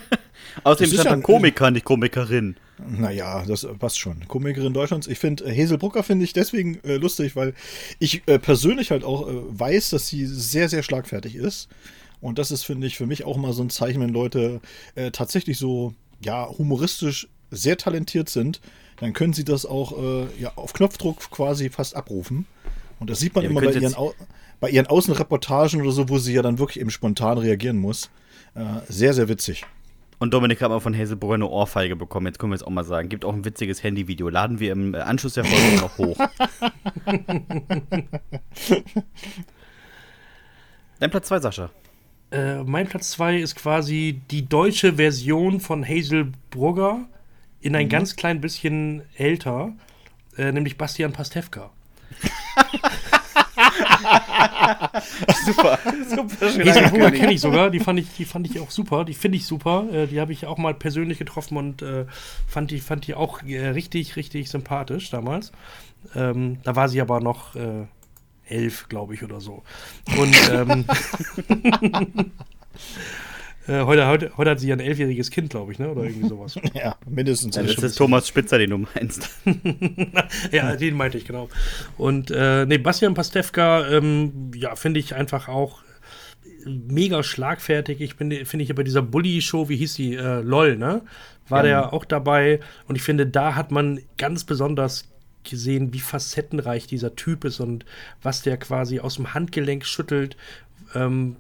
[0.65, 2.57] Außerdem ist stand ja ein- Komiker, nicht Komikerin.
[2.87, 4.29] Naja, das passt schon.
[4.29, 5.07] Komikerin Deutschlands.
[5.07, 7.55] Ich finde, Hazel Brucker finde ich deswegen äh, lustig, weil
[7.99, 11.71] ich äh, persönlich halt auch äh, weiß, dass sie sehr, sehr schlagfertig ist.
[12.21, 14.61] Und das ist, finde ich, für mich auch mal so ein Zeichen, wenn Leute
[14.95, 18.61] äh, tatsächlich so, ja, humoristisch sehr talentiert sind,
[19.01, 22.45] dann können sie das auch äh, ja, auf Knopfdruck quasi fast abrufen.
[23.01, 24.13] Und das sieht man Ja, immer bei ihren, Au
[24.63, 28.11] bei ihren Außenreportagen oder so, wo sie ja dann wirklich eben spontan reagieren muss.
[28.55, 29.65] Äh, sehr, sehr witzig.
[30.21, 32.27] Und Dominik hat mal von Hazelbrugger eine Ohrfeige bekommen.
[32.27, 33.09] Jetzt können wir es auch mal sagen.
[33.09, 34.29] Gibt auch ein witziges Handyvideo.
[34.29, 36.17] Laden wir im äh, Anschluss der Folge noch hoch.
[41.01, 41.71] Dein Platz 2, Sascha.
[42.31, 47.01] Äh, mein Platz 2 ist quasi die deutsche Version von Hazel Brugger
[47.61, 49.73] in ein ganz klein bisschen älter,
[50.39, 51.71] äh, nämlich Bastian Pastewka.
[55.47, 55.79] Super.
[56.09, 56.69] Super schön.
[56.69, 59.39] Hazel Brugger kenne ich sogar, die fand ich, die fand ich auch super, die finde
[59.39, 59.87] ich super.
[59.93, 62.07] Äh, die habe ich auch mal persönlich getroffen und äh,
[62.47, 65.53] fand, die, fand die auch äh, richtig, richtig sympathisch damals.
[66.15, 67.87] Ähm, da war sie aber noch äh,
[68.47, 69.63] elf, glaube ich, oder so.
[70.17, 70.85] Und ähm,
[73.69, 75.91] äh, heute, heute, heute hat sie ein elfjähriges Kind, glaube ich, ne?
[75.91, 76.57] Oder irgendwie sowas.
[76.75, 77.55] Ja, mindestens.
[77.55, 79.29] Das ist Thomas Spitzer, den du meinst.
[80.53, 81.49] ja, den meinte ich, genau.
[81.99, 85.83] Und äh, nee, Bastian Pastewka, ähm, ja, finde ich einfach auch
[86.65, 88.01] mega schlagfertig.
[88.01, 90.15] Ich bin, finde ich, bei dieser Bully-Show, wie hieß die?
[90.15, 91.03] Äh, LOL, ne?
[91.49, 91.83] War Ja.
[91.83, 92.61] der auch dabei.
[92.89, 95.09] Und ich finde, da hat man ganz besonders
[95.45, 97.85] gesehen, wie facettenreich dieser Typ ist und
[98.23, 100.37] was der quasi aus dem Handgelenk schüttelt.
[100.95, 101.37] Ähm,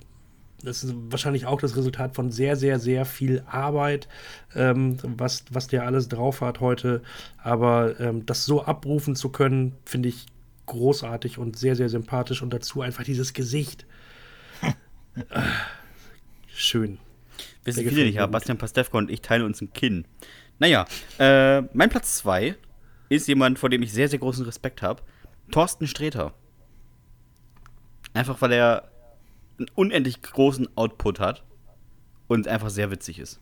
[0.62, 4.08] das ist wahrscheinlich auch das Resultat von sehr, sehr, sehr viel Arbeit,
[4.54, 7.02] ähm, was, was der alles drauf hat heute.
[7.38, 10.26] Aber ähm, das so abrufen zu können, finde ich
[10.66, 12.42] großartig und sehr, sehr sympathisch.
[12.42, 13.86] Und dazu einfach dieses Gesicht.
[14.62, 15.22] Äh,
[16.54, 16.98] Schön.
[17.64, 18.30] Wissen Der viele nicht, gut.
[18.30, 20.04] Bastian Pastewka und ich teilen uns ein Kinn.
[20.58, 20.86] Naja,
[21.18, 22.54] äh, mein Platz 2
[23.08, 25.02] ist jemand, vor dem ich sehr, sehr großen Respekt habe.
[25.50, 26.34] Thorsten Sträter.
[28.14, 28.91] Einfach weil er
[29.62, 31.44] einen unendlich großen Output hat
[32.28, 33.40] und einfach sehr witzig ist.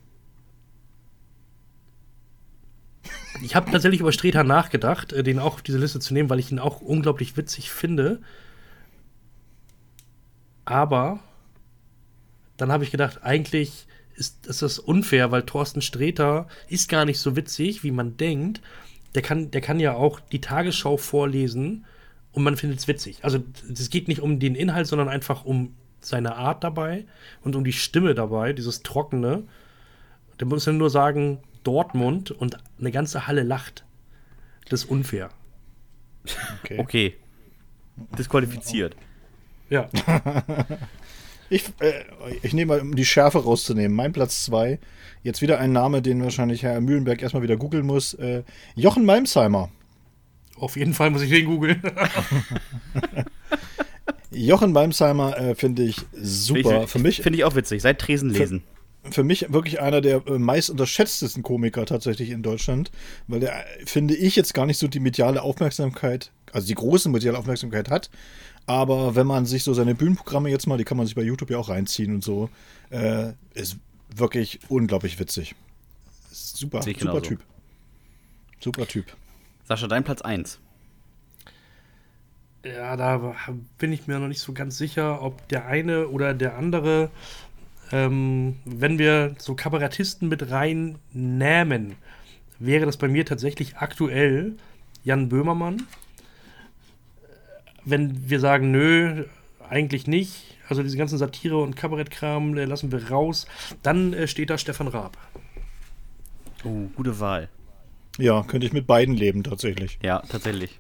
[3.42, 6.38] Ich habe tatsächlich über Streter nachgedacht, äh, den auch auf diese Liste zu nehmen, weil
[6.38, 8.20] ich ihn auch unglaublich witzig finde.
[10.64, 11.20] Aber
[12.56, 17.18] dann habe ich gedacht, eigentlich ist, ist das unfair, weil Thorsten Sträter ist gar nicht
[17.18, 18.60] so witzig, wie man denkt.
[19.14, 21.86] Der kann, der kann ja auch die Tagesschau vorlesen
[22.32, 23.18] und man findet es witzig.
[23.22, 23.42] Also
[23.72, 27.05] es geht nicht um den Inhalt, sondern einfach um seine Art dabei
[27.42, 29.44] und um die Stimme dabei, dieses Trockene.
[30.38, 33.84] Der muss ja nur sagen, Dortmund und eine ganze Halle lacht.
[34.68, 35.30] Das ist unfair.
[36.62, 36.78] Okay.
[36.78, 37.16] Okay.
[38.18, 38.96] Disqualifiziert.
[39.68, 39.88] Ja.
[41.53, 42.05] Ich, äh,
[42.42, 44.78] ich nehme mal, um die Schärfe rauszunehmen, mein Platz 2.
[45.24, 48.14] Jetzt wieder ein Name, den wahrscheinlich Herr Mühlenberg erstmal wieder googeln muss.
[48.14, 48.44] Äh,
[48.76, 49.68] Jochen Malmsheimer.
[50.55, 51.82] Auf jeden Fall muss ich den googeln.
[54.30, 56.86] Jochen Malmsheimer äh, finde ich super.
[56.86, 57.82] Für mich, Finde ich auch witzig.
[57.82, 58.62] Seit Tresen lesen.
[59.10, 62.90] für mich wirklich einer der äh, meist unterschätztesten Komiker tatsächlich in Deutschland,
[63.26, 67.08] weil der, äh, finde ich, jetzt gar nicht so die mediale Aufmerksamkeit, also die große
[67.08, 68.10] mediale Aufmerksamkeit hat.
[68.66, 71.50] Aber wenn man sich so seine Bühnenprogramme jetzt mal, die kann man sich bei YouTube
[71.50, 72.50] ja auch reinziehen und so,
[72.90, 73.78] äh, ist
[74.14, 75.56] wirklich unglaublich witzig.
[76.30, 77.22] Super, super.
[77.22, 77.40] Typ.
[78.60, 79.06] Super Typ.
[79.64, 80.60] Sascha, dein Platz 1.
[82.62, 83.34] Ja, da
[83.78, 87.11] bin ich mir noch nicht so ganz sicher, ob der eine oder der andere,
[87.90, 91.96] ähm, wenn wir so Kabarettisten mit reinnehmen,
[92.58, 94.56] wäre das bei mir tatsächlich aktuell
[95.04, 95.86] Jan Böhmermann.
[97.86, 99.24] Wenn wir sagen, nö,
[99.70, 103.46] eigentlich nicht, also diese ganzen Satire- und Kabarettkram äh, lassen wir raus,
[103.82, 105.16] dann äh, steht da Stefan Raab.
[106.64, 107.48] Oh, gute Wahl.
[108.18, 109.98] Ja, könnte ich mit beiden leben tatsächlich.
[110.02, 110.78] Ja, tatsächlich.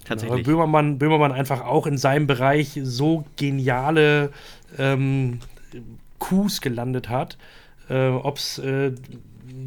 [0.00, 0.46] Weil Tatsächlich.
[0.46, 4.30] Böhmermann, Böhmermann einfach auch in seinem Bereich so geniale
[4.78, 5.40] ähm,
[6.18, 7.36] Coups gelandet hat.
[7.88, 8.92] Äh, ob es äh,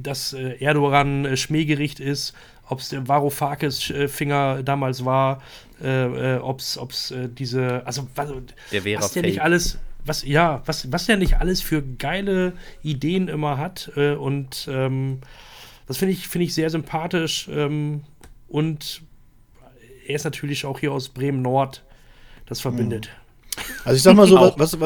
[0.02, 2.34] das äh, Erdogan-Schmähgericht ist,
[2.68, 5.42] ob es der Varoufakis-Finger damals war,
[5.82, 8.32] äh, äh, ob es äh, diese, also was,
[8.72, 12.54] Der Vera was der nicht alles, was, ja, was, was der nicht alles für geile
[12.82, 15.20] Ideen immer hat äh, und ähm,
[15.88, 18.04] das finde ich, finde ich sehr sympathisch ähm,
[18.48, 19.02] und
[20.08, 21.84] er ist natürlich auch hier aus Bremen-Nord.
[22.46, 23.10] Das verbindet.
[23.86, 24.80] Also ich sag mal so, was,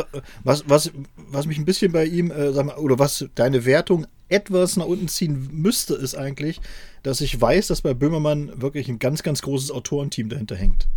[0.43, 4.05] was, was, was mich ein bisschen bei ihm, äh, sag mal, oder was deine Wertung
[4.29, 6.59] etwas nach unten ziehen müsste, ist eigentlich,
[7.03, 10.87] dass ich weiß, dass bei Böhmermann wirklich ein ganz, ganz großes Autorenteam dahinter hängt.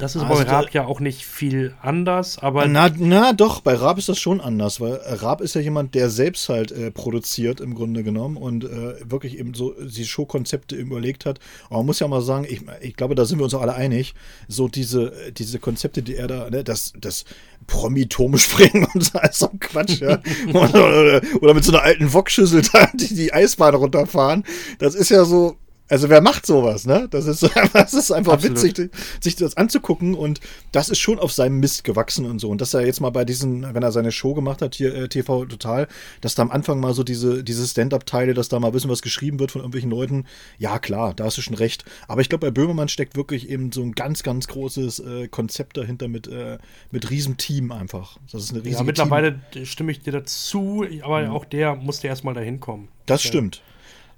[0.00, 3.74] Das ist Also bei Raab ja auch nicht viel anders, aber Na, na doch, bei
[3.74, 7.60] Raab ist das schon anders, weil Raab ist ja jemand, der selbst halt äh, produziert
[7.60, 11.38] im Grunde genommen und äh, wirklich eben so die Showkonzepte überlegt hat.
[11.66, 13.74] Aber man muss ja mal sagen, ich, ich glaube, da sind wir uns auch alle
[13.74, 14.14] einig,
[14.48, 17.26] so diese, diese Konzepte, die er da, ne, das, das
[17.66, 20.18] Promi-Turm springen und so, so Quatsch, ja.
[20.48, 24.44] oder, oder, oder mit so einer alten Wokschüssel da die, die Eisbahn runterfahren,
[24.78, 25.58] das ist ja so,
[25.90, 27.08] also wer macht sowas, ne?
[27.10, 28.62] Das ist, das ist einfach Absolut.
[28.62, 30.40] witzig, sich das anzugucken und
[30.72, 32.48] das ist schon auf seinem Mist gewachsen und so.
[32.48, 35.08] Und dass er jetzt mal bei diesen, wenn er seine Show gemacht hat, hier äh,
[35.08, 35.88] TV Total,
[36.20, 39.02] dass da am Anfang mal so diese, diese Stand-Up-Teile, dass da mal ein bisschen was
[39.02, 40.26] geschrieben wird von irgendwelchen Leuten,
[40.58, 41.84] ja klar, da hast du schon recht.
[42.06, 45.76] Aber ich glaube, bei Böhmermann steckt wirklich eben so ein ganz, ganz großes äh, Konzept
[45.76, 46.58] dahinter mit, äh,
[46.92, 48.16] mit riesem Team einfach.
[48.30, 52.34] Das ist eine riesige ja, mittlerweile stimme ich dir dazu, aber auch der musste erstmal
[52.34, 52.88] dahin kommen.
[53.06, 53.60] Das stimmt.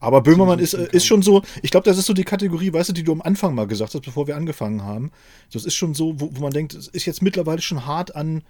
[0.02, 2.88] Aber Böhmermann ist, äh, ist schon so, ich glaube, das ist so die Kategorie, weißt
[2.88, 5.12] du, die du am Anfang mal gesagt hast, bevor wir angefangen haben.
[5.52, 8.42] Das ist schon so, wo, wo man denkt, es ist jetzt mittlerweile schon hart an,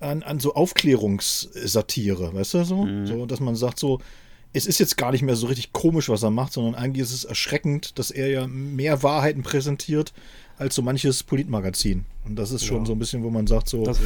[0.00, 2.86] an, an so Aufklärungssatire, weißt du, so?
[3.04, 3.26] so?
[3.26, 4.00] Dass man sagt, so,
[4.52, 7.12] es ist jetzt gar nicht mehr so richtig komisch, was er macht, sondern eigentlich ist
[7.12, 10.12] es erschreckend, dass er ja mehr Wahrheiten präsentiert
[10.58, 12.04] als so manches Politmagazin.
[12.24, 12.86] Und das ist schon Ja.
[12.86, 13.98] so ein bisschen, wo man sagt, so, Das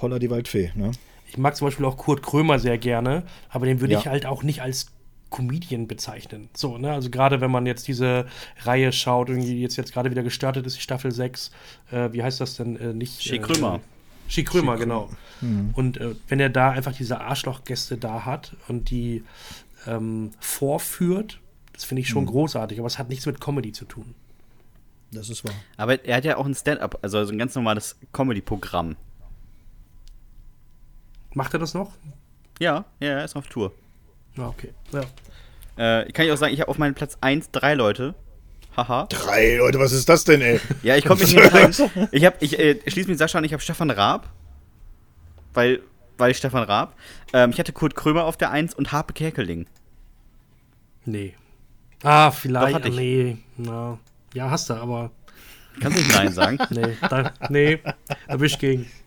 [0.00, 0.92] holla die Waldfee, ne?
[1.28, 3.98] Ich mag zum Beispiel auch Kurt Krömer sehr gerne, aber den würde Ja.
[4.00, 4.86] ich halt auch nicht als
[5.34, 6.48] Comedian bezeichnen.
[6.54, 6.92] So, ne?
[6.92, 8.26] Also gerade wenn man jetzt diese
[8.62, 11.50] Reihe schaut, irgendwie jetzt, jetzt gerade wieder gestartet ist, die Staffel 6,
[11.90, 12.76] äh, wie heißt das denn?
[12.76, 13.20] Äh, nicht.
[13.20, 15.10] Schick äh, Krömer, genau.
[15.40, 15.70] Mhm.
[15.74, 19.24] Und äh, wenn er da einfach diese Arschlochgäste da hat und die
[19.88, 21.40] ähm, vorführt,
[21.72, 22.12] das finde ich Mhm.
[22.12, 24.14] schon großartig, aber es hat nichts mit Comedy zu tun.
[25.10, 25.54] Das ist wahr.
[25.76, 28.94] Aber er hat ja auch ein Stand-up, also so ein ganz normales Comedy-Programm.
[31.34, 31.92] Macht er das noch?
[32.60, 33.72] Ja, ja, er ist auf Tour.
[34.36, 34.72] Ja, okay.
[34.92, 36.00] Ja.
[36.00, 38.14] Äh, kann ich auch sagen, ich habe auf meinem Platz 1 drei Leute.
[38.76, 39.06] Haha.
[39.06, 40.60] Drei Leute, was ist das denn, ey?
[40.82, 41.74] Ja, ich komme nicht mehr rein.
[42.10, 44.28] Ich, hab, ich äh, schließe mit Sascha an, ich habe Stefan Raab.
[45.52, 45.80] Weil,
[46.18, 46.96] weil Stefan Raab.
[47.32, 49.66] Ähm, ich hatte Kurt Krömer auf der 1 und Harpe Kerkeling.
[51.04, 51.34] Nee.
[52.02, 52.74] Ah, vielleicht.
[52.74, 52.96] hatte ich.
[52.96, 53.38] nee.
[53.56, 53.98] Na.
[54.34, 55.12] Ja, hast du, aber
[55.80, 56.58] Kannst du nicht Nein sagen?
[56.70, 56.96] nee.
[57.08, 57.78] Da, nee.
[58.26, 58.86] Erwischt gegen.
[58.86, 59.03] Ja, Harpe.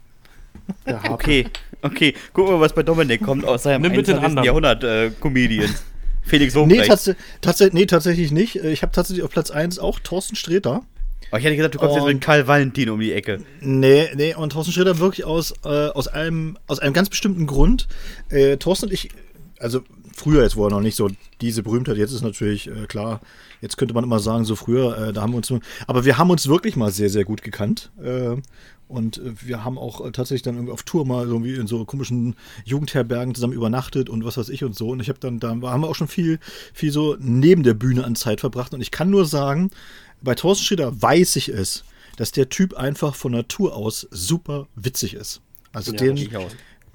[1.10, 1.48] Okay,
[1.82, 2.14] okay.
[2.34, 4.26] Guck mal, was bei Dominik kommt aus seinem Nimm bitte den 21.
[4.26, 4.46] anderen.
[4.46, 5.84] Jahrhundert äh, Comedians.
[6.24, 6.88] Felix Nee, Lobrecht.
[6.90, 7.12] tats
[7.42, 8.58] tats nee, tatsächlich nicht.
[8.58, 10.82] Äh, Ich habe tatsächlich auf Platz 1 auch Thorsten Sträter.
[11.32, 13.40] oh, ich hätte gesagt, du kommst jetzt Und- mit Karl Valentin um die Ecke.
[13.62, 17.88] Nee, nee, und Thorsten Sträter wirklich aus, äh, aus, einem, aus einem ganz bestimmten Grund.
[18.30, 19.10] Äh, Thorsten und ich,
[19.60, 19.82] also
[20.16, 21.10] früher jetzt, wo er noch nicht so
[21.40, 23.22] diese Berühmtheit, jetzt ist natürlich äh, klar,
[23.62, 26.18] jetzt könnte man immer sagen, so früher, äh, da haben wir uns, nur- aber wir
[26.18, 27.90] haben uns wirklich mal sehr, sehr gut gekannt.
[28.88, 31.84] Und äh, wir haben auch äh, tatsächlich dann irgendwie auf Tour mal irgendwie in so
[31.86, 32.36] komischen
[32.66, 34.90] Jugendherbergen zusammen übernachtet und was weiß ich und so.
[34.90, 36.40] Und ich habe dann, da haben wir auch schon viel,
[36.74, 38.74] viel so neben der Bühne an Zeit verbracht.
[38.74, 39.72] Und ich kann nur sagen,
[40.22, 41.84] bei Thorsten Sträter weiß ich es,
[42.16, 45.42] dass der Typ einfach von Natur aus super witzig ist.
[45.74, 46.30] Also Ja, den,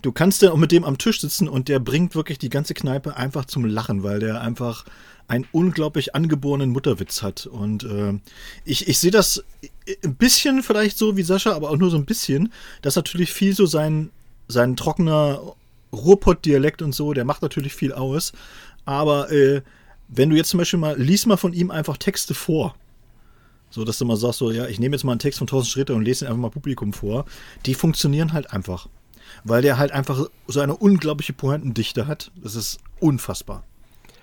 [0.02, 2.74] du kannst dann auch mit dem am Tisch sitzen und der bringt wirklich die ganze
[2.74, 4.84] Kneipe einfach zum Lachen, weil der einfach
[5.32, 7.46] einen unglaublich angeborenen Mutterwitz hat.
[7.46, 8.18] Und äh,
[8.66, 9.42] ich, ich sehe das
[10.04, 12.52] ein bisschen vielleicht so wie Sascha, aber auch nur so ein bisschen,
[12.82, 14.10] dass natürlich viel so sein,
[14.48, 15.40] sein trockener
[15.90, 18.34] Ruhrpott-Dialekt und so, der macht natürlich viel aus.
[18.84, 19.62] Aber äh,
[20.08, 22.74] wenn du jetzt zum Beispiel mal, lies mal von ihm einfach Texte vor.
[23.70, 25.70] So, dass du mal sagst, so, ja, ich nehme jetzt mal einen Text von Thorsten
[25.70, 27.24] Sträter und lese ihn einfach mal Publikum vor.
[27.64, 28.86] Die funktionieren halt einfach.
[29.44, 32.30] Weil der halt einfach so eine unglaubliche Pointendichte hat.
[32.36, 33.64] Das ist unfassbar.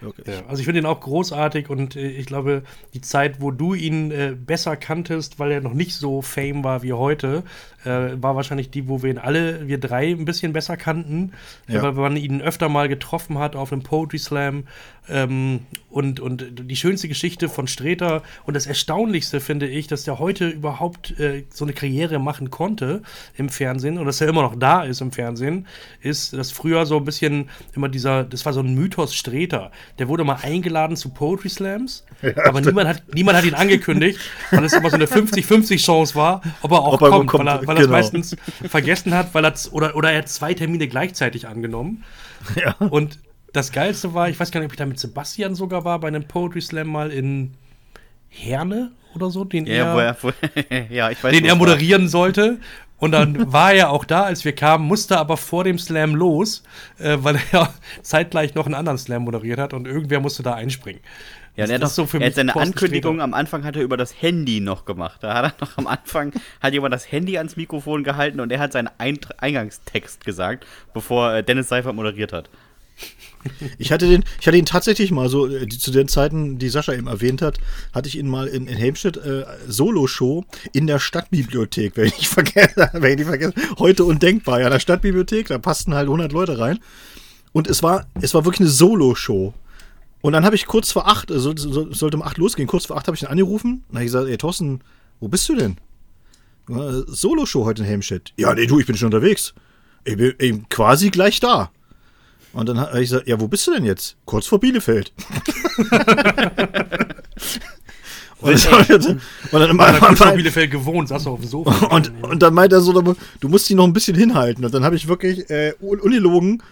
[0.02, 0.28] Wirklich.
[0.28, 3.74] Ja, also ich finde ihn auch großartig und äh, ich glaube, die Zeit, wo du
[3.74, 7.44] ihn äh, besser kanntest, weil er noch nicht so fame war wie heute,
[7.86, 11.34] äh, war wahrscheinlich die, wo wir ihn alle, wir drei, ein bisschen besser kannten,
[11.68, 11.82] Ja.
[11.82, 14.64] weil man ihn öfter mal getroffen hat auf einem Poetry Slam.
[15.10, 20.20] Ähm, und, und die schönste Geschichte von Streter und das Erstaunlichste finde ich, dass der
[20.20, 23.02] heute überhaupt äh, so eine Karriere machen konnte
[23.36, 25.66] im Fernsehen und dass er immer noch da ist im Fernsehen,
[26.02, 29.72] ist, dass früher so ein bisschen immer dieser, das war so ein Mythos Streter.
[29.98, 32.06] Der wurde mal eingeladen zu Poetry Slams,
[32.46, 34.20] aber niemand hat, niemand hat ihn angekündigt,
[34.52, 37.46] weil es immer so eine 50-50 Chance war, ob er auch Ob er kommt, kommt,
[37.46, 37.98] weil er, weil er es genau.
[37.98, 38.38] meistens
[38.68, 42.04] vergessen hat, weil er oder, oder er hat zwei Termine gleichzeitig angenommen.
[42.56, 42.76] Ja.
[42.88, 43.20] Und
[43.54, 46.08] das Geilste war, ich weiß gar nicht, ob ich da mit Sebastian sogar war, bei
[46.08, 47.54] einem Poetry Slam mal in
[48.30, 50.32] Herne oder so, den Ja, er, wo er, wo,
[50.94, 51.68] ja, ich weiß den er es war.
[51.68, 52.60] moderieren sollte.
[53.00, 56.64] Und dann war er auch da, als wir kamen, musste aber vor dem Slam los,
[56.98, 61.02] äh, weil er zeitgleich noch einen anderen Slam moderiert hat und irgendwer musste da einspringen.
[61.56, 63.82] Ja, Das er hat, doch, so für er hat seine Ankündigung am Anfang hat er
[63.82, 65.24] über das Handy noch gemacht.
[65.24, 68.60] Da hat er noch am Anfang hat jemand das Handy ans Mikrofon gehalten und er
[68.60, 72.50] hat seinen Eingangstext gesagt, bevor äh, Dennis Seifert moderiert hat.
[73.78, 76.70] Ich hatte den, ich hatte ihn tatsächlich mal so, äh, die, zu den Zeiten, die
[76.70, 77.58] Sascha eben erwähnt hat,
[77.94, 82.90] hatte ich ihn mal in, in Helmstedt äh, Solo-Show in der Stadtbibliothek, wenn ich vergesse,
[83.02, 86.80] nicht vergesse, heute undenkbar, ja, in der Stadtbibliothek, da passten halt 100 Leute rein.
[87.52, 89.54] Und es war, es war wirklich eine Solo-Show.
[90.22, 92.98] Und dann habe ich kurz vor acht, also so- sollte um acht losgehen, kurz vor
[92.98, 93.84] acht habe ich ihn angerufen.
[93.90, 94.82] Und habe ich gesagt, ey Thorsten,
[95.22, 95.78] wo bist du denn?
[96.70, 98.34] "Ja, Solo-Show heute in Helmstedt.
[98.38, 99.54] Ja, nee, du, ich bin schon unterwegs.
[100.04, 101.72] Ich bin eben quasi gleich da.
[102.54, 104.16] Und dann habe ich gesagt, ja, wo bist du denn jetzt?
[104.26, 105.12] Kurz vor Bielefeld.
[108.42, 108.90] und, dann, und,
[109.52, 111.88] dann, Ich habe in und, Bielefeld gewohnt, saß auf dem Sofa.
[111.88, 114.64] und, und dann meint er so, du musst dich noch ein bisschen hinhalten.
[114.66, 116.64] Und dann habe ich wirklich äh, un- ungelogen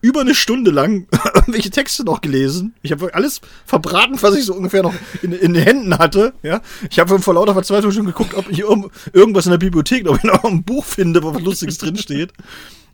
[0.00, 2.74] über eine Stunde lang irgendwelche Texte noch gelesen.
[2.82, 6.34] Ich habe alles verbraten, was ich so ungefähr noch in, in den Händen hatte.
[6.42, 6.60] Ja?
[6.90, 10.18] Ich habe vor lauter Verzweiflung schon geguckt, ob ich irgend, irgendwas in der Bibliothek, ob
[10.18, 12.32] ich noch ein Buch finde, wo was Lustiges drinsteht.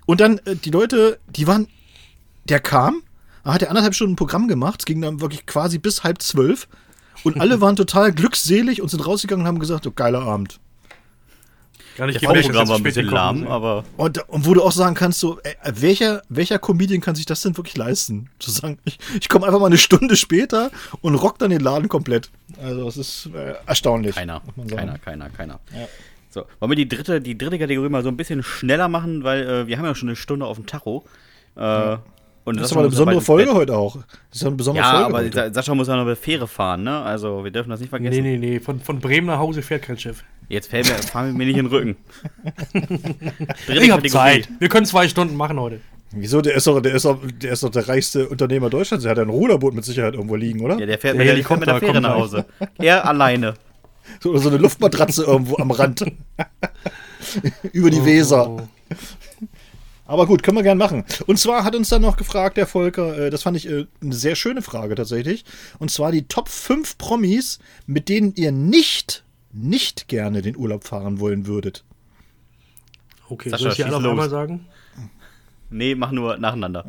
[0.07, 1.67] Und dann äh, die Leute, die waren,
[2.49, 3.03] der kam,
[3.45, 6.23] er hat ja anderthalb Stunden ein Programm gemacht, es ging dann wirklich quasi bis halb
[6.23, 6.69] zwölf.
[7.23, 10.61] Und alle waren total glücksselig und sind rausgegangen und haben gesagt, oh, geiler Abend.
[11.97, 13.49] Gar nicht Das gemerkt, Programm war ein bisschen lahm, sind.
[13.49, 17.25] aber Und, und wo du auch sagen kannst, so, äh, welcher, welcher Comedian kann sich
[17.25, 18.31] das denn wirklich leisten?
[18.41, 20.71] Zu sagen, ich, ich komme einfach mal eine Stunde später
[21.03, 22.31] und rock dann den Laden komplett.
[22.61, 24.17] Also, es ist äh, erstaunlich.
[24.17, 24.81] keiner, muss man sagen.
[24.81, 25.61] keiner, keiner, keiner.
[26.31, 29.49] So, wollen wir die dritte, die dritte Kategorie mal so ein bisschen schneller machen, weil
[29.49, 31.05] äh, wir haben ja schon eine Stunde auf dem Tacho.
[31.55, 31.97] Äh,
[32.45, 33.55] und Das ist aber eine besondere Folge Bett.
[33.55, 33.97] heute auch.
[33.97, 35.33] Das ist ja eine besondere Ja, Folge aber heute.
[35.35, 37.01] Sa- Sascha muss ja noch mit Fähre fahren, ne?
[37.03, 38.23] Also wir dürfen das nicht vergessen.
[38.23, 38.61] Nee, nee, nee.
[38.61, 40.23] Von, von Bremen nach Hause fährt kein Schiff.
[40.49, 41.97] Jetzt fällt mir, fahren wir mir nicht in den Rücken.
[43.69, 44.07] Ich hab.
[44.09, 44.49] Zeit.
[44.59, 45.81] Wir können zwei Stunden machen heute.
[46.17, 46.41] Wieso?
[46.43, 49.03] Der ist, doch, der, ist doch, der ist doch der reichste Unternehmer Deutschlands.
[49.03, 50.79] Der hat ja ein Ruderboot mit Sicherheit irgendwo liegen, oder?
[50.79, 52.45] Ja, der fährt, Der mit, der mit der Fähre nach Hause.
[52.79, 53.55] Er alleine.
[54.21, 56.05] So, oder so eine Luftmatratze irgendwo am Rand.
[57.73, 58.69] Über die Weser.
[60.07, 61.05] Aber gut, können wir gern machen.
[61.27, 64.15] Und zwar hat uns dann noch gefragt, der Volker, äh, das fand ich äh, eine
[64.15, 65.45] sehr schöne Frage tatsächlich.
[65.79, 71.21] Und zwar die Top 5 Promis, mit denen ihr nicht, nicht gerne den Urlaub fahren
[71.21, 71.85] wollen würdet.
[73.29, 74.67] Okay, Sascha, soll ich die alle auf einmal sagen?
[75.71, 76.85] Nee, mach nur nacheinander.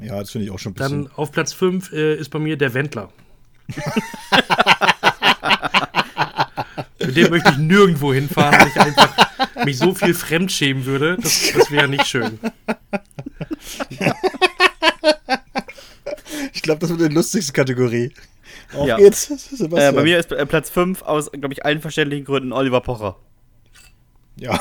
[0.00, 1.04] Ja, das finde ich auch schon ein bisschen.
[1.04, 3.10] Dann auf Platz 5 äh, ist bei mir der Wendler.
[7.00, 11.16] Mit dem möchte ich nirgendwo hinfahren, weil ich einfach mich so viel fremdschämen würde.
[11.20, 12.38] Das, das wäre nicht schön.
[16.52, 18.12] ich glaube, das wird die lustigste Kategorie.
[18.74, 18.96] Auf Ja.
[18.96, 19.94] geht's, Äh, Sebastian.
[19.94, 23.16] bei mir ist äh, Platz 5 aus, glaube ich, allen verständlichen Gründen Oliver Pocher.
[24.36, 24.56] Ja,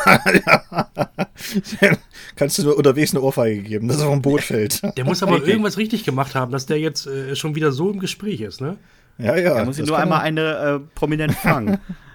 [1.81, 1.91] ja.
[2.35, 4.81] Kannst du nur unterwegs eine Ohrfeige geben, dass er vom Boot fällt.
[4.97, 7.99] Der muss aber irgendwas richtig gemacht haben, dass der jetzt äh, schon wieder so im
[7.99, 8.77] Gespräch ist, ne?
[9.19, 9.53] Ja, ja.
[9.55, 11.77] Da muss ich nur einmal er- eine äh, prominent fangen.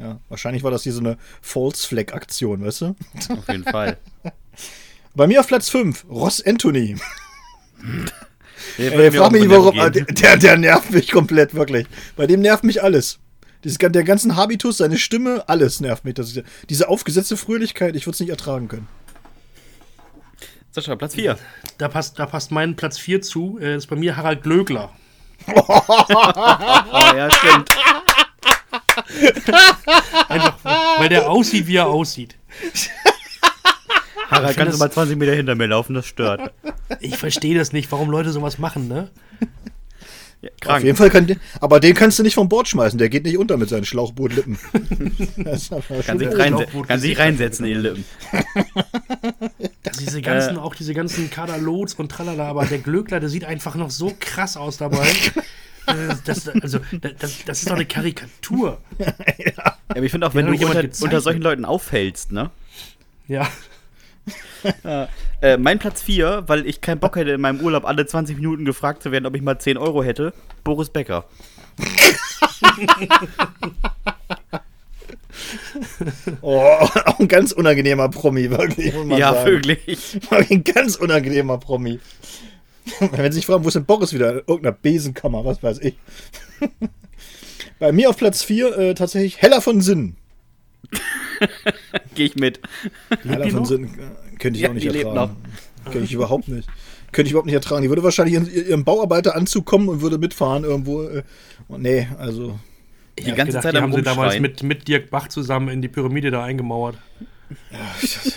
[0.00, 2.96] Ja, wahrscheinlich war das hier so eine False Flag Aktion, weißt du?
[3.36, 3.98] Auf jeden Fall.
[5.14, 6.96] Bei mir auf Platz 5, Ross Anthony.
[8.78, 9.74] Der Ey, frag mich, warum.
[9.92, 11.86] der Der, nervt mich komplett, wirklich.
[12.16, 13.18] Bei dem nervt mich alles.
[13.64, 16.14] Dieses, gan- der ganzen Habitus, seine Stimme, alles nervt mich.
[16.14, 16.38] Das
[16.70, 18.88] diese aufgesetzte Fröhlichkeit, ich würde es nicht ertragen können.
[20.70, 21.36] Sascha, Platz 4.
[21.78, 23.58] Da passt, da passt mein Platz 4 zu.
[23.60, 24.92] Äh, ist bei mir Harald Glöckler.
[25.46, 27.70] Oh, ja, stimmt.
[30.28, 30.56] Einfach,
[30.98, 32.36] weil der aussieht, wie er aussieht.
[34.30, 36.52] Harald, kannst du mal 20 Meter hinter mir laufen, das stört.
[37.00, 39.10] Ich verstehe das nicht, warum Leute sowas machen, ne?
[40.42, 40.84] Ja, Auf krank.
[40.84, 43.36] jeden Fall kann der, aber den kannst du nicht vom Bord schmeißen, der geht nicht
[43.36, 44.58] unter mit seinen Schlauchbootlippen.
[45.44, 45.58] Kann
[46.18, 48.04] sich, Schlauchboot kann sich reinsetzen in die Lippen.
[50.00, 53.90] Diese ganzen, auch diese ganzen Kaderlots und tralala, aber der Glöckler, der sieht einfach noch
[53.90, 55.08] so krass aus dabei.
[56.24, 56.78] Das, also,
[57.18, 58.78] das, das ist doch eine Karikatur.
[58.98, 62.50] Ja, aber ich finde auch, wenn du unter, unter solchen Leuten auffällst, ne?
[63.28, 63.48] Ja.
[65.40, 68.64] Äh, mein Platz 4, weil ich keinen Bock hätte, in meinem Urlaub alle 20 Minuten
[68.64, 70.34] gefragt zu werden, ob ich mal 10 Euro hätte,
[70.64, 71.24] Boris Becker.
[76.42, 78.94] Oh, auch ein ganz unangenehmer Promi, wirklich.
[78.94, 79.46] muss man Ja, sagen.
[79.46, 81.98] Wirklich Ein ganz unangenehmer Promi.
[83.12, 84.32] Wenn Sie sich fragen, wo ist denn Boris wieder?
[84.32, 85.96] In irgendeiner Besenkammer, was weiß ich.
[87.78, 90.16] Bei mir auf Platz 4 äh, tatsächlich Heller von Sinn.
[92.14, 92.60] Gehe ich mit.
[93.22, 93.66] Heller von noch?
[93.66, 95.36] Sinn äh, könnte ich Ja, auch nicht ertragen.
[95.84, 96.68] Könnte ich überhaupt nicht.
[97.12, 97.82] Könnte ich überhaupt nicht ertragen.
[97.82, 101.02] Die würde wahrscheinlich in ihrem Bauarbeiteranzug kommen und würde mitfahren irgendwo.
[101.02, 101.22] Äh,
[101.68, 102.58] und nee, also.
[103.18, 105.88] Die ganze gedacht, Zeit die haben sie damals mit, mit Dirk Bach zusammen in die
[105.88, 106.96] Pyramide da eingemauert.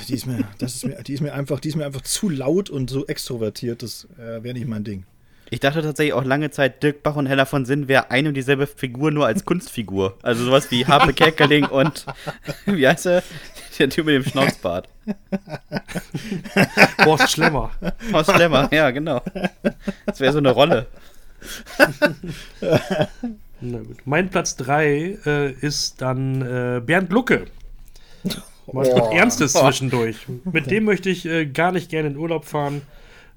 [0.08, 2.30] Die ist mir, das ist mir, die ist mir einfach, die ist mir einfach zu
[2.30, 3.84] laut und so extrovertiert.
[3.84, 5.06] Das äh, wäre nicht mein Ding.
[5.50, 8.34] Ich dachte tatsächlich auch lange Zeit, Dirk Bach und Hella von Sinn wäre eine und
[8.34, 10.18] dieselbe Figur, nur als Kunstfigur.
[10.24, 12.06] Also sowas wie Harpe Kerkeling und,
[12.66, 13.24] wie heißt er?
[13.78, 14.90] Der Typ mit dem Schnauzbart.
[17.06, 17.72] Horst Schlemmer.
[18.12, 19.22] Horst Schlemmer, ja, genau.
[20.08, 20.88] Das wäre so eine Rolle.
[23.62, 23.98] Na gut.
[24.06, 27.46] Mein Platz 3 äh, ist dann äh, Bernd Lucke.
[28.72, 30.18] Mal was Ernstes zwischendurch.
[30.52, 32.82] Mit dem möchte ich äh, gar nicht gerne in Urlaub fahren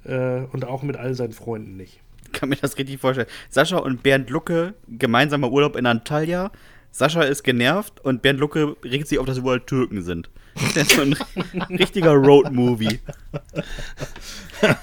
[0.05, 2.01] äh, und auch mit all seinen Freunden nicht.
[2.27, 3.29] Ich kann mir das richtig vorstellen.
[3.51, 6.51] Sascha und Bernd Lucke, gemeinsamer Urlaub in Antalya.
[6.93, 10.31] Sascha ist genervt und Bernd Lucke regt sich auf, dass überall Türken sind.
[10.75, 11.17] Das ist so ein
[11.71, 13.01] richtiger Road-Movie.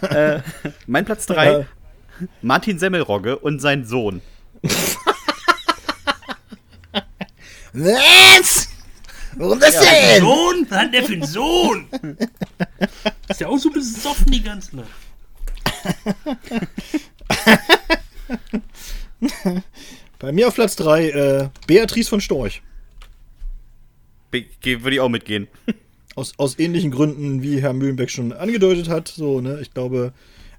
[0.01, 0.39] äh,
[0.87, 1.65] mein Platz 3, Ja.
[2.41, 4.21] Martin Semmelrogge und sein Sohn.
[7.73, 8.69] Was?
[9.37, 10.21] Warum das denn?
[10.21, 10.65] Sohn?
[10.69, 11.87] Was hat der für einen Sohn?
[13.29, 14.89] Ist ja auch so besoffen die ganze Nacht.
[20.19, 22.61] Bei mir auf Platz 3 äh, Beatrice von Storch.
[24.31, 25.47] Be- Würde ich auch mitgehen.
[26.15, 29.07] Aus, aus ähnlichen Gründen, wie Herr Mühlenbeck schon angedeutet hat.
[29.07, 29.59] So, ne?
[29.63, 30.13] Ich glaube,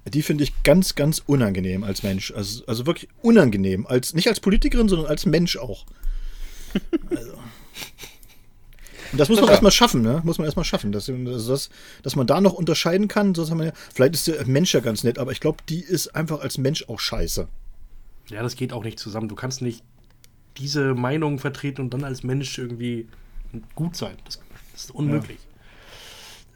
[0.05, 2.33] die finde ich ganz, ganz unangenehm als Mensch.
[2.35, 3.87] Also, also wirklich unangenehm.
[3.87, 5.85] Als, nicht als Politikerin, sondern als Mensch auch.
[7.09, 7.37] Also.
[9.11, 10.21] Und das muss man erstmal schaffen, ne?
[10.23, 11.69] Muss man erstmal schaffen, dass, dass, dass,
[12.03, 13.35] dass man da noch unterscheiden kann.
[13.35, 15.81] Sonst haben wir ja, vielleicht ist der Mensch ja ganz nett, aber ich glaube, die
[15.81, 17.47] ist einfach als Mensch auch scheiße.
[18.29, 19.27] Ja, das geht auch nicht zusammen.
[19.27, 19.83] Du kannst nicht
[20.57, 23.07] diese Meinung vertreten und dann als Mensch irgendwie
[23.75, 24.15] gut sein.
[24.25, 24.39] Das,
[24.73, 25.39] das ist unmöglich.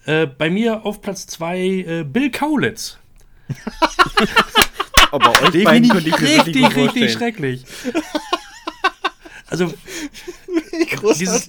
[0.05, 2.97] Äh, bei mir auf Platz 2 äh, Bill Kaulitz.
[5.11, 7.65] Aber euch wirklich richtig, richtig schrecklich.
[9.49, 9.73] Also,
[11.17, 11.47] dieses,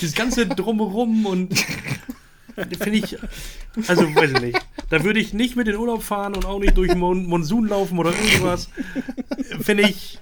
[0.00, 1.54] dieses ganze Drumherum und
[2.78, 3.16] finde ich,
[3.88, 4.58] also weiß ich nicht.
[4.90, 7.68] Da würde ich nicht mit in den Urlaub fahren und auch nicht durch Mon Monsun
[7.68, 8.68] laufen oder irgendwas.
[9.60, 10.18] Finde ich.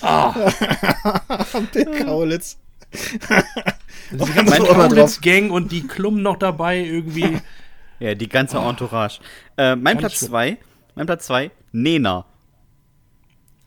[1.74, 2.58] Der Kaulitz.
[4.10, 4.56] Diese ganze.
[4.58, 7.38] Kaulitz-Gang und die Klum noch dabei irgendwie.
[8.00, 9.20] Ja, die ganze Entourage.
[9.56, 10.30] Äh, mein Ganz Platz schlimm.
[10.30, 10.58] 2,
[10.96, 12.26] mein Platz 2, Nena.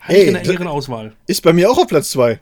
[0.07, 1.13] Hatte ich in der Ehrenauswahl.
[1.27, 2.39] Ist bei mir auch auf Platz 2.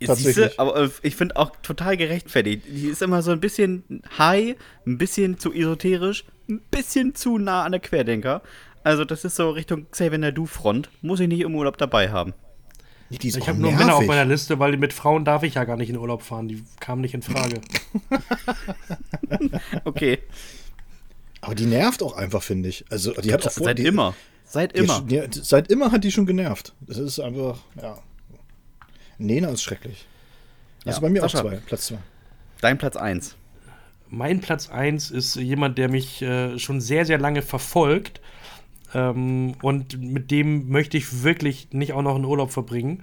[0.00, 0.60] Siehste, Tatsächlich.
[0.60, 2.62] aber äh, ich finde auch total gerechtfertigt.
[2.68, 4.54] Die ist immer so ein bisschen high,
[4.86, 8.42] ein bisschen zu esoterisch, ein bisschen zu nah an der Querdenker.
[8.84, 10.88] Also das ist so Richtung Xavier Du Front.
[11.02, 12.32] Muss ich nicht im Urlaub dabei haben.
[13.10, 15.64] Die ist Ich habe nur Männer auf meiner Liste, weil mit Frauen darf ich ja
[15.64, 16.46] gar nicht in Urlaub fahren.
[16.46, 17.60] Die kamen nicht in Frage.
[19.84, 20.18] Okay.
[21.40, 22.84] Aber die nervt auch einfach, finde ich.
[22.90, 24.14] Also, die hat auch vor- Seit die, immer.
[24.48, 24.94] Seit Die immer.
[24.96, 26.74] schon- die, seit immer hat die schon genervt.
[26.80, 27.98] Das ist einfach, ja.
[29.18, 30.06] Nena ist schrecklich.
[30.84, 31.38] Also Ja, bei mir Sascha.
[31.38, 31.98] auch zwei, Platz zwei.
[32.60, 33.36] Dein Platz 1.
[34.08, 38.20] Mein Platz 1 ist jemand, der mich äh, schon sehr, sehr lange verfolgt.
[38.94, 43.02] Ähm, und mit dem möchte ich wirklich nicht auch noch einen Urlaub verbringen.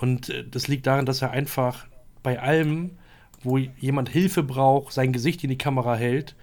[0.00, 1.86] Und äh, das liegt daran, dass er einfach
[2.24, 2.98] bei allem,
[3.42, 6.34] wo jemand Hilfe braucht, sein Gesicht in die Kamera hält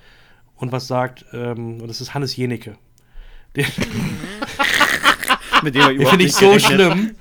[0.55, 1.25] und was sagt.
[1.33, 2.77] Ähm, und das ist Hannes Jenecke.
[3.55, 3.65] Den,
[5.63, 7.15] Mit dem den finde ich so schlimm.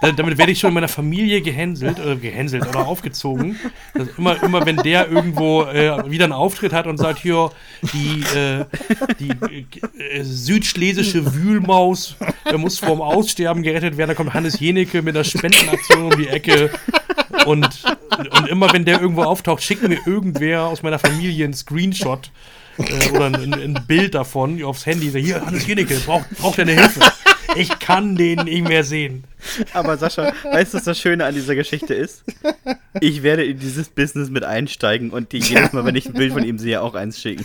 [0.00, 3.56] Da- Damit werde ich schon in meiner Familie gehänselt oder gehänselt oder aufgezogen.
[3.94, 7.50] Dass immer, immer wenn der irgendwo äh, wieder einen Auftritt hat und sagt, hier,
[7.92, 8.64] die, äh,
[9.20, 9.30] die
[9.98, 12.16] äh, südschlesische Wühlmaus
[12.46, 16.28] der muss vorm Aussterben gerettet werden, da kommt Hannes Jenecke mit einer Spendenaktion um die
[16.28, 16.70] Ecke.
[17.46, 17.66] Und,
[18.38, 22.30] und immer wenn der irgendwo auftaucht, schickt mir irgendwer aus meiner Familie einen Screenshot
[22.78, 25.10] äh, oder ein, ein Bild davon aufs Handy.
[25.10, 27.00] So, Hier, Hannes Jenecke, braucht, braucht deine Hilfe.
[27.54, 29.24] Ich kann den nicht mehr sehen.
[29.74, 32.24] Aber Sascha, weißt du, was das Schöne an dieser Geschichte ist?
[33.00, 36.32] Ich werde in dieses Business mit einsteigen und dir jedes Mal, wenn ich ein Bild
[36.32, 37.44] von ihm sehe, auch eins schicken.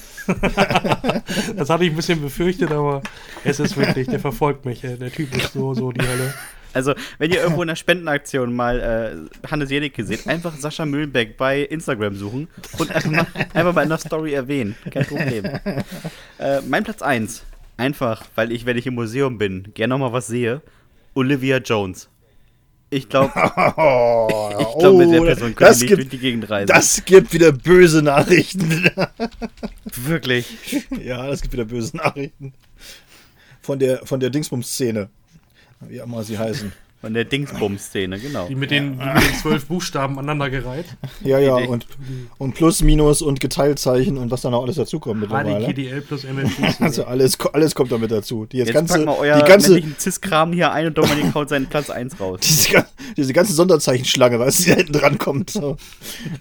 [1.56, 3.02] Das hatte ich ein bisschen befürchtet, aber
[3.44, 4.84] es ist wirklich, der verfolgt mich.
[4.84, 4.98] ey.
[4.98, 6.34] Der Typ ist so, so die Hölle.
[6.74, 8.80] Also, wenn ihr irgendwo in einer Spendenaktion mal
[9.44, 12.48] äh, Hannes Jenecke seht, einfach Sascha Mühlenbeck bei Instagram suchen
[12.78, 14.76] und einfach mal, einfach mal in der Story erwähnen.
[14.92, 15.46] Kein Problem.
[16.40, 17.44] Äh, mein Platz 1.
[17.78, 20.62] Einfach, weil ich, wenn ich im Museum bin, gerne nochmal was sehe.
[21.14, 22.10] Olivia Jones.
[22.90, 26.18] Ich glaube, Oh, ich glaub, mit der Person könnte das ich nicht gibt, durch die
[26.20, 26.68] Gegend reisen.
[26.68, 28.90] das gibt wieder böse Nachrichten.
[29.96, 30.48] Wirklich.
[31.04, 32.54] ja, das gibt wieder böse Nachrichten.
[33.62, 35.10] Von der, von der Dingsbums-Szene.
[35.82, 36.72] Wie auch immer sie heißen.
[37.00, 38.48] Von der Dingsbums-Szene, genau.
[38.48, 40.88] Die mit den, die mit den zwölf Buchstaben aneinandergereiht.
[41.24, 41.86] Ja, ja, und,
[42.40, 45.64] und Plus, Minus und Geteiltzeichen und was da noch alles dazukommt mittlerweile.
[45.64, 46.64] HDGDL plus MFG.
[46.84, 48.48] Also alles, alles kommt da mit dazu.
[48.48, 51.50] Die, jetzt Jetzt ganze, packen wir euer die ganze, Cis-Kram hier ein und Dominik haut
[51.50, 52.40] seinen Platz 1 raus.
[52.42, 52.84] diese,
[53.16, 55.52] diese ganze Sonderzeichenschlange, die da hinten dran kommt.
[55.52, 55.78] So.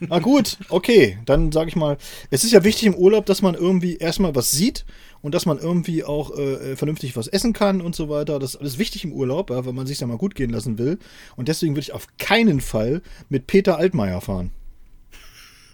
[0.01, 1.99] Na gut, okay, dann sage ich mal,
[2.31, 4.87] es ist ja wichtig im Urlaub, dass man irgendwie erstmal was sieht
[5.27, 8.39] und dass man irgendwie auch äh, vernünftig was essen kann und so weiter.
[8.39, 10.79] Das ist alles wichtig im Urlaub, ja, wenn man sich ja mal gut gehen lassen
[10.79, 11.01] will.
[11.35, 14.53] Und deswegen würde ich auf keinen Fall mit Peter Altmaier fahren.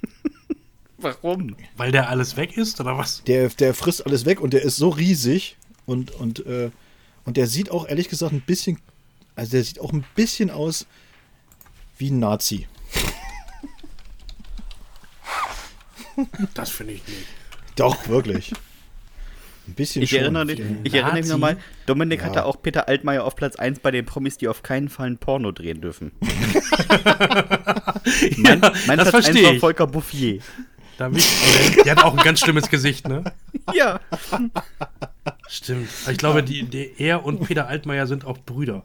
[0.97, 1.55] Warum?
[1.77, 3.25] Weil der alles weg ist, oder was?
[3.25, 6.71] Der, der frisst alles weg und der ist so riesig und, und, äh,
[7.27, 8.79] und der sieht auch ehrlich gesagt ein bisschen,
[9.35, 10.87] also der sieht auch ein bisschen aus
[11.99, 12.69] wie ein Nazi.
[16.55, 17.27] Das finde ich nicht.
[17.77, 18.55] Doch, wirklich.
[19.69, 20.19] Ein bisschen Ich schon.
[20.21, 21.57] erinnere, mich, ich erinnere mich nochmal,
[21.87, 22.27] Dominik Ja.
[22.27, 25.19] hatte auch Peter Altmaier auf Platz 1 bei den Promis, die auf keinen Fall ein
[25.19, 26.11] Porno drehen dürfen.
[28.39, 29.61] mein mein das Platz 1 verstehe war ich.
[29.61, 30.41] Volker Bouffier.
[30.99, 31.27] Da mich,
[31.75, 33.25] der, der hat auch ein ganz schlimmes Gesicht, ne?
[33.75, 34.01] Ja.
[35.49, 35.89] Stimmt.
[36.11, 38.83] Ich glaube, die, die, er und Peter Altmaier sind auch Brüder.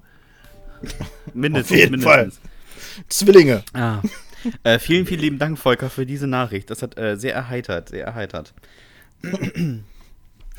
[1.34, 1.72] Mindestens.
[1.72, 2.40] Auf jeden mindestens.
[3.10, 3.64] Zwillinge.
[3.74, 4.02] Ah.
[4.64, 6.70] Äh, vielen, vielen lieben Dank, Volker, für diese Nachricht.
[6.70, 8.54] Das hat äh, sehr erheitert, sehr erheitert.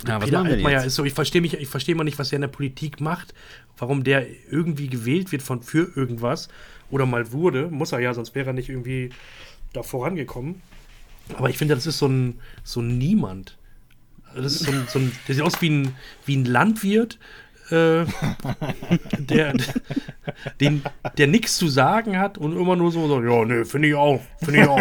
[0.07, 0.87] Ja, was Peter Altmaier jetzt?
[0.87, 3.33] ist so, ich verstehe mich, ich verstehe mal nicht, was er in der Politik macht,
[3.77, 6.49] warum der irgendwie gewählt wird von für irgendwas
[6.89, 9.09] oder mal wurde, muss er ja, sonst wäre er nicht irgendwie
[9.73, 10.61] da vorangekommen.
[11.37, 13.57] Aber ich finde, das ist so ein, so ein Niemand.
[14.35, 15.95] Das ist so ein, so ein der sieht aus wie ein,
[16.25, 17.19] wie ein Landwirt,
[17.71, 18.05] äh,
[19.19, 19.53] der,
[20.59, 20.81] den,
[21.17, 24.21] der nichts zu sagen hat und immer nur so, so ja, nee, finde ich auch,
[24.43, 24.79] finde ich auch.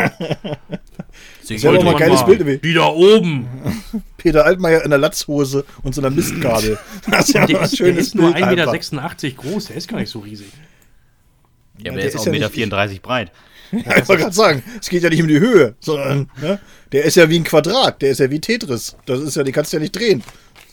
[1.49, 2.37] Das wäre doch mal ein geiles mal.
[2.37, 2.65] Bild.
[2.65, 3.47] Die da oben.
[4.19, 6.79] Peter Altmaier in der Latzhose und so einer Mistkabel.
[7.11, 8.45] Das ist ja Der ist, der ist nur Bild 1,86
[8.99, 9.23] einfach.
[9.23, 10.49] Meter groß, der ist gar nicht so riesig.
[11.79, 12.57] Ja, aber der der ist ist auch ja 1,34 nicht-
[12.91, 13.33] Meter breit.
[13.71, 16.59] Ja, ich wollte gerade sagen, es geht ja nicht um die Höhe, sondern ne,
[16.93, 18.97] der ist ja wie ein Quadrat, der ist ja wie Tetris.
[19.05, 20.23] Das ist ja, die kannst du ja nicht drehen.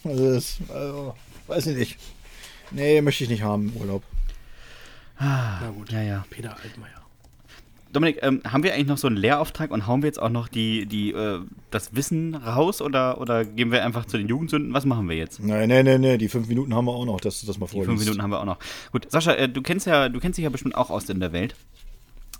[0.05, 1.13] Also, das, also
[1.47, 1.97] weiß ich nicht.
[2.71, 4.03] Nee, möchte ich nicht haben im Urlaub.
[5.19, 5.91] Na gut.
[5.91, 6.25] Ja, ja.
[6.29, 6.94] Peter Altmaier.
[7.95, 10.47] Dominik, ähm, haben wir eigentlich noch so einen Lehrauftrag und hauen wir jetzt auch noch
[10.47, 11.39] die, die, äh,
[11.71, 14.73] das Wissen raus oder, oder gehen wir einfach zu den Jugendsünden?
[14.73, 15.41] Was machen wir jetzt?
[15.41, 17.67] Nein, nein, nein, nein, die fünf Minuten haben wir auch noch, dass du das mal
[17.67, 17.89] Die vorliest.
[17.89, 18.57] fünf Minuten haben wir auch noch.
[18.91, 21.31] Gut, Sascha, äh, du kennst ja, du kennst dich ja bestimmt auch aus in der
[21.31, 21.55] Welt.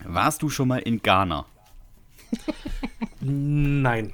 [0.03, 1.45] Warst du schon mal in Ghana?
[3.21, 4.11] Nein.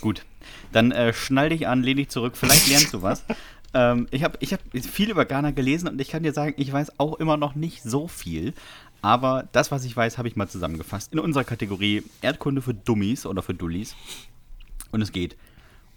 [0.00, 0.24] Gut,
[0.72, 3.24] dann äh, schnall dich an, lehn dich zurück, vielleicht lernst du was.
[3.74, 6.72] ähm, ich habe ich hab viel über Ghana gelesen und ich kann dir sagen, ich
[6.72, 8.52] weiß auch immer noch nicht so viel.
[9.02, 13.26] Aber das, was ich weiß, habe ich mal zusammengefasst in unserer Kategorie Erdkunde für Dummies
[13.26, 13.96] oder für Dullis.
[14.92, 15.36] Und es geht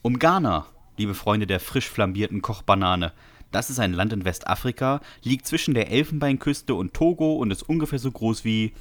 [0.02, 0.66] um Ghana,
[0.98, 3.14] liebe Freunde der frisch flambierten Kochbanane.
[3.52, 8.00] Das ist ein Land in Westafrika, liegt zwischen der Elfenbeinküste und Togo und ist ungefähr
[8.00, 8.74] so groß wie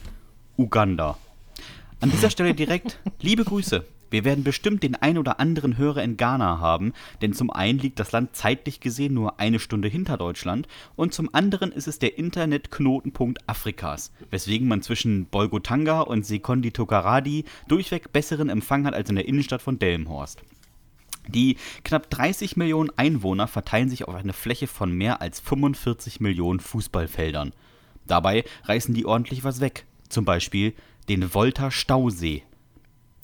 [0.57, 1.19] Uganda.
[2.01, 3.85] An dieser Stelle direkt liebe Grüße.
[4.15, 7.99] Wir werden bestimmt den ein oder anderen Hörer in Ghana haben, denn zum einen liegt
[7.99, 12.17] das Land zeitlich gesehen nur eine Stunde hinter Deutschland und zum anderen ist es der
[12.17, 19.17] Internetknotenpunkt Afrikas, weswegen man zwischen Bolgotanga und Sekondi Tokaradi durchweg besseren Empfang hat als in
[19.17, 20.43] der Innenstadt von Delmenhorst.
[21.27, 26.61] Die knapp 30 Millionen Einwohner verteilen sich auf eine Fläche von mehr als 45 Millionen
[26.61, 27.53] Fußballfeldern.
[28.07, 29.87] Dabei reißen die ordentlich was weg.
[30.09, 30.73] Zum Beispiel
[31.09, 32.45] den Volta Stausee.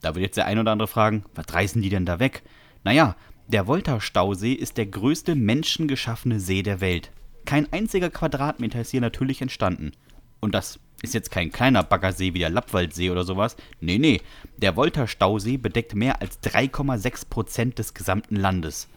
[0.01, 2.43] Da wird jetzt der ein oder andere fragen, was reißen die denn da weg?
[2.85, 3.17] Naja,
[3.49, 7.11] der Volta Stausee ist der größte menschengeschaffene See der Welt.
[7.45, 9.93] Kein einziger Quadratmeter ist hier natürlich entstanden.
[10.41, 13.57] Und das ist jetzt kein kleiner Baggersee wie der Lappwaldsee oder sowas.
[13.81, 14.21] Nee, nee.
[14.59, 18.89] Der Volta Stausee bedeckt mehr als 3,6 Prozent des gesamten Landes.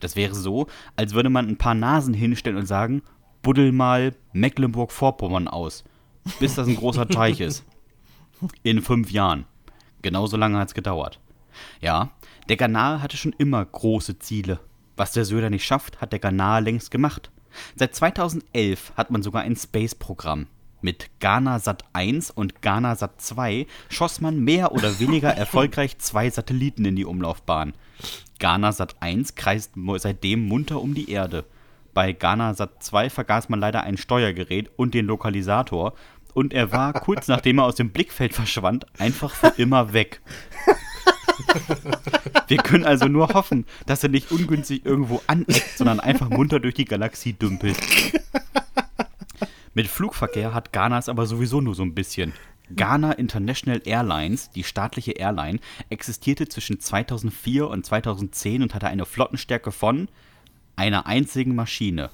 [0.00, 3.02] Das wäre so, als würde man ein paar Nasen hinstellen und sagen,
[3.42, 5.84] buddel mal Mecklenburg-Vorpommern aus,
[6.38, 7.64] bis das ein großer Teich ist.
[8.62, 9.44] In fünf Jahren.
[10.02, 11.20] Genauso lange hat es gedauert.
[11.80, 12.10] Ja,
[12.48, 14.60] der Ghana hatte schon immer große Ziele.
[14.96, 17.30] Was der Söder nicht schafft, hat der Ghana längst gemacht.
[17.76, 20.46] Seit 2011 hat man sogar ein Space-Programm.
[20.82, 26.30] Mit Ghana Sat 1 und Ghana Sat 2 schoss man mehr oder weniger erfolgreich zwei
[26.30, 27.74] Satelliten in die Umlaufbahn.
[28.38, 31.44] Ghana Sat 1 kreist seitdem munter um die Erde.
[31.92, 35.92] Bei Ghana Sat 2 vergaß man leider ein Steuergerät und den Lokalisator
[36.30, 40.20] und er war kurz nachdem er aus dem Blickfeld verschwand einfach für immer weg.
[42.48, 46.74] Wir können also nur hoffen, dass er nicht ungünstig irgendwo aneckt, sondern einfach munter durch
[46.74, 47.76] die Galaxie dümpelt.
[49.74, 52.32] Mit Flugverkehr hat Ghana es aber sowieso nur so ein bisschen.
[52.74, 55.58] Ghana International Airlines, die staatliche Airline,
[55.88, 60.08] existierte zwischen 2004 und 2010 und hatte eine Flottenstärke von
[60.76, 62.10] einer einzigen Maschine.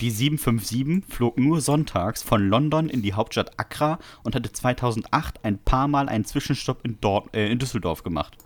[0.00, 5.58] Die 757 flog nur sonntags von London in die Hauptstadt Accra und hatte 2008 ein
[5.58, 8.36] paar Mal einen Zwischenstopp in, Dort äh, in Düsseldorf gemacht.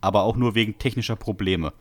[0.00, 1.72] Aber auch nur wegen technischer Probleme.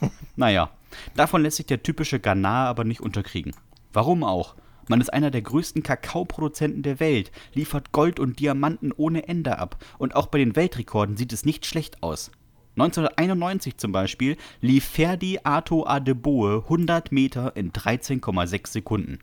[0.36, 0.70] Naja,
[1.14, 3.54] davon lässt sich der typische Ghana aber nicht unterkriegen.
[3.92, 4.54] Warum auch?
[4.88, 9.76] Man ist einer der größten Kakaoproduzenten der Welt, liefert Gold und Diamanten ohne Ende ab
[9.98, 12.30] und auch bei den Weltrekorden sieht es nicht schlecht aus.
[12.76, 19.18] 1991 zum Beispiel lief Ferdi Ato Adeboe 100 Meter in 13,6 Sekunden.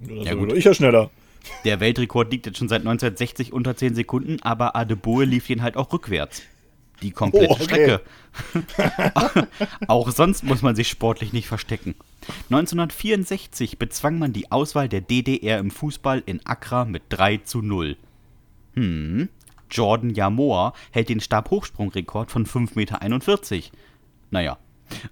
[0.00, 0.52] Das Ja, gut.
[0.52, 1.10] Ich ja schneller.
[1.64, 5.76] Der Weltrekord liegt jetzt schon seit 1960 unter 10 Sekunden, aber Adeboe lief den halt
[5.76, 6.42] auch rückwärts.
[7.02, 7.64] die komplette Oh, okay.
[7.64, 8.00] Strecke.
[9.88, 11.94] Auch sonst muss man sich sportlich nicht verstecken.
[12.50, 17.96] 1964 bezwang man die Auswahl der DDR im Fußball in Accra mit 3 zu 0.
[18.74, 19.28] Hm.
[19.74, 23.70] Jordan Yamoa hält den Stabhochsprungrekord von 5,41 Meter.
[24.30, 24.58] Naja,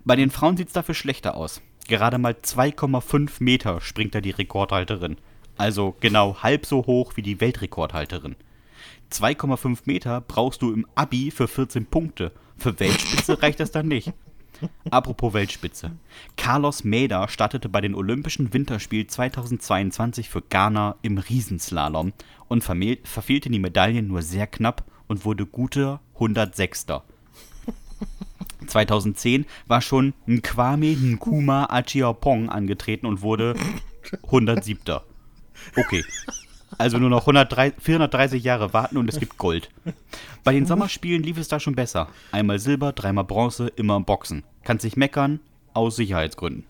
[0.04, 1.60] bei den Frauen sieht es dafür schlechter aus.
[1.88, 5.16] Gerade mal 2,5 Meter springt da die Rekordhalterin.
[5.58, 8.36] Also genau halb so hoch wie die Weltrekordhalterin.
[9.10, 12.32] 2,5 Meter brauchst du im Abi für 14 Punkte.
[12.56, 14.12] Für Weltspitze reicht das dann nicht.
[14.90, 15.92] Apropos Weltspitze.
[16.36, 22.12] Carlos Meda startete bei den Olympischen Winterspielen 2022 für Ghana im Riesenslalom
[22.52, 26.86] und verfehlte die Medaillen nur sehr knapp und wurde guter 106.
[28.66, 33.54] 2010 war schon Nkwame Nkuma Achiopong angetreten und wurde
[34.24, 35.00] 107.
[35.76, 36.04] Okay.
[36.76, 39.70] Also nur noch 103 430 Jahre warten und es gibt Gold.
[40.44, 42.08] Bei den Sommerspielen lief es da schon besser.
[42.32, 44.44] Einmal Silber, dreimal Bronze, immer im Boxen.
[44.62, 45.40] Kannst nicht meckern,
[45.72, 46.64] aus Sicherheitsgründen.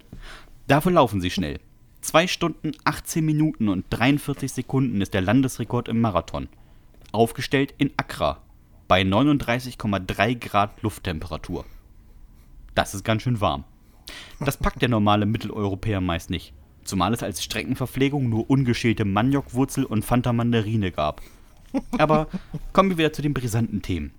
[0.69, 1.59] Dafür laufen sie schnell.
[2.03, 6.49] 2 Stunden, 18 Minuten und 43 Sekunden ist der Landesrekord im Marathon.
[7.13, 8.43] Aufgestellt in Accra
[8.89, 11.65] bei 39,3 Grad Lufttemperatur.
[12.75, 13.65] Das ist ganz schön warm.
[14.41, 16.53] Das packt der normale Mitteleuropäer meist nicht.
[16.83, 21.23] Zumal es als Streckenverpflegung nur ungeschälte Maniokwurzel und Fanta Mandarine gab.
[21.99, 22.27] Aber
[22.73, 24.13] kommen wir wieder zu den brisanten Themen.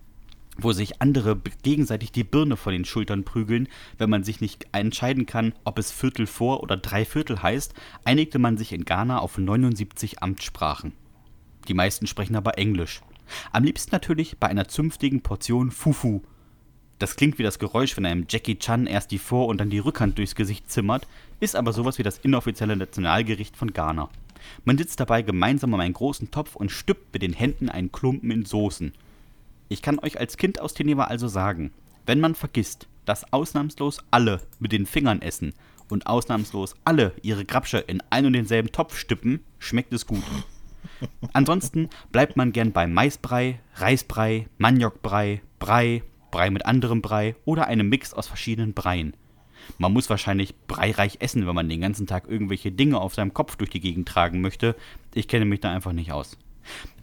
[0.57, 3.67] Wo sich andere gegenseitig die Birne vor den Schultern prügeln,
[3.97, 7.73] wenn man sich nicht entscheiden kann, ob es Viertel vor oder Dreiviertel heißt,
[8.05, 10.93] einigte man sich in Ghana auf 79 Amtssprachen.
[11.67, 13.01] Die meisten sprechen aber Englisch.
[13.51, 16.21] Am liebsten natürlich bei einer zünftigen Portion Fufu.
[16.99, 19.80] Das klingt wie das Geräusch, wenn einem Jackie Chan erst die Vor- und dann die
[19.80, 21.07] Rückhand durchs Gesicht zimmert,
[21.39, 24.09] ist aber sowas wie das inoffizielle Nationalgericht von Ghana.
[24.65, 28.30] Man sitzt dabei gemeinsam um einen großen Topf und stüppt mit den Händen einen Klumpen
[28.30, 28.93] in Soßen.
[29.69, 31.72] Ich kann euch als Kind aus Teneva also sagen,
[32.06, 35.53] wenn man vergisst, dass ausnahmslos alle mit den Fingern essen
[35.90, 40.23] und ausnahmslos alle ihre Grapsche in ein und denselben Topf stippen, schmeckt es gut.
[41.34, 47.90] Ansonsten bleibt man gern bei Maisbrei, Reisbrei, Maniokbrei, Brei, Brei mit anderem Brei oder einem
[47.90, 49.15] Mix aus verschiedenen Breien.
[49.77, 53.56] Man muss wahrscheinlich breireich essen, wenn man den ganzen Tag irgendwelche Dinge auf seinem Kopf
[53.56, 54.76] durch die Gegend tragen möchte.
[55.14, 56.38] Ich kenne mich da einfach nicht aus.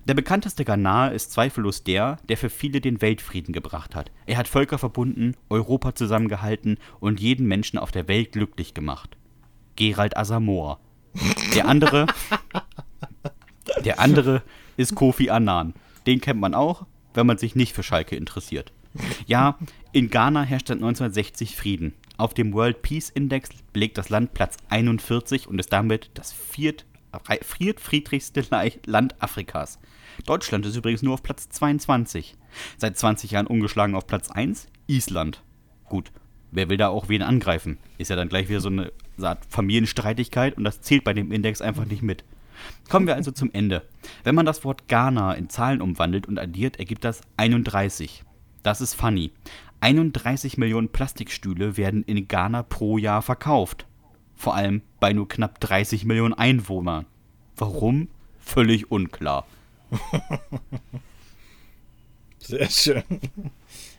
[0.07, 4.11] Der bekannteste Ghanaer ist zweifellos der, der für viele den Weltfrieden gebracht hat.
[4.27, 9.17] Er hat Völker verbunden, Europa zusammengehalten und jeden Menschen auf der Welt glücklich gemacht.
[9.77, 10.81] Gerald Asamoah.
[11.55, 12.07] Der andere,
[13.85, 14.43] der andere
[14.77, 15.75] ist Kofi Annan.
[16.07, 18.73] Den kennt man auch, wenn man sich nicht für Schalke interessiert.
[19.27, 19.59] Ja,
[19.93, 21.95] in Ghana herrscht seit 1960 Frieden.
[22.17, 26.85] Auf dem World Peace Index belegt das Land Platz 41 und ist damit das viert,
[27.43, 29.79] viertfriedlichste Le- Land Afrikas.
[30.27, 32.37] Deutschland ist übrigens nur auf Platz 22.
[32.77, 35.43] Seit 20 Jahren ungeschlagen auf Platz 1 Island.
[35.89, 36.11] Gut,
[36.51, 37.79] wer will da auch wen angreifen?
[37.99, 41.61] Ist ja dann gleich wieder so eine Art Familienstreitigkeit und das zählt bei dem Index
[41.61, 42.25] einfach nicht mit.
[42.89, 43.83] Kommen wir also zum Ende.
[44.25, 48.25] Wenn man das Wort Ghana in Zahlen umwandelt und addiert, ergibt das 31.
[48.63, 49.31] Das ist funny.
[49.81, 53.87] 31 Millionen Plastikstühle werden in Ghana pro Jahr verkauft.
[54.41, 57.05] Vor allem bei nur knapp 30 Millionen Einwohnern.
[57.57, 58.09] Warum?
[58.39, 59.47] Völlig unklar.
[62.39, 63.03] Sehr schön.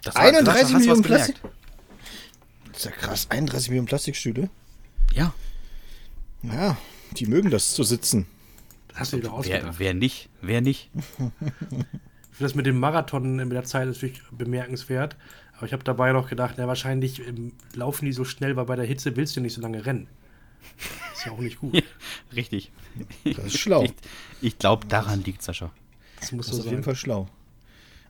[0.02, 1.36] Das 31 Millionen Plastik.
[2.72, 3.28] Das ist ja krass.
[3.30, 4.50] 31 Millionen Plastikstühle.
[5.14, 5.32] Ja,
[6.42, 6.76] Ja,
[7.18, 8.26] die mögen das zu sitzen.
[8.88, 9.64] Das hast du doch ausgedacht.
[9.64, 10.28] wer, wer nicht?
[10.42, 10.90] Wer nicht?
[12.40, 15.18] Das mit dem Marathon mit der Zeit ist natürlich bemerkenswert.
[15.56, 18.76] Aber ich habe dabei noch gedacht, na, wahrscheinlich ähm, laufen die so schnell, weil bei
[18.76, 20.08] der Hitze willst du nicht so lange rennen.
[21.14, 21.84] Ist ja auch nicht gut.
[22.36, 22.72] Richtig.
[23.24, 23.84] Das ist schlau.
[23.84, 23.94] Ich,
[24.42, 25.72] ich glaube, daran liegt Sascha.
[26.20, 26.84] Das muss Das ist so auf jeden.
[26.84, 27.28] Fall schlau.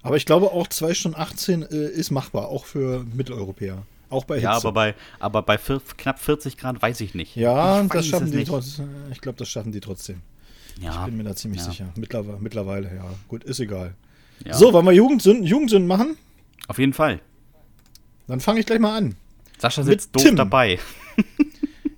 [0.03, 3.83] Aber ich glaube auch 2 Stunden 18 äh, ist machbar, auch für Mitteleuropäer.
[4.09, 4.45] Auch bei Hitze.
[4.45, 7.35] Ja, aber bei, aber bei vier, knapp 40 Grad weiß ich nicht.
[7.35, 8.89] Ja, ich das schaffen die trotzdem.
[9.11, 10.21] Ich glaube, das schaffen die trotzdem.
[10.81, 11.93] Ja, Ich bin mir da ziemlich ja, sicher.
[11.95, 13.05] Mittlerweile, mittlerweile, ja.
[13.27, 13.93] Gut, ist egal.
[14.43, 14.53] ja.
[14.53, 16.17] So, wollen wir Jugendsünden, Jugendsünden machen?
[16.67, 17.21] Auf jeden Fall.
[18.27, 19.15] Dann fange ich gleich mal an.
[19.59, 20.35] Sascha Mit sitzt doof Tim.
[20.35, 20.79] dabei.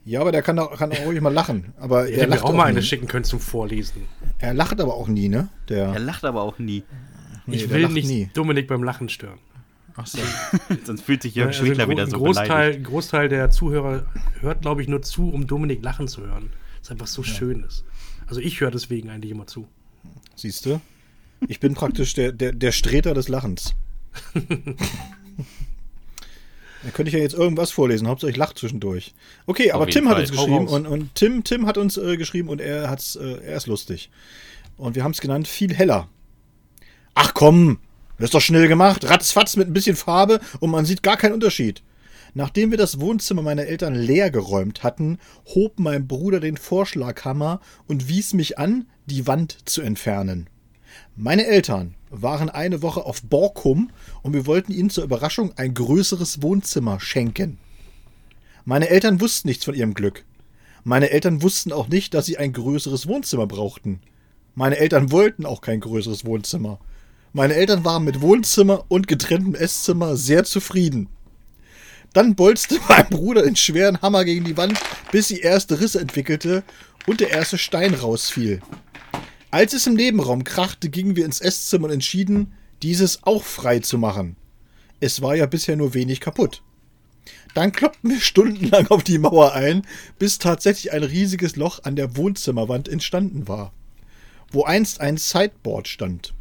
[0.06, 1.74] Ja, aber der kann auch, kann auch ruhig mal lachen.
[1.78, 2.86] Aber Ich er lacht, auch auch mal eine nie.
[2.86, 4.02] schicken können zum Vorlesen.
[4.40, 5.48] er lacht aber auch nie, ne?
[5.70, 6.84] Der, Er lacht aber auch nie.
[7.46, 8.30] nee, ich will lacht nicht nie.
[8.34, 9.40] Dominik beim Lachen stören.
[9.96, 10.20] Ach so.
[10.86, 12.80] Sonst fühlt sich Jörg Also Schwedler wieder so Großteil, beleidigt.
[12.80, 14.06] ein Großteil der Zuhörer
[14.42, 16.50] hört, glaube ich, nur zu, um Dominik lachen zu hören.
[16.82, 17.86] Das einfach so schön ist.
[18.28, 19.68] Also ich höre deswegen eigentlich immer zu.
[20.36, 20.82] Siehst du?
[21.48, 23.76] Ich bin praktisch der, der, der Streter des Lachens.
[26.84, 29.14] Da könnte ich ja jetzt irgendwas vorlesen, Hauptsache ich lache zwischendurch.
[29.46, 30.22] Okay, aber Tim hat Fall.
[30.24, 33.38] uns Hau geschrieben und, und Tim, Tim hat uns äh, geschrieben und er hat's, äh,
[33.46, 34.10] er ist lustig.
[34.78, 36.10] Und wir haben es genannt, viel heller.
[37.16, 37.80] Ach komm,
[38.18, 39.10] Das ist doch schnell gemacht.
[39.10, 41.84] Ratzfatz mit ein bisschen Farbe und man sieht gar keinen Unterschied.
[42.34, 45.20] Nachdem wir das Wohnzimmer meiner Eltern leer geräumt hatten,
[45.54, 50.50] hob mein Bruder den Vorschlaghammer und wies mich an, die Wand zu entfernen.
[51.16, 53.90] Meine Eltern waren eine Woche auf Borkum
[54.22, 57.58] und wir wollten ihnen zur Überraschung ein größeres Wohnzimmer schenken.
[58.66, 60.24] Meine Eltern wussten nichts von ihrem Glück.
[60.84, 64.00] Meine Eltern wussten auch nicht, dass sie ein größeres Wohnzimmer brauchten.
[64.56, 66.80] Meine Eltern wollten auch kein größeres Wohnzimmer.
[67.34, 71.10] Meine Eltern waren mit Wohnzimmer und getrenntem Esszimmer sehr zufrieden.
[72.14, 74.80] Dann bolzte mein Bruder den schweren Hammer gegen die Wand,
[75.12, 76.64] bis sie erste Risse entwickelte
[77.08, 78.62] und der erste Stein rausfiel.
[79.54, 84.00] Als es im Nebenraum krachte, gingen wir ins Esszimmer und entschieden, dieses auch frei zu
[84.00, 84.36] machen.
[85.00, 86.64] Es war ja bisher nur wenig kaputt.
[87.54, 89.84] Dann kloppten wir stundenlang auf die Mauer ein,
[90.18, 93.72] bis tatsächlich ein riesiges Loch an der Wohnzimmerwand entstanden war,
[94.52, 96.34] wo einst ein Sideboard stand.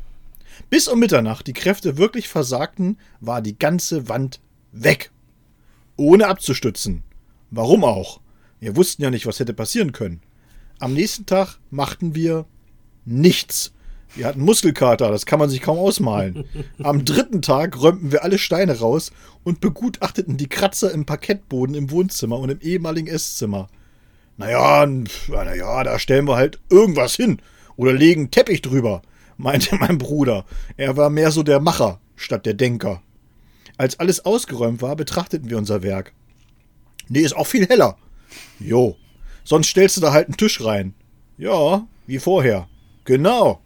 [0.70, 4.40] Bis um Mitternacht die Kräfte wirklich versagten, war die ganze Wand
[4.72, 5.10] weg.
[5.98, 7.02] Ohne abzustützen.
[7.50, 8.20] Warum auch?
[8.58, 10.22] Wir wussten ja nicht, was hätte passieren können.
[10.78, 12.46] Am nächsten Tag machten wir
[13.04, 13.72] nichts.
[14.14, 16.44] Wir hatten Muskelkater, das kann man sich kaum ausmalen.
[16.82, 19.10] Am dritten Tag räumten wir alle Steine raus
[19.42, 23.68] und begutachteten die Kratzer im Parkettboden im Wohnzimmer und im ehemaligen Esszimmer.
[24.36, 24.86] Naja,
[25.28, 27.40] naja, da stellen wir halt irgendwas hin
[27.76, 29.00] oder legen Teppich drüber,
[29.38, 30.44] meinte mein Bruder.
[30.76, 33.02] Er war mehr so der Macher statt der Denker.
[33.78, 36.12] Als alles ausgeräumt war, betrachteten wir unser Werk.
[37.08, 37.96] Nee, ist auch viel heller.
[38.60, 38.96] Jo.
[39.44, 40.94] Sonst stellst du da halt einen Tisch rein.
[41.38, 42.68] Ja, wie vorher.
[43.04, 43.60] Genau.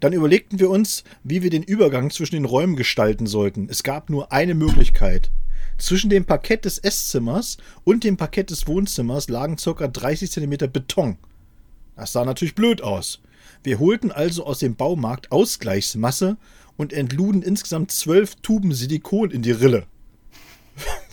[0.00, 3.68] Dann überlegten wir uns, wie wir den Übergang zwischen den Räumen gestalten sollten.
[3.70, 5.30] Es gab nur eine Möglichkeit.
[5.76, 9.88] Zwischen dem Parkett des Esszimmers und dem Parkett des Wohnzimmers lagen ca.
[9.88, 11.18] 30 cm Beton.
[11.96, 13.20] Das sah natürlich blöd aus.
[13.62, 16.38] Wir holten also aus dem Baumarkt Ausgleichsmasse
[16.76, 19.86] und entluden insgesamt zwölf Tuben Silikon in die Rille.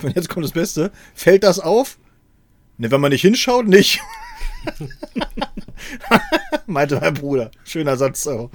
[0.01, 0.91] Und jetzt kommt das Beste.
[1.13, 1.97] Fällt das auf?
[2.77, 3.99] Ne, wenn man nicht hinschaut, nicht.
[6.67, 7.51] Meinte mein Bruder.
[7.63, 8.23] Schöner Satz.
[8.23, 8.49] So.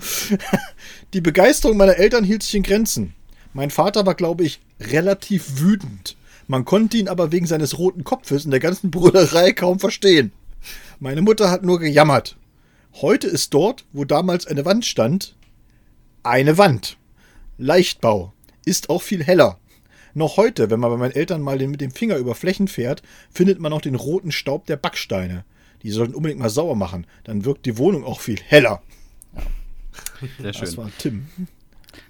[1.14, 3.14] Die Begeisterung meiner Eltern hielt sich in Grenzen.
[3.52, 6.16] Mein Vater war, glaube ich, relativ wütend.
[6.46, 10.32] Man konnte ihn aber wegen seines roten Kopfes in der ganzen Brüllerei kaum verstehen.
[11.00, 12.36] Meine Mutter hat nur gejammert.
[13.00, 15.34] Heute ist dort, wo damals eine Wand stand,
[16.22, 16.98] eine Wand.
[17.58, 18.32] Leichtbau.
[18.64, 19.58] Ist auch viel heller.
[20.14, 23.60] Noch heute, wenn man bei meinen Eltern mal mit dem Finger über Flächen fährt, findet
[23.60, 25.44] man noch den roten Staub der Backsteine.
[25.82, 27.06] Die sollten unbedingt mal sauer machen.
[27.24, 28.82] Dann wirkt die Wohnung auch viel heller.
[30.40, 30.62] Sehr schön.
[30.62, 31.26] Das war Tim.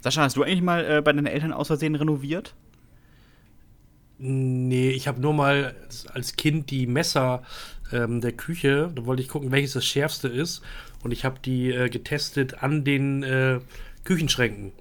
[0.01, 2.55] Sascha, hast du eigentlich mal äh, bei deinen Eltern aus Versehen renoviert?
[4.19, 5.74] Nee, ich habe nur mal
[6.12, 7.43] als Kind die Messer
[7.93, 10.62] ähm, der Küche, da wollte ich gucken, welches das schärfste ist.
[11.03, 13.59] Und ich habe die äh, getestet an den äh,
[14.05, 14.73] Küchenschränken.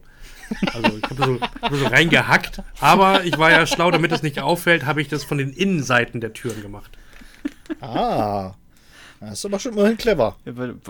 [0.73, 2.61] Also ich habe so, hab so reingehackt.
[2.79, 6.21] Aber ich war ja schlau, damit es nicht auffällt, habe ich das von den Innenseiten
[6.21, 6.97] der Türen gemacht.
[7.79, 8.53] Ah.
[9.21, 10.35] Das ist aber schon immerhin clever.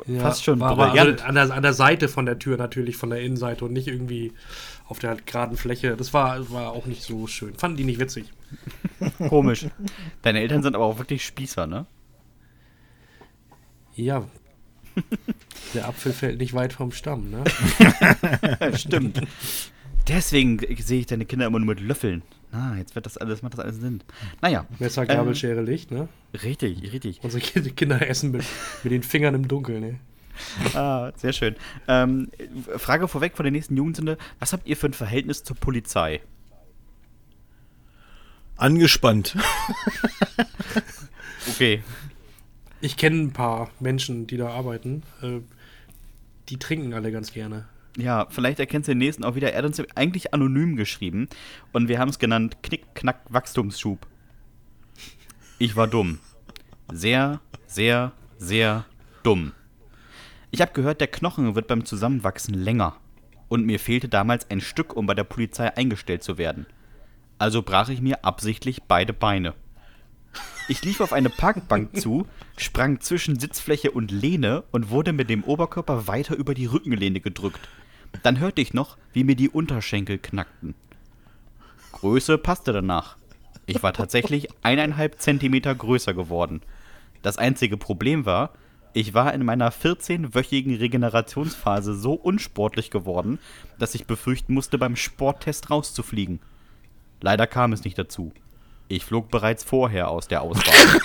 [0.08, 3.10] Ja, Fast schon war, also an, der, an der Seite von der Tür natürlich, von
[3.10, 4.32] der Innenseite und nicht irgendwie
[4.88, 5.98] auf der geraden Fläche.
[5.98, 7.56] Das war, war auch nicht so schön.
[7.56, 8.32] Fanden die nicht witzig.
[9.30, 9.68] Komisch.
[10.22, 11.86] Deine Eltern sind aber auch wirklich Spießer, ne?
[13.95, 14.24] Ja.
[15.74, 17.44] Der Apfel fällt nicht weit vom Stamm, ne?
[18.78, 19.22] Stimmt.
[20.08, 22.22] Deswegen sehe ich deine Kinder immer nur mit Löffeln.
[22.52, 24.03] Ah, jetzt wird das alles, macht das alles Sinn.
[24.41, 24.65] Naja.
[24.80, 26.10] Messer, Gabel, ähm, Schere, Licht, ne?
[26.44, 27.22] Richtig, richtig.
[27.23, 28.44] Unsere Kinder essen mit,
[28.84, 29.99] mit den Fingern im Dunkeln, ne?
[30.73, 31.56] Ah, sehr schön.
[31.88, 32.30] Ähm,
[32.78, 34.18] Frage vorweg von der nächsten Jugendsünde.
[34.40, 36.22] Was habt ihr für ein Verhältnis zur Polizei?
[38.57, 39.36] Angespannt.
[41.49, 41.84] okay.
[42.82, 45.03] Ich kenne ein paar Menschen, die da arbeiten.
[45.22, 45.40] Äh,
[46.49, 47.65] die trinken alle ganz gerne.
[47.98, 49.52] Ja, vielleicht erkennst du den nächsten auch wieder.
[49.52, 51.28] Er hat uns eigentlich anonym geschrieben
[51.74, 54.08] und wir haben es genannt Knick, Knack, Wachstumsschub.
[55.60, 56.20] Ich war dumm.
[56.92, 58.86] Sehr, sehr, sehr
[59.24, 59.52] dumm.
[60.52, 62.96] Ich habe gehört, der Knochen wird beim Zusammenwachsen länger.
[63.48, 66.66] Und mir fehlte damals ein Stück, um bei der Polizei eingestellt zu werden.
[67.38, 69.54] Also brach ich mir absichtlich beide Beine.
[70.68, 72.28] Ich lief auf eine Parkbank zu,
[72.58, 77.68] sprang zwischen Sitzfläche und Lehne und wurde mit dem Oberkörper weiter über die Rückenlehne gedrückt.
[78.24, 80.76] Dann hörte ich noch, wie mir die Unterschenkel knackten.
[81.91, 83.18] Größe passte danach.
[83.66, 86.62] Ich war tatsächlich eineinhalb Zentimeter größer geworden.
[87.22, 88.53] Das einzige Problem war,
[88.94, 93.40] ich war in meiner 14-wöchigen Regenerationsphase so unsportlich geworden,
[93.80, 96.40] dass ich befürchten musste, beim Sporttest rauszufliegen.
[97.22, 98.34] Leider kam es nicht dazu.
[98.92, 101.00] Ich flog bereits vorher aus der Auswahl.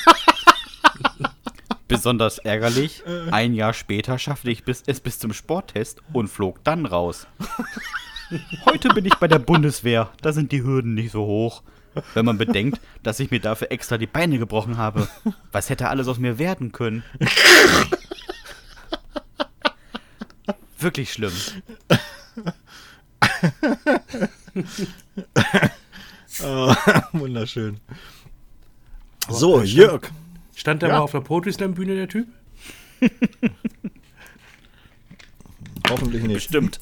[1.88, 6.84] Besonders ärgerlich, ein Jahr später schaffte ich bis, es bis zum Sporttest und flog dann
[6.84, 7.28] raus.
[8.68, 10.10] Heute bin ich bei der Bundeswehr.
[10.20, 11.62] Da sind die Hürden nicht so hoch.
[12.12, 15.06] Wenn man bedenkt, dass ich mir dafür extra die Beine gebrochen habe.
[15.52, 17.04] Was hätte alles aus mir werden können?
[20.80, 21.32] Wirklich schlimm.
[26.44, 26.74] Oh,
[27.12, 27.80] wunderschön.
[29.28, 30.10] So, Jörg.
[30.54, 30.96] Stand der Ja.
[30.96, 32.26] mal auf der Poetry Slam Bühne, der Typ?
[35.90, 36.34] Hoffentlich nicht.
[36.34, 36.80] Bestimmt.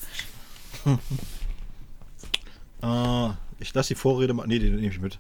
[2.83, 3.29] Äh,
[3.59, 4.47] ich lasse die Vorrede mal.
[4.47, 5.19] Nee, die nehme ich mit.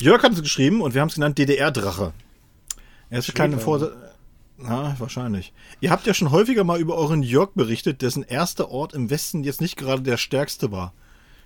[0.00, 2.12] Jörg hat es geschrieben und wir haben es genannt DDR-Drache.
[3.10, 3.90] Er ist keine Vor.
[4.58, 5.52] Na, wahrscheinlich.
[5.80, 9.44] Ihr habt ja schon häufiger mal über euren Jörg berichtet, dessen erster Ort im Westen
[9.44, 10.92] jetzt nicht gerade der stärkste war.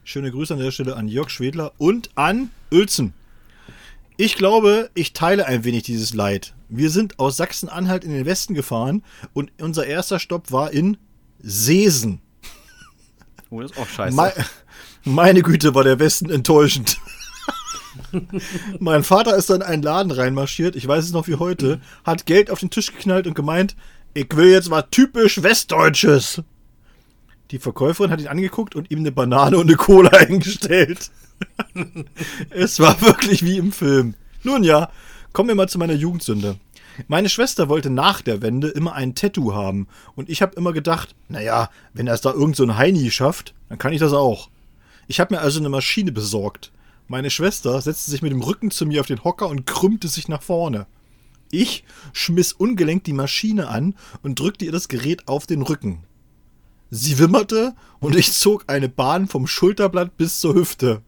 [0.05, 3.15] Schöne Grüße an der Stelle an Jörg Schwedler und an Uelzen.
[4.17, 6.55] Ich glaube, ich teile ein wenig dieses Leid.
[6.69, 10.97] Wir sind aus Sachsen-Anhalt in den Westen gefahren und unser erster Stopp war in
[11.41, 12.21] Seesen.
[13.51, 14.17] Oh, das ist auch scheiße.
[14.17, 14.33] Me
[15.05, 16.99] meine Güte, war der Westen enttäuschend.
[18.79, 22.27] mein Vater ist dann in einen Laden reinmarschiert, ich weiß es noch wie heute, hat
[22.27, 23.77] Geld auf den Tisch geknallt und gemeint,
[24.15, 26.43] ich will jetzt was typisch Westdeutsches.
[27.53, 31.11] Die Verkäuferin hat ihn angeguckt und ihm eine Banane und eine Cola eingestellt.
[32.51, 34.15] es war wirklich wie im Film.
[34.43, 34.91] Nun ja,
[35.35, 36.57] kommen wir mal zu meiner Jugendsünde.
[37.09, 41.15] Meine Schwester wollte nach der Wende immer ein Tattoo haben und ich habe immer gedacht,
[41.29, 44.49] naja, wenn er es da irgend so ein Heini schafft, dann kann ich das auch.
[45.07, 46.73] Ich habe mir also eine Maschine besorgt.
[47.07, 50.29] Meine Schwester setzte sich mit dem Rücken zu mir auf den Hocker und krümmte sich
[50.29, 50.87] nach vorne.
[51.51, 51.85] Ich
[52.15, 56.05] schmiss ungelenkt die Maschine an und drückte ihr das Gerät auf den Rücken.
[56.95, 61.01] Sie wimmerte und ich zog eine Bahn vom Schulterblatt bis zur Hüfte.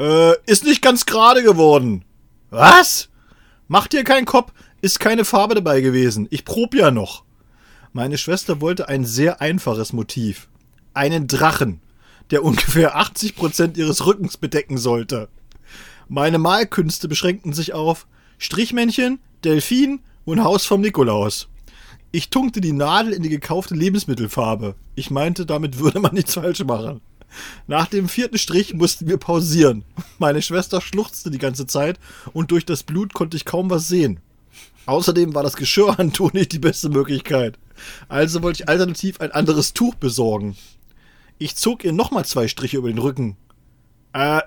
[0.00, 2.02] Äh, ist nicht ganz gerade geworden.
[2.48, 3.10] Was?
[3.68, 6.28] Mach dir keinen Kopf, ist keine Farbe dabei gewesen.
[6.30, 7.24] Ich prob ja noch.
[7.92, 10.48] Meine Schwester wollte ein sehr einfaches Motiv.
[10.94, 11.82] Einen Drachen,
[12.30, 15.28] der ungefähr 80% ihres Rückens bedecken sollte.
[16.08, 18.06] Meine Malkünste beschränkten sich auf
[18.38, 21.50] Strichmännchen, Delfin und Haus vom Nikolaus.
[22.14, 24.76] Ich tunkte die Nadel in die gekaufte Lebensmittelfarbe.
[24.94, 27.00] Ich meinte, damit würde man nichts falsch machen.
[27.66, 29.84] Nach dem vierten Strich mussten wir pausieren.
[30.20, 31.98] Meine Schwester schluchzte die ganze Zeit
[32.32, 34.20] und durch das Blut konnte ich kaum was sehen.
[34.86, 37.58] Außerdem war das Geschirrhandtuch nicht die beste Möglichkeit.
[38.06, 40.56] Also wollte ich alternativ ein anderes Tuch besorgen.
[41.38, 43.36] Ich zog ihr nochmal zwei Striche über den Rücken.
[44.12, 44.42] Äh,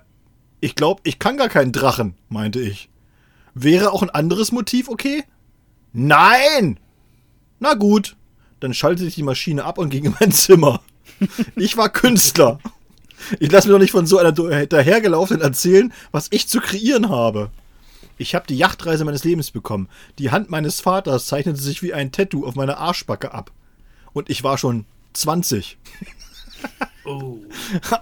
[0.62, 2.88] ich glaube, ich kann gar keinen Drachen, meinte ich.
[3.56, 5.26] Wäre auch ein anderes Motiv okay?
[5.92, 6.80] Nein!
[7.60, 8.16] Na gut,
[8.60, 10.82] dann schaltete ich die Maschine ab und ging in mein Zimmer.
[11.56, 12.60] Ich war Künstler.
[13.40, 17.50] Ich lasse mir doch nicht von so einer dahergelaufenen erzählen, was ich zu kreieren habe.
[18.20, 19.90] Ich habe die Yachtreise meines Lebens bekommen.
[20.20, 23.52] Die Hand meines Vaters zeichnete sich wie ein Tattoo auf meiner Arschbacke ab.
[24.14, 25.78] Und ich war schon 20.
[27.06, 27.38] Oh.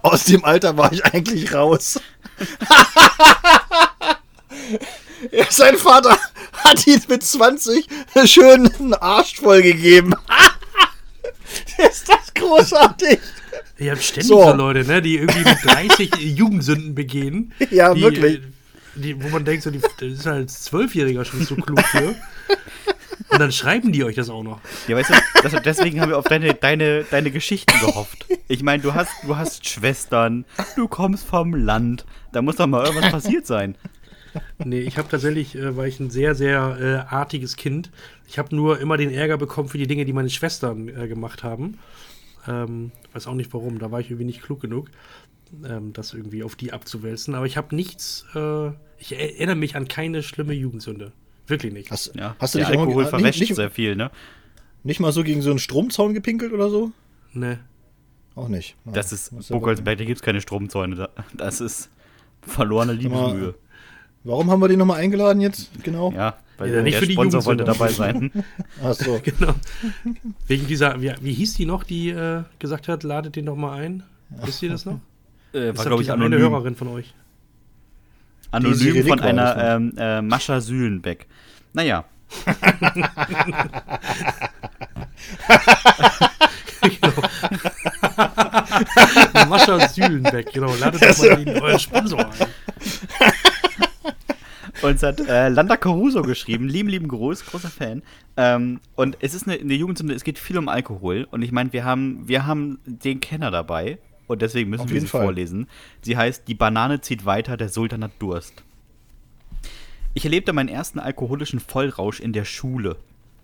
[0.02, 2.00] Aus dem Alter war ich eigentlich raus.
[5.50, 6.18] Sein Vater
[6.52, 7.86] hat ihn mit 20
[8.24, 10.14] schön einen Arsch voll gegeben.
[11.90, 13.18] Ist das großartig?
[13.78, 14.52] Ihr habt ständig So.
[14.52, 17.52] Leute, ne, die irgendwie mit 30 Jugendsünden begehen.
[17.70, 18.40] Ja, die, wirklich.
[18.94, 22.14] Die, wo man denkt, so, die, das ist halt als Zwölfjähriger schon so klug für.
[23.28, 24.60] Und dann schreiben die euch das auch noch.
[24.88, 28.24] Ja, weißt du, das, deswegen haben wir auf deine, deine, deine Geschichten gehofft.
[28.48, 32.06] Ich meine, du hast, du hast Schwestern, du kommst vom Land.
[32.32, 33.76] Da muss doch mal irgendwas passiert sein.
[34.64, 37.90] Nee, ich habe tatsächlich, äh, war ich ein sehr, sehr äh, artiges Kind.
[38.26, 41.42] Ich habe nur immer den Ärger bekommen für die Dinge, die meine Schwestern äh, gemacht
[41.44, 41.78] haben.
[42.48, 44.90] Ähm, weiß auch nicht warum, da war ich irgendwie nicht klug genug,
[45.68, 47.34] ähm, das irgendwie auf die abzuwälzen.
[47.34, 48.68] Aber ich habe nichts, äh,
[48.98, 51.12] ich erinnere mich an keine schlimme Jugendsünde.
[51.48, 51.90] Wirklich nicht.
[51.90, 54.10] Hast, Ja, hast du dich auch Alkohol verwäscht nicht, nicht, sehr viel, ne?
[54.84, 56.92] nicht mal so gegen so einen Stromzaun gepinkelt oder so?
[57.32, 57.58] Ne.
[58.36, 58.76] Auch nicht.
[58.84, 60.94] Ja, Das ist Buckholzberg, da gibt es keine Stromzäune.
[60.96, 61.90] da- Das ist
[62.42, 63.54] verlorene Liebesmühe.
[64.26, 65.70] Warum haben wir den nochmal eingeladen jetzt?
[65.84, 66.12] Genau.
[66.12, 68.32] Ja, weil Ja, nicht der für die Sponsor wollte dabei sein.
[68.82, 69.20] Ach so.
[69.24, 69.54] Genau.
[70.48, 73.78] Wegen dieser, wie, wie hieß die noch, die äh, gesagt hat, ladet den doch mal
[73.78, 74.02] ein?
[74.44, 74.98] Wisst ihr das noch?
[75.54, 76.50] Äh, Ist war, glaube ich, diese eine anonym.
[76.50, 77.14] Hörerin von euch.
[78.50, 81.28] Anonym von einer das, ähm, äh, Mascha Sühlenbeck.
[81.72, 82.04] Naja,
[89.48, 90.74] Mascha Sühlenbeck, genau.
[90.74, 92.48] Ladet doch mal den euren Sponsor ein.
[94.88, 96.68] Uns hat äh, Landa Caruso geschrieben.
[96.68, 98.02] Lieben, lieben Gruß, großer Fan.
[98.36, 101.26] Ähm, und es ist eine, eine Jugendsünde, es geht viel um Alkohol.
[101.30, 103.98] Und ich meine, wir haben, wir haben den Kenner dabei.
[104.26, 105.22] Und deswegen müssen Auf wir sie Fall.
[105.22, 105.68] vorlesen.
[106.02, 108.64] Sie heißt Die Banane zieht weiter, der Sultan hat Durst.
[110.14, 112.96] Ich erlebte meinen ersten alkoholischen Vollrausch in der Schule.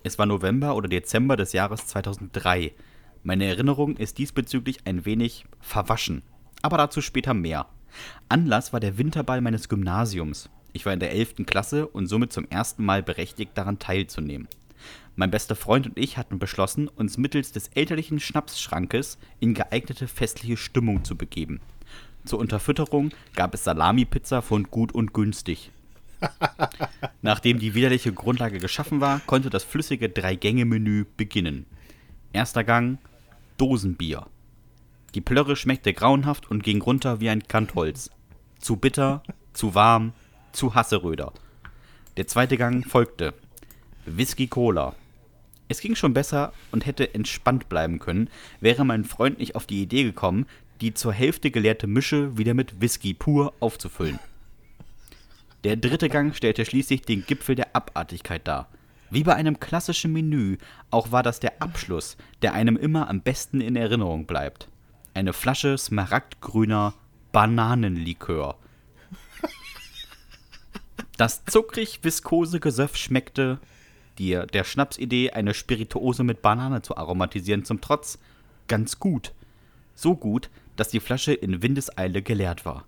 [0.04, 2.72] Es war November oder Dezember des Jahres 2003.
[3.22, 6.22] Meine Erinnerung ist diesbezüglich ein wenig verwaschen,
[6.60, 7.66] aber dazu später mehr.
[8.28, 10.50] Anlass war der Winterball meines Gymnasiums.
[10.72, 11.46] Ich war in der 11.
[11.46, 14.48] Klasse und somit zum ersten Mal berechtigt, daran teilzunehmen.
[15.14, 20.56] Mein bester Freund und ich hatten beschlossen, uns mittels des elterlichen Schnapsschrankes in geeignete festliche
[20.56, 21.60] Stimmung zu begeben.
[22.24, 25.70] Zur Unterfütterung gab es Salami-Pizza von gut und günstig.
[27.22, 31.66] Nachdem die widerliche Grundlage geschaffen war, konnte das flüssige Drei-Gänge-Menü beginnen.
[32.32, 32.98] Erster Gang:
[33.58, 34.26] Dosenbier.
[35.14, 38.10] Die Plörre schmeckte grauenhaft und ging runter wie ein Kantholz.
[38.60, 39.22] Zu bitter,
[39.52, 40.14] zu warm,
[40.52, 41.32] zu Hasseröder.
[42.16, 43.34] Der zweite Gang folgte.
[44.04, 44.94] Whisky Cola.
[45.68, 48.28] Es ging schon besser und hätte entspannt bleiben können,
[48.60, 50.46] wäre mein Freund nicht auf die Idee gekommen,
[50.80, 54.18] die zur Hälfte geleerte Mische wieder mit Whisky pur aufzufüllen.
[55.64, 58.68] Der dritte Gang stellte schließlich den Gipfel der Abartigkeit dar.
[59.10, 60.56] Wie bei einem klassischen Menü,
[60.90, 64.68] auch war das der Abschluss, der einem immer am besten in Erinnerung bleibt.
[65.14, 66.94] Eine Flasche smaragdgrüner
[67.30, 68.56] Bananenlikör.
[71.16, 73.60] Das zuckrig-viskose Gesöff schmeckte,
[74.18, 78.18] dir der Schnapsidee, eine Spirituose mit Banane zu aromatisieren, zum Trotz,
[78.68, 79.32] ganz gut.
[79.94, 82.86] So gut, dass die Flasche in Windeseile geleert war.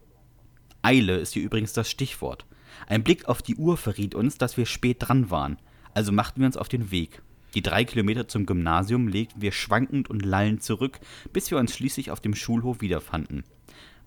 [0.83, 2.47] Eile ist hier übrigens das Stichwort.
[2.87, 5.59] Ein Blick auf die Uhr verriet uns, dass wir spät dran waren,
[5.93, 7.23] also machten wir uns auf den Weg.
[7.55, 10.99] Die drei Kilometer zum Gymnasium legten wir schwankend und lallend zurück,
[11.33, 13.45] bis wir uns schließlich auf dem Schulhof wiederfanden.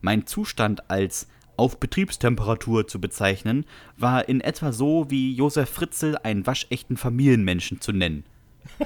[0.02, 1.28] Mein Zustand als
[1.58, 3.66] auf Betriebstemperatur zu bezeichnen,
[3.98, 8.24] war in etwa so wie Josef Fritzl einen waschechten Familienmenschen zu nennen.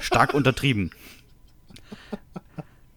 [0.00, 0.90] Stark untertrieben.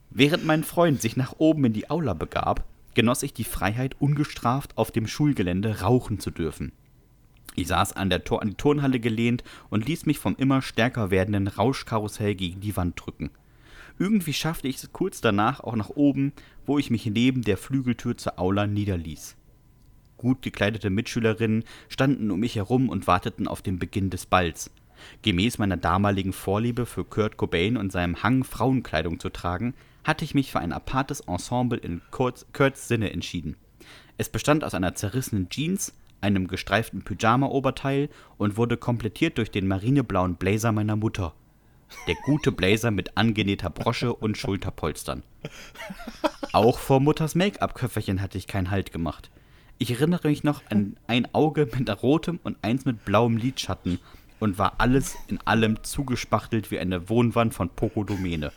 [0.10, 4.77] Während mein Freund sich nach oben in die Aula begab, genoss ich die Freiheit, ungestraft
[4.77, 6.72] auf dem Schulgelände rauchen zu dürfen.
[7.56, 11.11] Ich saß an, der Tor an die Turnhalle gelehnt und ließ mich vom immer stärker
[11.11, 13.30] werdenden Rauschkarussell gegen die Wand drücken.
[13.97, 16.34] Irgendwie schaffte ich es kurz danach auch nach oben,
[16.65, 19.35] wo ich mich neben der Flügeltür zur Aula niederließ.
[20.18, 24.72] Gut gekleidete Mitschülerinnen standen um mich herum und warteten auf den Beginn des Balls.
[25.22, 29.74] Gemäß meiner damaligen Vorliebe für Kurt Cobain und seinem Hang, Frauenkleidung zu tragen,
[30.04, 33.58] hatte ich mich für ein apartes Ensemble in Kurts, Kurts Sinne entschieden.
[34.18, 40.36] Es bestand aus einer zerrissenen Jeans, einem gestreiften Pyjama-Oberteil und wurde komplettiert durch den marineblauen
[40.36, 41.34] Blazer meiner Mutter.
[42.08, 45.24] Der gute Blazer mit angenähter Brosche und Schulterpolstern.
[46.52, 49.30] Auch vor Mutters Make-up-Köfferchen hatte ich keinen Halt gemacht.
[49.77, 53.99] Ich erinnere mich noch an ein Auge mit rotem und eins mit blauem Lidschatten
[54.39, 58.52] und war alles in allem zugespachtelt wie eine Wohnwand von Pokodomene.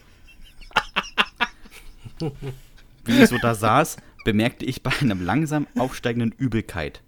[3.04, 7.02] Wie ich so da saß, bemerkte ich bei einem langsam aufsteigenden Übelkeit.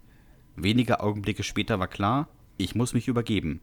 [0.55, 2.27] Wenige Augenblicke später war klar,
[2.57, 3.61] ich muss mich übergeben.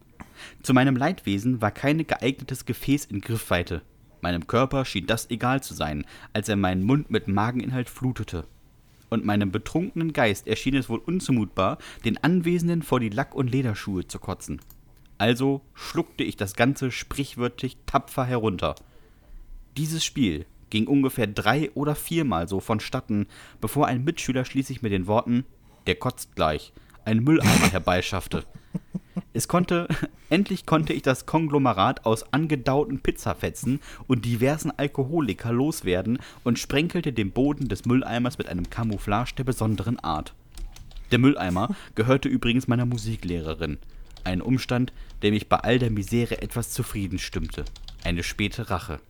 [0.62, 3.82] Zu meinem Leidwesen war kein geeignetes Gefäß in Griffweite.
[4.20, 8.46] Meinem Körper schien das egal zu sein, als er meinen Mund mit Mageninhalt flutete.
[9.10, 14.06] Und meinem betrunkenen Geist erschien es wohl unzumutbar, den Anwesenden vor die Lack- und Lederschuhe
[14.06, 14.60] zu kotzen.
[15.16, 18.74] Also schluckte ich das Ganze sprichwörtlich tapfer herunter.
[19.76, 23.26] Dieses Spiel ging ungefähr drei oder viermal so vonstatten,
[23.60, 25.44] bevor ein Mitschüler schließlich mit den Worten
[25.86, 26.72] Der kotzt gleich
[27.08, 28.44] einen Mülleimer herbeischaffte.
[29.32, 29.88] Es konnte,
[30.30, 37.32] endlich konnte ich das Konglomerat aus angedauten Pizzafetzen und diversen Alkoholiker loswerden und sprenkelte den
[37.32, 40.34] Boden des Mülleimers mit einem Camouflage der besonderen Art.
[41.10, 43.78] Der Mülleimer gehörte übrigens meiner Musiklehrerin.
[44.24, 47.64] Ein Umstand, der mich bei all der Misere etwas zufrieden stimmte.
[48.04, 49.00] Eine späte Rache.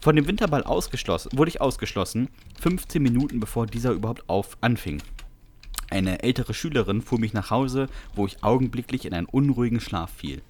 [0.00, 2.28] Von dem Winterball ausgeschlossen, wurde ich ausgeschlossen,
[2.60, 5.02] 15 Minuten bevor dieser überhaupt auf anfing.
[5.90, 10.40] Eine ältere Schülerin fuhr mich nach Hause, wo ich augenblicklich in einen unruhigen Schlaf fiel.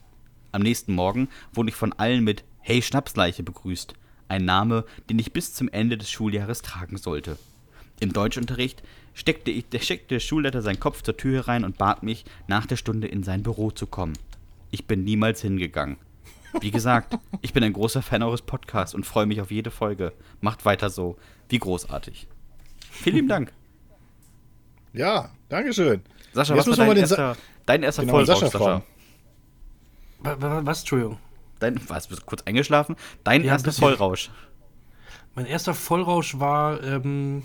[0.53, 3.95] Am nächsten Morgen wurde ich von allen mit Hey Schnapsleiche begrüßt,
[4.29, 7.39] ein Name, den ich bis zum Ende des Schuljahres tragen sollte.
[8.01, 8.83] Im Deutschunterricht
[9.15, 12.77] steckte, ich, steckte der Schulleiter seinen Kopf zur Tür herein und bat mich, nach der
[12.77, 14.19] Stunde in sein Büro zu kommen.
[14.71, 15.97] Ich bin niemals hingegangen.
[16.61, 20.12] Wie gesagt, ich bin ein großer Fan eures Podcasts und freue mich auf jede Folge.
[20.41, 21.17] Macht weiter so.
[21.49, 22.29] Wie großartig.
[22.91, 23.53] Vielen lieben Dank.
[24.93, 26.03] Ja, Dankeschön.
[26.33, 27.37] Sascha, Jetzt was war wir dein den erster,
[27.67, 28.83] dein erster Genau, Vollrausch, Sascha Sascha?
[30.65, 31.19] Was, Entschuldigung?
[31.59, 32.97] Dein, was, bist du kurz eingeschlafen?
[33.25, 33.73] Dein Ja, erster.
[33.73, 34.31] Vollrausch.
[35.35, 37.43] Mein erster Vollrausch war ähm,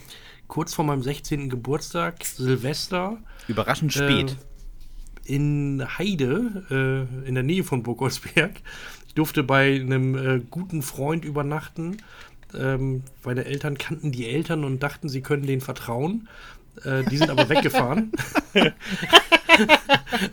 [0.48, 1.50] kurz vor meinem 16.
[1.50, 3.18] Geburtstag, Silvester,
[3.48, 4.32] Überraschend spät.
[4.32, 4.36] Äh,
[5.34, 8.62] in Heide, äh, in der Nähe von Burgolsberg.
[9.08, 11.98] Ich durfte bei einem äh, guten Freund übernachten.
[12.54, 16.28] Ähm, meine Eltern kannten die Eltern und dachten, sie können denen vertrauen.
[16.84, 18.12] Äh, die sind aber weggefahren.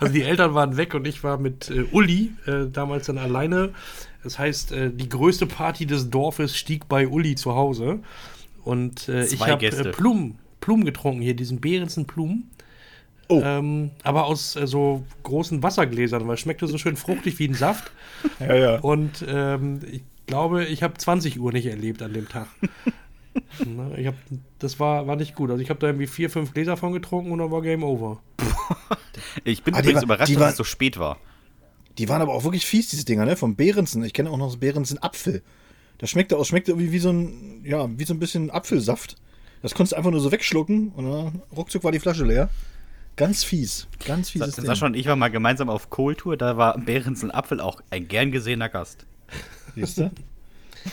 [0.00, 3.70] Also die Eltern waren weg und ich war mit äh, Uli äh, damals dann alleine.
[4.22, 8.00] Das heißt, äh, die größte Party des Dorfes stieg bei Uli zu Hause.
[8.64, 12.50] Und äh, ich habe äh, Blumen, Blumen getrunken, hier diesen Behrensen Blumen.
[13.28, 13.40] Oh.
[13.44, 17.54] Ähm, aber aus äh, so großen Wassergläsern, weil es schmeckte so schön fruchtig wie ein
[17.54, 17.90] Saft.
[18.40, 18.78] Ja, ja.
[18.80, 22.48] Und ähm, ich glaube, ich habe 20 Uhr nicht erlebt an dem Tag.
[23.64, 24.14] Ne, ich hab,
[24.58, 25.50] das war, war nicht gut.
[25.50, 28.20] Also ich habe da irgendwie vier, fünf Gläser von getrunken und dann war Game Over.
[29.44, 31.18] Ich bin Ah, übrigens war- überrascht, dass es so spät war.
[31.98, 33.36] Die waren aber auch wirklich fies, diese Dinger, ne?
[33.36, 34.02] Vom Behrensen.
[34.04, 35.42] Ich kenne auch noch das Behrensen Apfel.
[35.98, 39.16] Das schmeckte auch, schmeckte irgendwie wie so ein, ja, wie so ein bisschen Apfelsaft.
[39.62, 42.48] Das konntest du einfach nur so wegschlucken und dann ruckzuck war die Flasche leer.
[43.16, 43.86] Ganz fies.
[44.06, 44.64] Ganz fieses Ding.
[44.64, 48.32] Sascha und ich waren mal gemeinsam auf Kohltour, da war Behrensen Apfel auch ein gern
[48.32, 49.06] gesehener Gast.
[49.74, 50.10] Siehst du?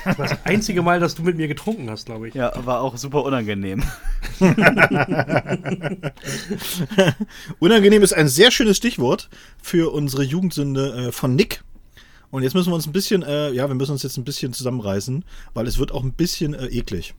[0.05, 2.35] Das war das einzige Mal, dass du mit mir getrunken hast, glaube ich.
[2.35, 3.83] Ja, war auch super unangenehm.
[7.59, 9.29] Unangenehm ist ein sehr schönes Stichwort
[9.61, 11.63] für unsere Jugendsünde äh, von Nick.
[12.31, 14.53] Und jetzt müssen wir uns ein bisschen, äh, ja, wir müssen uns jetzt ein bisschen
[14.53, 17.15] zusammenreißen, weil es wird auch ein bisschen äh, eklig.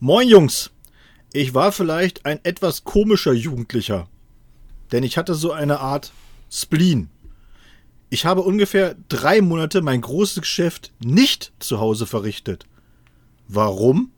[0.00, 0.70] Moin Jungs,
[1.32, 4.08] ich war vielleicht ein etwas komischer Jugendlicher,
[4.92, 6.12] denn ich hatte so eine Art
[6.50, 7.10] Spleen.
[8.14, 12.64] Ich habe ungefähr drei Monate mein großes Geschäft nicht zu Hause verrichtet.
[13.48, 14.12] Warum?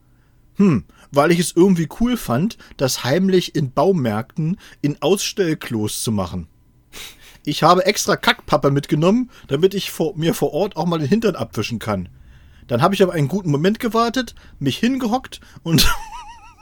[0.56, 6.47] Hm, weil ich es irgendwie cool fand, das heimlich in Baumärkten in Ausstellklos zu machen.
[7.47, 11.35] Ich habe extra Kackpappe mitgenommen, damit ich vor, mir vor Ort auch mal den Hintern
[11.35, 12.10] abwischen kann.
[12.66, 15.90] Dann habe ich aber einen guten Moment gewartet, mich hingehockt und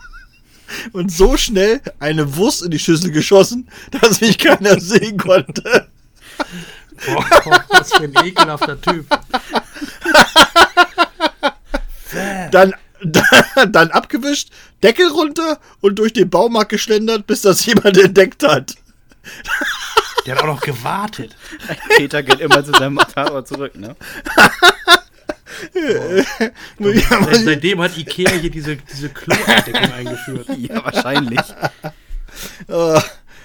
[0.92, 5.88] und so schnell eine Wurst in die Schüssel geschossen, dass mich keiner sehen konnte.
[7.06, 9.06] Boah, was für ein ekelhafter Typ.
[12.52, 12.72] Dann,
[13.02, 13.24] dann,
[13.72, 14.50] dann abgewischt,
[14.82, 18.74] Deckel runter und durch den Baumarkt geschlendert, bis das jemand entdeckt hat.
[20.26, 21.36] Der hat auch noch gewartet.
[21.96, 23.96] Peter geht immer zu seinem Tatort zurück, ne?
[26.78, 30.48] Seit, seitdem hat Ikea hier diese, diese Kloabdeckung eingeführt.
[30.56, 31.40] Ja, wahrscheinlich.
[32.68, 33.02] Ah,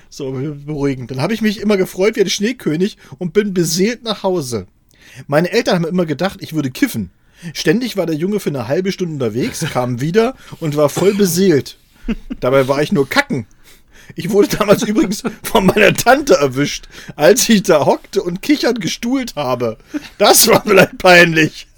[0.10, 1.12] so, beruhigend.
[1.12, 4.68] Dann habe ich mich immer gefreut wie ein Schneekönig und bin beseelt nach Hause.
[5.28, 7.12] Meine Eltern haben immer gedacht, ich würde kiffen.
[7.54, 11.78] Ständig war der Junge für eine halbe Stunde unterwegs, kam wieder und war voll beseelt.
[12.40, 13.46] Dabei war ich nur kacken.
[14.16, 19.36] Ich wurde damals übrigens von meiner Tante erwischt, als ich da hockte und kichernd gestuhlt
[19.36, 19.78] habe.
[20.18, 21.68] Das war vielleicht peinlich.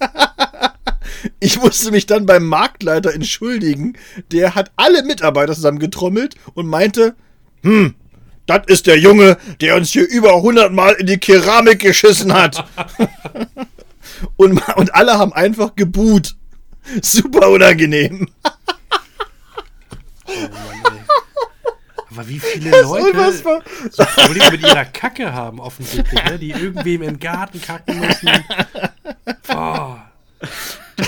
[1.38, 3.96] Ich musste mich dann beim Marktleiter entschuldigen.
[4.32, 7.14] Der hat alle Mitarbeiter zusammengetrommelt und meinte,
[7.62, 7.94] hm,
[8.58, 12.64] das ist der Junge, der uns hier über 100 Mal in die Keramik geschissen hat.
[14.36, 16.36] und, und alle haben einfach gebuht.
[17.00, 18.28] Super unangenehm.
[20.26, 21.00] Oh Mann, ey.
[22.10, 23.32] Aber wie viele Das Leute
[23.90, 26.38] so Probleme mit ihrer Kacke haben, offensichtlich, ne?
[26.38, 28.30] die irgendwem im Garten kacken müssen.
[29.46, 30.10] Boah.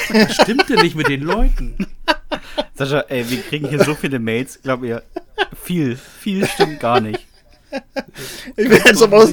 [0.09, 1.87] Was stimmt denn nicht mit den Leuten?
[2.75, 5.03] Sascha, ey, wir kriegen hier so viele Mails, glaub ihr,
[5.61, 7.27] viel, viel stimmt gar nicht.
[8.57, 9.29] Ich finde es aber,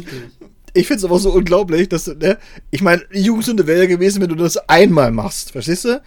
[0.73, 2.38] ich find's aber so unglaublich, dass du, ne,
[2.72, 6.01] ich meine, die Jugendsünde wäre ja gewesen, wenn du das einmal machst, verstehst du?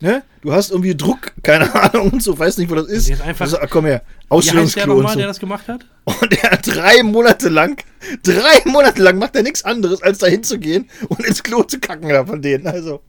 [0.00, 0.24] Ne?
[0.40, 3.08] Du hast irgendwie Druck, keine Ahnung und so, weiß nicht, wo das ist.
[3.08, 5.18] Jetzt einfach- also, komm her, der Ausstellungsklo und nochmal, so.
[5.18, 5.86] der das gemacht hat?
[6.04, 7.80] Und er hat drei Monate lang,
[8.24, 12.08] drei Monate lang macht er nichts anderes, als da hinzugehen und ins Klo zu kacken
[12.08, 12.66] da von denen.
[12.66, 13.00] Also,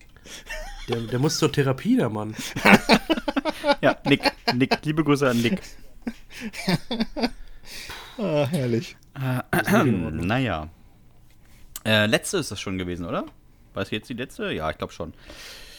[0.88, 2.36] Der, der muss zur Therapie, der Mann.
[3.82, 4.22] Ja, Nick,
[4.54, 5.60] Nick, liebe Grüße an Nick.
[8.18, 8.96] ah, herrlich.
[9.74, 10.70] naja.
[11.86, 13.26] Äh, letzte ist das schon gewesen, oder?
[13.74, 14.52] War es jetzt die letzte?
[14.52, 15.14] Ja, ich glaube schon.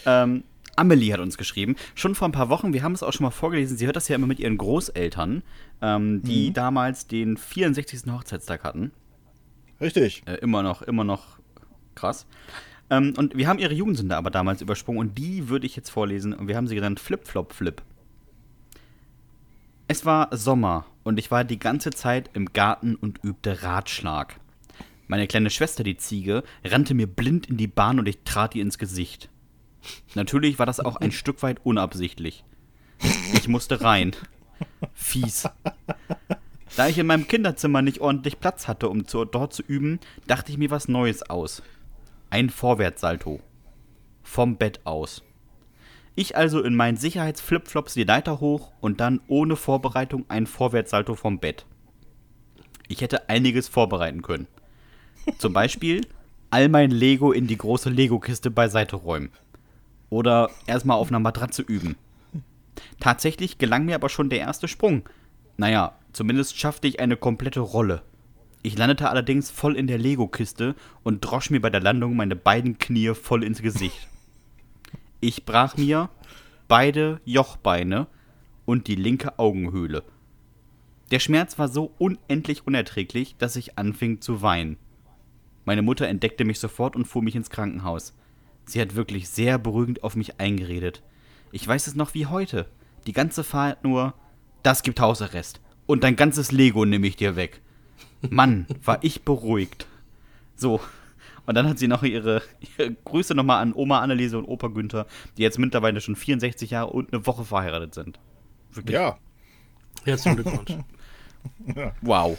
[0.06, 0.44] Ähm,
[0.77, 3.31] Amelie hat uns geschrieben, schon vor ein paar Wochen, wir haben es auch schon mal
[3.31, 5.43] vorgelesen, sie hört das ja immer mit ihren Großeltern,
[5.81, 8.12] ähm, die damals den 64.
[8.12, 8.90] Hochzeitstag hatten.
[9.81, 10.23] Richtig.
[10.27, 11.39] Äh, immer noch, immer noch
[11.94, 12.27] krass.
[12.90, 16.32] Ähm, und wir haben ihre Jugendsünde aber damals übersprungen und die würde ich jetzt vorlesen
[16.32, 17.81] und wir haben sie genannt Flip-Flop-Flip.
[19.86, 24.41] Es war Sommer und ich war die ganze Zeit im Garten und übte Ratschlag.
[25.07, 28.63] Meine kleine Schwester, die Ziege, rannte mir blind in die Bahn und ich trat ihr
[28.63, 29.29] ins Gesicht.
[30.15, 32.45] Natürlich war das auch ein Stück weit unabsichtlich.
[33.35, 34.13] Ich musste rein.
[34.95, 35.49] Fies.
[36.77, 40.51] Da ich in meinem Kinderzimmer nicht ordentlich Platz hatte, um zu, dort zu üben, dachte
[40.51, 41.63] ich mir was Neues aus.
[42.31, 43.41] Ein Vorwärtssalto.
[44.23, 45.23] Vom Bett aus.
[46.15, 51.39] Ich also in meinen Sicherheitsflipflops die Leiter hoch und dann ohne Vorbereitung ein Vorwärtssalto vom
[51.41, 51.66] Bett.
[52.89, 54.47] Ich hätte einiges vorbereiten können.
[55.39, 56.07] Zum Beispiel
[56.51, 59.31] all mein Lego in die große Lego-Kiste beiseite räumen.
[60.11, 61.97] Oder erstmal auf einer Matratze üben.
[63.01, 65.09] Tatsächlich gelang mir aber schon der erste Sprung.
[65.57, 68.03] Naja, Zumindest schaffte ich eine komplette Rolle.
[68.62, 72.78] Ich landete allerdings voll in der Lego-Kiste und drosch mir bei der Landung meine beiden
[72.78, 74.09] Knie voll ins Gesicht.
[75.27, 76.11] Ich brach mir
[76.69, 78.09] beide Jochbeine
[78.67, 80.03] und die linke Augenhöhle.
[81.11, 84.77] Der Schmerz war so unendlich unerträglich, dass ich anfing zu weinen.
[85.65, 88.13] Meine Mutter entdeckte mich sofort und fuhr mich ins Krankenhaus.
[88.67, 91.03] Sie hat wirklich sehr beruhigend auf mich eingeredet.
[91.53, 92.67] Ich weiß es noch wie heute.
[93.07, 94.13] Die ganze Fahrt nur,
[94.63, 95.63] das gibt Hausarrest.
[95.87, 97.63] Und dein ganzes Lego nehme ich dir weg.
[98.29, 99.87] Mann, war ich beruhigt.
[100.55, 100.83] So.
[101.47, 102.43] Und dann hat sie noch ihre,
[102.79, 105.07] ihre Grüße nochmal an Oma Anneliese und Opa Günther,
[105.37, 108.19] die jetzt mittlerweile schon 64 Jahre und eine Woche verheiratet sind.
[108.73, 108.95] Wirklich.
[108.95, 109.19] Ja.
[110.05, 110.73] Herzlichen Glückwunsch.
[112.01, 112.39] Wow.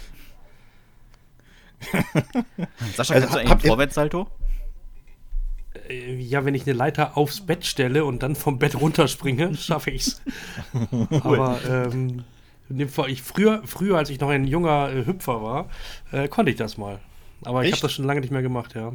[2.95, 4.27] Sascha, Also, kannst du eigentlich einen Vorwärtssalto?
[5.89, 9.91] Äh, Ja, wenn ich eine Leiter aufs Bett stelle und dann vom Bett runterspringe, schaffe
[9.91, 10.21] ich's.
[11.21, 12.23] Aber ähm,
[12.69, 15.69] in dem Fall, ich früher, früher, als ich noch ein junger äh, Hüpfer war,
[16.11, 16.99] äh, konnte ich das mal.
[17.43, 17.77] Aber ich Echt?
[17.77, 18.93] habe das schon lange nicht mehr gemacht, ja.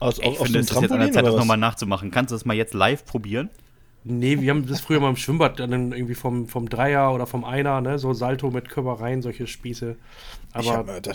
[0.00, 2.10] Aus, Ich aus, finde, es ist jetzt an der Zeit, das nochmal nachzumachen.
[2.10, 3.50] Kannst du das mal jetzt live probieren?
[4.04, 7.44] Nee, wir haben das früher mal im Schwimmbad dann irgendwie vom, vom Dreier oder vom
[7.44, 9.96] Einer, ne, so Salto mit Körpereien, solche Spieße.
[10.56, 11.12] Ich, Aber hab, äh, da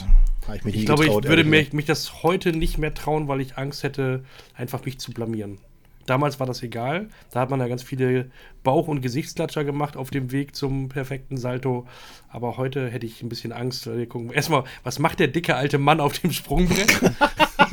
[0.47, 2.93] hab ich mich ich nie glaube, getraut, ich würde mir, mich das heute nicht mehr
[2.93, 5.59] trauen, weil ich Angst hätte, einfach mich zu blamieren.
[6.05, 7.07] Damals war das egal.
[7.31, 8.29] Da hat man ja ganz viele
[8.63, 11.87] Bauch- und Gesichtsklatscher gemacht auf dem Weg zum perfekten Salto.
[12.29, 13.87] Aber heute hätte ich ein bisschen Angst.
[13.87, 16.99] weil wir gucken erstmal, was macht der dicke alte Mann auf dem Sprungbrett?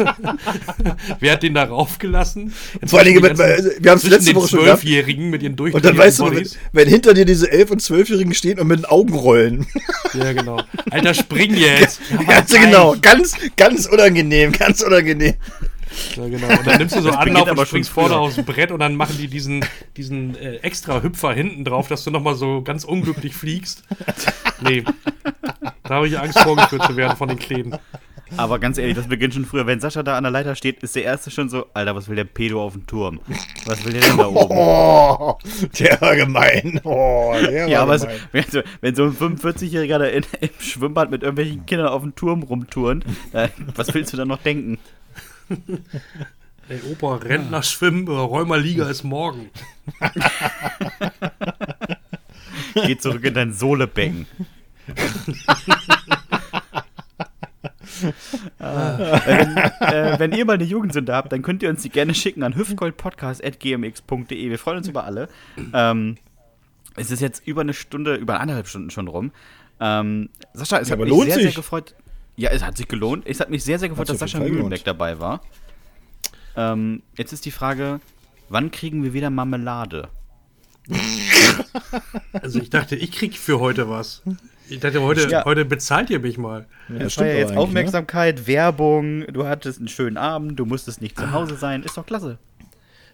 [1.21, 2.53] Wer hat den da raufgelassen?
[2.81, 4.61] Jetzt Vor allen Dingen, wir haben's zwischen letzte Woche schon.
[4.61, 7.83] Zwölfjährigen mit ihren Und durchtrainierten dann weißt du, wenn, wenn hinter dir diese 11- und
[7.83, 9.67] 12-Jährigen stehen und mit den Augen rollen.
[10.13, 10.61] Ja, genau.
[10.91, 12.01] Alter, spring jetzt!
[12.11, 12.97] Ja, Ganz genau.
[13.01, 15.35] Ganz, ganz unangenehm, ganz unangenehm.
[16.17, 16.49] Ja, genau.
[16.49, 19.17] Und dann nimmst du so Anlauf aber und springst vorne aufs Brett und dann machen
[19.19, 19.65] die diesen,
[19.97, 23.83] diesen äh, extra Hüpfer hinten drauf, dass du nochmal so ganz unglücklich fliegst.
[24.61, 24.85] Nee.
[25.85, 27.77] Da habe ich Angst vorgeführt zu werden von den Kleinen.
[28.37, 29.67] Aber ganz ehrlich, das beginnt schon früher.
[29.67, 32.15] Wenn Sascha da an der Leiter steht, ist der Erste schon so, Alter, was will
[32.17, 33.21] der Pedo auf dem Turm?
[33.67, 34.57] Was will der denn da oben?
[34.57, 35.37] Oh,
[35.79, 36.81] der war gemein.
[36.85, 38.21] Oh, der war Ja, aber gemein.
[38.33, 42.15] wenn, so, wenn so ein 45-Jähriger da in, im Schwimmbad mit irgendwelchen Kindern auf dem
[42.15, 44.79] Turm rumturnt, äh, was willst du dann noch denken?
[46.69, 49.51] Ey, Opa, Rentner schwimmen, äh, Räumerliga ist morgen.
[52.75, 54.27] Geh zurück in dein Sohlebecken.
[58.59, 62.15] Ah, wenn, äh, wenn ihr mal eine Jugendsünde habt, dann könnt ihr uns die gerne
[62.15, 64.49] schicken an hüftgoldpodcast.gmx.de.
[64.51, 65.29] Wir freuen uns über alle.
[65.75, 66.17] Ähm,
[66.97, 69.33] es ist jetzt über eine Stunde, über eineinhalb Stunden schon rum.
[69.81, 71.55] Ähm, Sascha, es Ja, hat aber mich lohnt sehr, sehr sich.
[71.57, 71.95] gefreut.
[72.41, 73.27] Ja, es hat sich gelohnt.
[73.27, 75.43] Es hat mich sehr, sehr gefreut, Hat dass Sascha Mühlenbeck dabei war.
[76.57, 78.01] Ähm, jetzt ist die Frage,
[78.49, 80.09] wann kriegen wir wieder Marmelade?
[82.33, 84.23] Also ich dachte, ich krieg für heute was.
[84.69, 85.45] Ich dachte, heute, Ja.
[85.45, 86.67] heute bezahlt ihr mich mal.
[86.89, 87.59] Ja, Das stimmt war ja jetzt ne?
[87.61, 92.07] Aufmerksamkeit, Werbung, du hattest einen schönen Abend, du musstest nicht zu Hause sein, ist doch
[92.07, 92.39] klasse.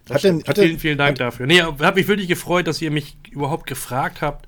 [0.09, 1.47] Hat denn, hat vielen, vielen Dank dafür.
[1.47, 4.47] Nee, habe mich wirklich gefreut, dass ihr mich überhaupt gefragt habt.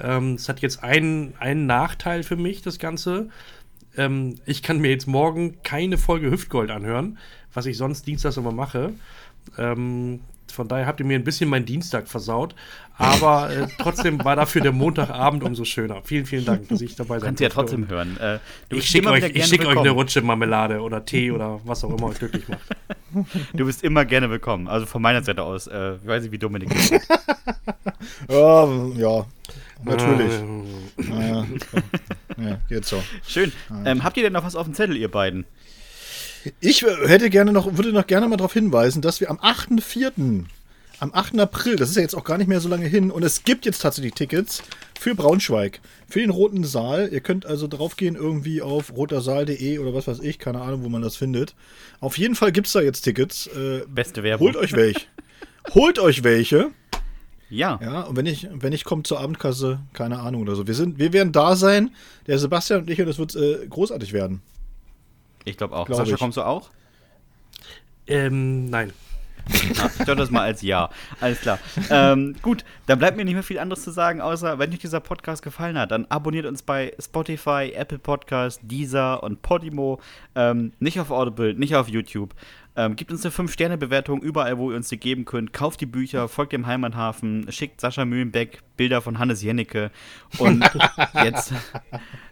[0.00, 3.28] Ähm, Es hat jetzt einen, einen Nachteil für mich, das Ganze.
[4.00, 7.18] Ähm, ich kann mir jetzt morgen keine Folge Hüftgold anhören,
[7.52, 8.94] was ich sonst dienstags immer mache.
[9.58, 10.20] Ähm,
[10.50, 12.54] von daher habt ihr mir ein bisschen meinen Dienstag versaut.
[12.96, 16.02] Aber äh, trotzdem war dafür der Montagabend umso schöner.
[16.04, 18.16] Vielen, vielen Dank, dass ich dabei sein Kannst du ja trotzdem hören.
[18.18, 19.90] Äh, du Ich schicke euch, ich schick euch eine.
[19.90, 22.60] Rutsche Marmelade oder Tee oder was auch immer euch glücklich macht.
[23.54, 24.68] Du bist immer gerne willkommen.
[24.68, 25.66] Also von meiner Seite aus.
[25.66, 27.02] Äh, ich weiß nicht, wie Dominik das sieht.
[28.28, 29.26] ja, ja,
[29.84, 30.32] natürlich.
[31.08, 31.46] Ja,
[32.36, 33.02] ja, geht so.
[33.26, 33.52] Schön.
[33.84, 35.44] Ähm, habt ihr denn noch was auf dem Zettel, ihr beiden?
[36.60, 40.44] Ich äh, hätte gerne noch, würde noch gerne mal darauf hinweisen, dass wir am 8.4.,
[41.00, 41.40] am 8.
[41.40, 43.64] April, das ist ja jetzt auch gar nicht mehr so lange hin, und es gibt
[43.64, 44.62] jetzt tatsächlich Tickets
[44.98, 47.08] für Braunschweig, für den Roten Saal.
[47.10, 51.00] Ihr könnt also draufgehen irgendwie auf rotersaal.de oder was weiß ich, keine Ahnung, wo man
[51.00, 51.54] das findet.
[52.00, 53.46] Auf jeden Fall gibt es da jetzt Tickets.
[53.46, 54.48] Äh, Beste Werbung.
[54.48, 55.00] holt euch welche.
[55.74, 56.70] holt euch welche.
[57.50, 57.78] Ja.
[57.82, 60.66] Ja, und wenn ich, wenn ich komme zur Abendkasse, keine Ahnung oder so.
[60.66, 61.90] Wir, sind, wir werden da sein,
[62.26, 64.40] der Sebastian und ich, und es wird äh, großartig werden.
[65.44, 65.86] Ich glaube auch.
[65.86, 66.18] Glaub Sascha, ich.
[66.18, 66.70] kommst du auch?
[68.06, 68.92] ähm, nein.
[69.52, 70.90] Ich glaube das mal als Ja.
[71.20, 71.58] Alles klar.
[71.90, 75.00] Ähm, gut, dann bleibt mir nicht mehr viel anderes zu sagen, außer wenn euch dieser
[75.00, 80.00] Podcast gefallen hat, dann abonniert uns bei Spotify, Apple Podcast, Deezer und Podimo.
[80.34, 82.34] Ähm, nicht auf Audible, nicht auf YouTube.
[82.76, 85.52] Ähm, gibt uns eine 5-Sterne-Bewertung überall, wo ihr uns die geben könnt.
[85.52, 89.90] Kauft die Bücher, folgt dem Heimathafen, schickt Sascha Mühlenbeck Bilder von Hannes Jennecke.
[90.38, 90.64] Und
[91.24, 91.52] jetzt,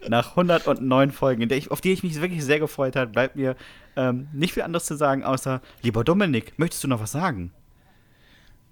[0.07, 3.57] nach 109 Folgen, ich, auf die ich mich wirklich sehr gefreut habe, bleibt mir
[3.97, 7.51] ähm, nicht viel anderes zu sagen, außer, lieber Dominik, möchtest du noch was sagen?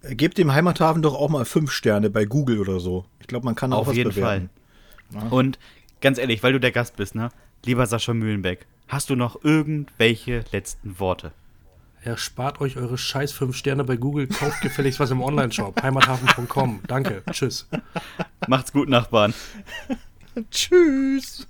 [0.01, 3.05] Gebt dem Heimathafen doch auch mal 5 Sterne bei Google oder so.
[3.19, 4.49] Ich glaube, man kann auch auf was jeden bewerten.
[5.11, 5.21] Fall.
[5.21, 5.29] Ja.
[5.29, 5.59] Und
[5.99, 7.29] ganz ehrlich, weil du der Gast bist, ne?
[7.65, 11.33] Lieber Sascha Mühlenbeck, hast du noch irgendwelche letzten Worte?
[12.03, 15.81] Erspart euch eure scheiß 5 Sterne bei Google, kauft gefälligst was im Onlineshop.
[15.83, 16.81] Heimathafen.com.
[16.87, 17.23] Danke.
[17.31, 17.67] Tschüss.
[18.47, 19.33] Macht's gut, Nachbarn.
[20.51, 21.47] Tschüss.